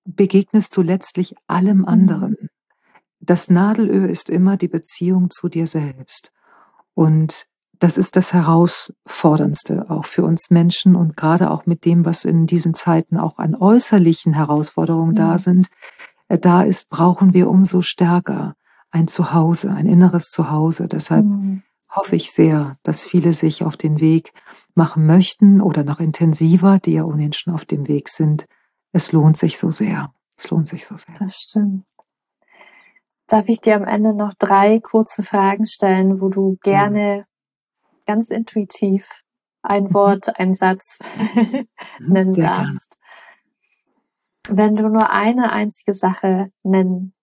begegnest 0.05 0.75
du 0.77 0.81
letztlich 0.81 1.35
allem 1.47 1.79
mhm. 1.79 1.85
anderen. 1.85 2.49
Das 3.19 3.49
Nadelöhr 3.49 4.07
ist 4.07 4.29
immer 4.29 4.55
die 4.55 4.67
Beziehung 4.67 5.29
zu 5.31 5.49
dir 5.49 5.67
selbst. 5.67 6.31
Und 6.93 7.47
das 7.79 7.97
ist 7.97 8.15
das 8.15 8.33
Herausforderndste 8.33 9.89
auch 9.89 10.05
für 10.05 10.23
uns 10.23 10.49
Menschen 10.49 10.95
und 10.95 11.17
gerade 11.17 11.51
auch 11.51 11.65
mit 11.65 11.85
dem, 11.85 12.05
was 12.05 12.25
in 12.25 12.45
diesen 12.45 12.73
Zeiten 12.73 13.17
auch 13.17 13.37
an 13.37 13.55
äußerlichen 13.55 14.33
Herausforderungen 14.33 15.11
mhm. 15.11 15.15
da 15.15 15.37
sind, 15.37 15.67
äh, 16.27 16.37
da 16.37 16.63
ist, 16.63 16.89
brauchen 16.89 17.33
wir 17.33 17.49
umso 17.49 17.81
stärker 17.81 18.55
ein 18.91 19.07
Zuhause, 19.07 19.71
ein 19.71 19.87
inneres 19.87 20.29
Zuhause. 20.29 20.87
Deshalb 20.87 21.25
mhm. 21.25 21.63
hoffe 21.89 22.15
ich 22.15 22.31
sehr, 22.31 22.77
dass 22.83 23.03
viele 23.03 23.33
sich 23.33 23.63
auf 23.63 23.77
den 23.77 23.99
Weg 23.99 24.31
machen 24.73 25.05
möchten 25.05 25.61
oder 25.61 25.83
noch 25.83 25.99
intensiver, 25.99 26.79
die 26.79 26.93
ja 26.93 27.03
ohnehin 27.03 27.33
schon 27.33 27.53
auf 27.53 27.65
dem 27.65 27.87
Weg 27.87 28.09
sind. 28.09 28.45
Es 28.91 29.11
lohnt 29.11 29.37
sich 29.37 29.57
so 29.57 29.71
sehr. 29.71 30.13
Es 30.37 30.49
lohnt 30.49 30.67
sich 30.67 30.85
so 30.85 30.95
sehr. 30.97 31.15
Das 31.19 31.35
stimmt. 31.35 31.85
Darf 33.27 33.49
ich 33.49 33.59
dir 33.59 33.75
am 33.75 33.85
Ende 33.85 34.13
noch 34.13 34.33
drei 34.35 34.79
kurze 34.79 35.23
Fragen 35.23 35.65
stellen, 35.65 36.21
wo 36.21 36.29
du 36.29 36.57
gerne. 36.61 37.25
Ganz 38.05 38.29
intuitiv 38.29 39.23
ein 39.61 39.85
mhm. 39.85 39.93
Wort, 39.93 40.39
ein 40.39 40.53
Satz 40.53 40.99
mhm, 41.35 41.67
nennen 41.99 42.33
sehr 42.33 42.45
darfst? 42.45 42.97
Gerne. 44.43 44.57
Wenn 44.57 44.75
du 44.75 44.89
nur 44.89 45.09
eine 45.09 45.51
einzige 45.51 45.93
Sache 45.93 46.51
nennen 46.63 47.13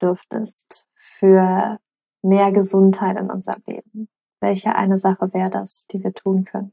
dürftest 0.00 0.88
für 0.94 1.78
mehr 2.22 2.52
Gesundheit 2.52 3.18
in 3.18 3.30
unserem 3.30 3.62
Leben, 3.66 4.08
welche 4.40 4.74
eine 4.74 4.96
Sache 4.96 5.32
wäre 5.34 5.50
das, 5.50 5.86
die 5.90 6.02
wir 6.02 6.14
tun 6.14 6.44
können? 6.44 6.72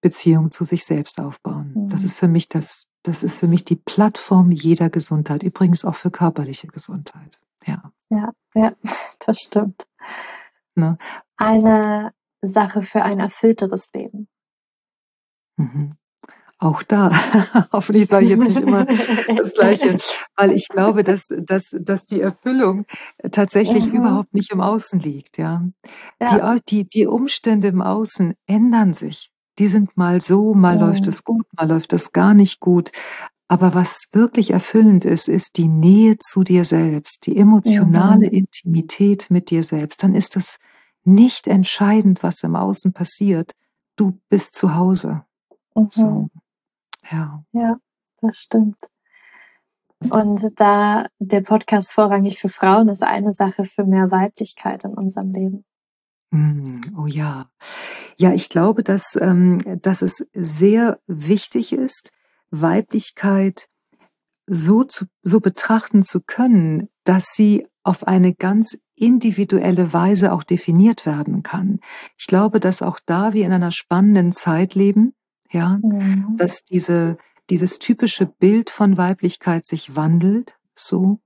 Beziehung 0.00 0.52
zu 0.52 0.64
sich 0.64 0.84
selbst 0.84 1.20
aufbauen. 1.20 1.72
Mhm. 1.74 1.88
Das 1.88 2.04
ist 2.04 2.18
für 2.18 2.28
mich 2.28 2.48
das, 2.48 2.88
das 3.02 3.24
ist 3.24 3.38
für 3.38 3.48
mich 3.48 3.64
die 3.64 3.76
Plattform 3.76 4.52
jeder 4.52 4.90
Gesundheit, 4.90 5.42
übrigens 5.42 5.84
auch 5.84 5.96
für 5.96 6.12
körperliche 6.12 6.68
Gesundheit. 6.68 7.40
Ja. 7.66 7.92
Ja, 8.10 8.32
ja, 8.54 8.72
das 9.26 9.40
stimmt. 9.40 9.88
Ne? 10.76 10.96
Eine 11.36 12.12
Sache 12.42 12.82
für 12.82 13.02
ein 13.02 13.20
erfüllteres 13.20 13.88
Leben. 13.94 14.28
Mhm. 15.56 15.96
Auch 16.60 16.82
da, 16.82 17.10
hoffentlich 17.72 18.08
sage 18.08 18.24
ich 18.24 18.30
jetzt 18.32 18.48
nicht 18.48 18.60
immer 18.60 18.84
das 18.84 19.54
Gleiche, 19.54 19.96
weil 20.34 20.50
ich 20.50 20.68
glaube, 20.68 21.04
dass, 21.04 21.28
dass, 21.28 21.76
dass 21.78 22.04
die 22.04 22.20
Erfüllung 22.20 22.84
tatsächlich 23.30 23.86
mhm. 23.86 24.00
überhaupt 24.00 24.34
nicht 24.34 24.50
im 24.50 24.60
Außen 24.60 24.98
liegt. 24.98 25.38
Ja? 25.38 25.62
ja. 26.20 26.56
Die, 26.56 26.64
die, 26.68 26.88
die 26.88 27.06
Umstände 27.06 27.68
im 27.68 27.80
Außen 27.80 28.34
ändern 28.46 28.92
sich. 28.92 29.30
Die 29.60 29.68
sind 29.68 29.96
mal 29.96 30.20
so, 30.20 30.52
mal 30.54 30.74
mhm. 30.74 30.82
läuft 30.82 31.06
es 31.06 31.22
gut, 31.22 31.46
mal 31.56 31.68
läuft 31.68 31.92
es 31.92 32.12
gar 32.12 32.34
nicht 32.34 32.58
gut. 32.58 32.90
Aber 33.46 33.72
was 33.72 34.08
wirklich 34.12 34.50
erfüllend 34.50 35.04
ist, 35.04 35.28
ist 35.28 35.56
die 35.56 35.68
Nähe 35.68 36.18
zu 36.18 36.42
dir 36.42 36.64
selbst, 36.64 37.26
die 37.26 37.36
emotionale 37.36 38.26
mhm. 38.26 38.32
Intimität 38.32 39.30
mit 39.30 39.50
dir 39.50 39.62
selbst. 39.62 40.02
Dann 40.02 40.14
ist 40.14 40.36
es 40.36 40.58
nicht 41.08 41.48
entscheidend, 41.48 42.22
was 42.22 42.42
im 42.42 42.54
Außen 42.54 42.92
passiert. 42.92 43.52
Du 43.96 44.18
bist 44.28 44.54
zu 44.54 44.74
Hause. 44.74 45.24
Mhm. 45.74 45.88
So. 45.90 46.28
Ja. 47.10 47.42
Ja, 47.52 47.76
das 48.20 48.36
stimmt. 48.36 48.78
Und 50.10 50.40
da 50.56 51.06
der 51.18 51.40
Podcast 51.40 51.92
vorrangig 51.92 52.38
für 52.38 52.48
Frauen 52.48 52.88
ist, 52.88 53.02
eine 53.02 53.32
Sache 53.32 53.64
für 53.64 53.84
mehr 53.84 54.10
Weiblichkeit 54.10 54.84
in 54.84 54.94
unserem 54.94 55.32
Leben. 55.32 55.64
Hm, 56.30 56.80
oh 56.96 57.06
ja. 57.06 57.50
Ja, 58.16 58.32
ich 58.32 58.48
glaube, 58.48 58.84
dass, 58.84 59.16
ähm, 59.20 59.60
dass 59.82 60.02
es 60.02 60.26
sehr 60.34 61.00
wichtig 61.06 61.72
ist, 61.72 62.12
Weiblichkeit 62.50 63.68
so, 64.46 64.84
zu, 64.84 65.06
so 65.22 65.40
betrachten 65.40 66.02
zu 66.02 66.20
können, 66.20 66.88
dass 67.04 67.24
sie 67.32 67.66
auf 67.82 68.06
eine 68.06 68.34
ganz 68.34 68.78
individuelle 69.00 69.92
Weise 69.92 70.32
auch 70.32 70.42
definiert 70.42 71.06
werden 71.06 71.42
kann. 71.42 71.80
Ich 72.16 72.26
glaube, 72.26 72.60
dass 72.60 72.82
auch 72.82 72.98
da 73.04 73.32
wir 73.32 73.46
in 73.46 73.52
einer 73.52 73.70
spannenden 73.70 74.32
Zeit 74.32 74.74
leben, 74.74 75.14
ja, 75.50 75.78
mhm. 75.82 76.36
dass 76.36 76.64
diese, 76.64 77.18
dieses 77.50 77.78
typische 77.78 78.26
Bild 78.26 78.70
von 78.70 78.96
Weiblichkeit 78.96 79.66
sich 79.66 79.96
wandelt, 79.96 80.56
so, 80.74 81.20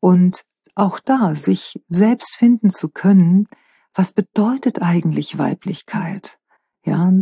und 0.00 0.44
auch 0.74 0.98
da 0.98 1.34
sich 1.34 1.80
selbst 1.88 2.36
finden 2.36 2.70
zu 2.70 2.88
können, 2.88 3.48
was 3.94 4.12
bedeutet 4.12 4.82
eigentlich 4.82 5.38
Weiblichkeit? 5.38 6.38
Ja, 6.84 7.12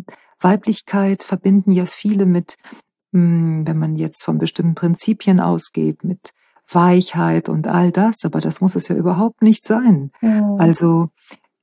Weiblichkeit 0.40 1.22
verbinden 1.22 1.70
ja 1.72 1.86
viele 1.86 2.26
mit, 2.26 2.56
hm, 3.12 3.66
wenn 3.66 3.78
man 3.78 3.96
jetzt 3.96 4.24
von 4.24 4.38
bestimmten 4.38 4.74
Prinzipien 4.74 5.38
ausgeht, 5.38 6.02
mit 6.02 6.32
Weichheit 6.74 7.48
und 7.48 7.66
all 7.66 7.92
das, 7.92 8.24
aber 8.24 8.40
das 8.40 8.60
muss 8.60 8.74
es 8.74 8.88
ja 8.88 8.96
überhaupt 8.96 9.42
nicht 9.42 9.64
sein. 9.64 10.10
Mhm. 10.20 10.56
Also 10.58 11.10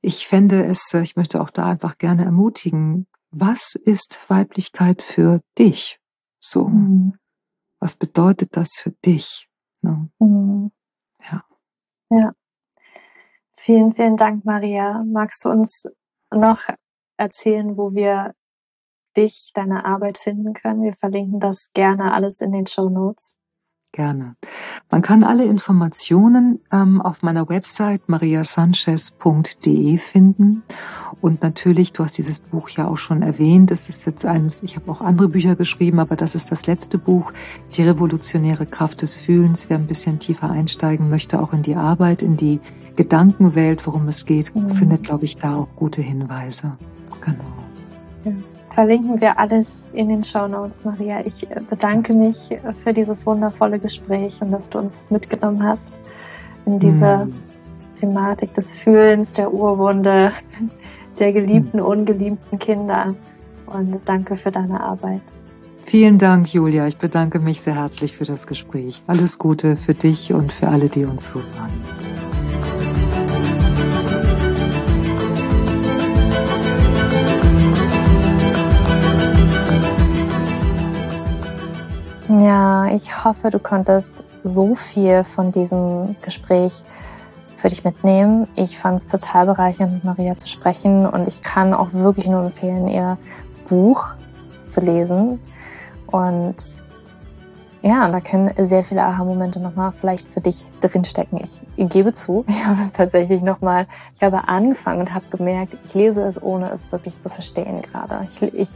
ich 0.00 0.26
fände 0.26 0.64
es, 0.64 0.92
ich 0.94 1.16
möchte 1.16 1.40
auch 1.40 1.50
da 1.50 1.66
einfach 1.66 1.98
gerne 1.98 2.24
ermutigen, 2.24 3.06
was 3.30 3.74
ist 3.74 4.20
Weiblichkeit 4.28 5.02
für 5.02 5.40
dich? 5.58 6.00
So, 6.40 6.68
mhm. 6.68 7.14
was 7.78 7.96
bedeutet 7.96 8.56
das 8.56 8.70
für 8.74 8.90
dich? 9.04 9.48
Ne? 9.82 10.10
Mhm. 10.18 10.72
Ja. 11.30 11.44
Ja. 12.10 12.32
Vielen, 13.52 13.92
vielen 13.92 14.16
Dank, 14.16 14.44
Maria. 14.44 15.04
Magst 15.06 15.44
du 15.44 15.50
uns 15.50 15.84
noch 16.32 16.60
erzählen, 17.18 17.76
wo 17.76 17.92
wir 17.92 18.34
dich, 19.16 19.50
deine 19.54 19.84
Arbeit 19.84 20.18
finden 20.18 20.54
können? 20.54 20.82
Wir 20.82 20.94
verlinken 20.94 21.40
das 21.40 21.68
gerne 21.74 22.12
alles 22.14 22.40
in 22.40 22.52
den 22.52 22.66
Show 22.66 22.88
Notes. 22.88 23.36
Gerne. 23.92 24.36
Man 24.88 25.02
kann 25.02 25.24
alle 25.24 25.44
Informationen 25.44 26.60
ähm, 26.70 27.02
auf 27.02 27.22
meiner 27.22 27.48
Website 27.48 28.08
mariasanchez.de 28.08 29.98
finden. 29.98 30.62
Und 31.20 31.42
natürlich, 31.42 31.92
du 31.92 32.04
hast 32.04 32.16
dieses 32.16 32.38
Buch 32.38 32.68
ja 32.68 32.86
auch 32.86 32.98
schon 32.98 33.22
erwähnt. 33.22 33.72
Es 33.72 33.88
ist 33.88 34.06
jetzt 34.06 34.24
eines, 34.24 34.62
ich 34.62 34.76
habe 34.76 34.88
auch 34.92 35.00
andere 35.00 35.28
Bücher 35.28 35.56
geschrieben, 35.56 35.98
aber 35.98 36.14
das 36.14 36.36
ist 36.36 36.52
das 36.52 36.66
letzte 36.66 36.98
Buch, 36.98 37.32
Die 37.72 37.82
revolutionäre 37.82 38.64
Kraft 38.66 39.02
des 39.02 39.16
Fühlens. 39.16 39.68
Wer 39.68 39.78
ein 39.78 39.88
bisschen 39.88 40.20
tiefer 40.20 40.48
einsteigen 40.48 41.10
möchte, 41.10 41.42
auch 41.42 41.52
in 41.52 41.62
die 41.62 41.74
Arbeit, 41.74 42.22
in 42.22 42.36
die 42.36 42.60
Gedankenwelt, 42.94 43.86
worum 43.88 44.06
es 44.06 44.24
geht, 44.24 44.54
mhm. 44.54 44.72
findet, 44.74 45.02
glaube 45.02 45.24
ich, 45.24 45.36
da 45.36 45.56
auch 45.56 45.68
gute 45.74 46.00
Hinweise. 46.00 46.76
Genau. 47.24 47.69
Verlinken 48.70 49.20
wir 49.20 49.38
alles 49.38 49.88
in 49.92 50.08
den 50.08 50.22
Show 50.22 50.46
Notes, 50.46 50.84
Maria. 50.84 51.20
Ich 51.24 51.50
äh, 51.50 51.60
bedanke 51.68 52.14
mich 52.14 52.56
für 52.74 52.92
dieses 52.92 53.26
wundervolle 53.26 53.78
Gespräch 53.78 54.40
und 54.40 54.52
dass 54.52 54.70
du 54.70 54.78
uns 54.78 55.10
mitgenommen 55.10 55.62
hast 55.62 55.92
in 56.66 56.78
diese 56.78 57.26
mm. 57.26 57.34
Thematik 57.98 58.54
des 58.54 58.72
Fühlens, 58.72 59.32
der 59.32 59.52
Urwunde, 59.52 60.32
der 61.18 61.32
geliebten, 61.32 61.80
mm. 61.80 61.84
ungeliebten 61.84 62.58
Kinder. 62.58 63.14
Und 63.66 64.08
danke 64.08 64.36
für 64.36 64.50
deine 64.50 64.80
Arbeit. 64.80 65.22
Vielen 65.84 66.18
Dank, 66.18 66.52
Julia. 66.52 66.86
Ich 66.86 66.98
bedanke 66.98 67.40
mich 67.40 67.60
sehr 67.62 67.74
herzlich 67.74 68.16
für 68.16 68.24
das 68.24 68.46
Gespräch. 68.46 69.02
Alles 69.08 69.38
Gute 69.38 69.76
für 69.76 69.94
dich 69.94 70.32
und 70.32 70.52
für 70.52 70.68
alle, 70.68 70.88
die 70.88 71.04
uns 71.04 71.30
zuhören. 71.30 72.29
Ja, 82.38 82.86
ich 82.86 83.24
hoffe, 83.24 83.50
du 83.50 83.58
konntest 83.58 84.14
so 84.44 84.76
viel 84.76 85.24
von 85.24 85.50
diesem 85.50 86.14
Gespräch 86.22 86.84
für 87.56 87.68
dich 87.70 87.82
mitnehmen. 87.82 88.46
Ich 88.54 88.78
fand 88.78 89.00
es 89.00 89.08
total 89.08 89.46
bereichernd, 89.46 89.94
mit 89.94 90.04
Maria 90.04 90.36
zu 90.36 90.46
sprechen 90.46 91.08
und 91.08 91.26
ich 91.26 91.42
kann 91.42 91.74
auch 91.74 91.92
wirklich 91.92 92.28
nur 92.28 92.44
empfehlen, 92.44 92.86
ihr 92.86 93.18
Buch 93.68 94.14
zu 94.64 94.80
lesen. 94.80 95.40
Und 96.06 96.54
ja, 97.82 98.08
da 98.08 98.20
können 98.20 98.52
sehr 98.58 98.84
viele 98.84 99.02
Aha-Momente 99.02 99.58
nochmal 99.58 99.92
vielleicht 99.92 100.28
für 100.28 100.42
dich 100.42 100.66
drinstecken. 100.82 101.40
Ich 101.40 101.62
gebe 101.88 102.12
zu, 102.12 102.44
ich 102.48 102.66
habe 102.66 102.80
es 102.82 102.92
tatsächlich 102.92 103.42
nochmal, 103.42 103.86
ich 104.14 104.22
habe 104.22 104.48
angefangen 104.48 105.00
und 105.00 105.14
habe 105.14 105.24
gemerkt, 105.30 105.76
ich 105.84 105.94
lese 105.94 106.22
es, 106.22 106.42
ohne 106.42 106.70
es 106.70 106.92
wirklich 106.92 107.18
zu 107.18 107.30
verstehen 107.30 107.80
gerade. 107.80 108.26
Ich, 108.30 108.42
ich, 108.42 108.68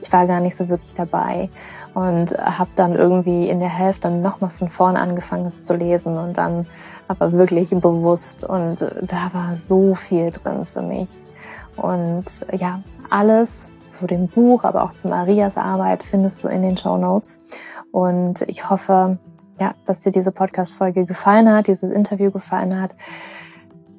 ich 0.00 0.12
war 0.12 0.26
gar 0.26 0.40
nicht 0.40 0.54
so 0.54 0.68
wirklich 0.68 0.94
dabei 0.94 1.48
und 1.94 2.36
habe 2.38 2.70
dann 2.76 2.94
irgendwie 2.94 3.48
in 3.48 3.58
der 3.58 3.68
Hälfte 3.68 4.10
nochmal 4.10 4.50
von 4.50 4.68
vorne 4.68 5.00
angefangen, 5.00 5.46
es 5.46 5.62
zu 5.62 5.74
lesen 5.74 6.16
und 6.16 6.38
dann 6.38 6.66
aber 7.08 7.32
wirklich 7.32 7.70
bewusst 7.70 8.44
und 8.44 8.82
da 8.82 9.30
war 9.32 9.56
so 9.56 9.94
viel 9.94 10.30
drin 10.30 10.64
für 10.64 10.82
mich. 10.82 11.16
Und 11.76 12.24
ja, 12.52 12.80
alles 13.10 13.72
zu 13.82 14.06
dem 14.06 14.28
Buch, 14.28 14.64
aber 14.64 14.84
auch 14.84 14.92
zu 14.92 15.08
Marias 15.08 15.56
Arbeit 15.56 16.04
findest 16.04 16.42
du 16.42 16.48
in 16.48 16.62
den 16.62 16.76
Show 16.76 16.96
Notes. 16.96 17.42
Und 17.92 18.42
ich 18.42 18.68
hoffe, 18.70 19.18
ja, 19.60 19.74
dass 19.86 20.00
dir 20.00 20.10
diese 20.10 20.32
Podcast-Folge 20.32 21.04
gefallen 21.04 21.50
hat, 21.50 21.66
dieses 21.68 21.90
Interview 21.90 22.30
gefallen 22.30 22.80
hat. 22.80 22.94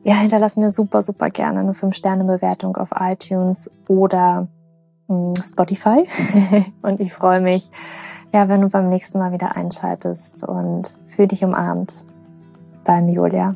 Ja, 0.03 0.15
hinterlass 0.15 0.57
mir 0.57 0.69
super, 0.69 1.01
super 1.01 1.29
gerne 1.29 1.61
eine 1.61 1.71
5-Sterne-Bewertung 1.71 2.75
auf 2.77 2.89
iTunes 2.99 3.71
oder 3.87 4.47
hm, 5.07 5.33
Spotify. 5.43 6.07
und 6.81 6.99
ich 6.99 7.13
freue 7.13 7.41
mich, 7.41 7.71
ja, 8.33 8.49
wenn 8.49 8.61
du 8.61 8.69
beim 8.69 8.89
nächsten 8.89 9.17
Mal 9.17 9.31
wieder 9.31 9.55
einschaltest 9.55 10.43
und 10.43 10.93
für 11.05 11.27
dich 11.27 11.43
umarmt. 11.43 12.05
Deine 12.83 13.13
Julia. 13.13 13.55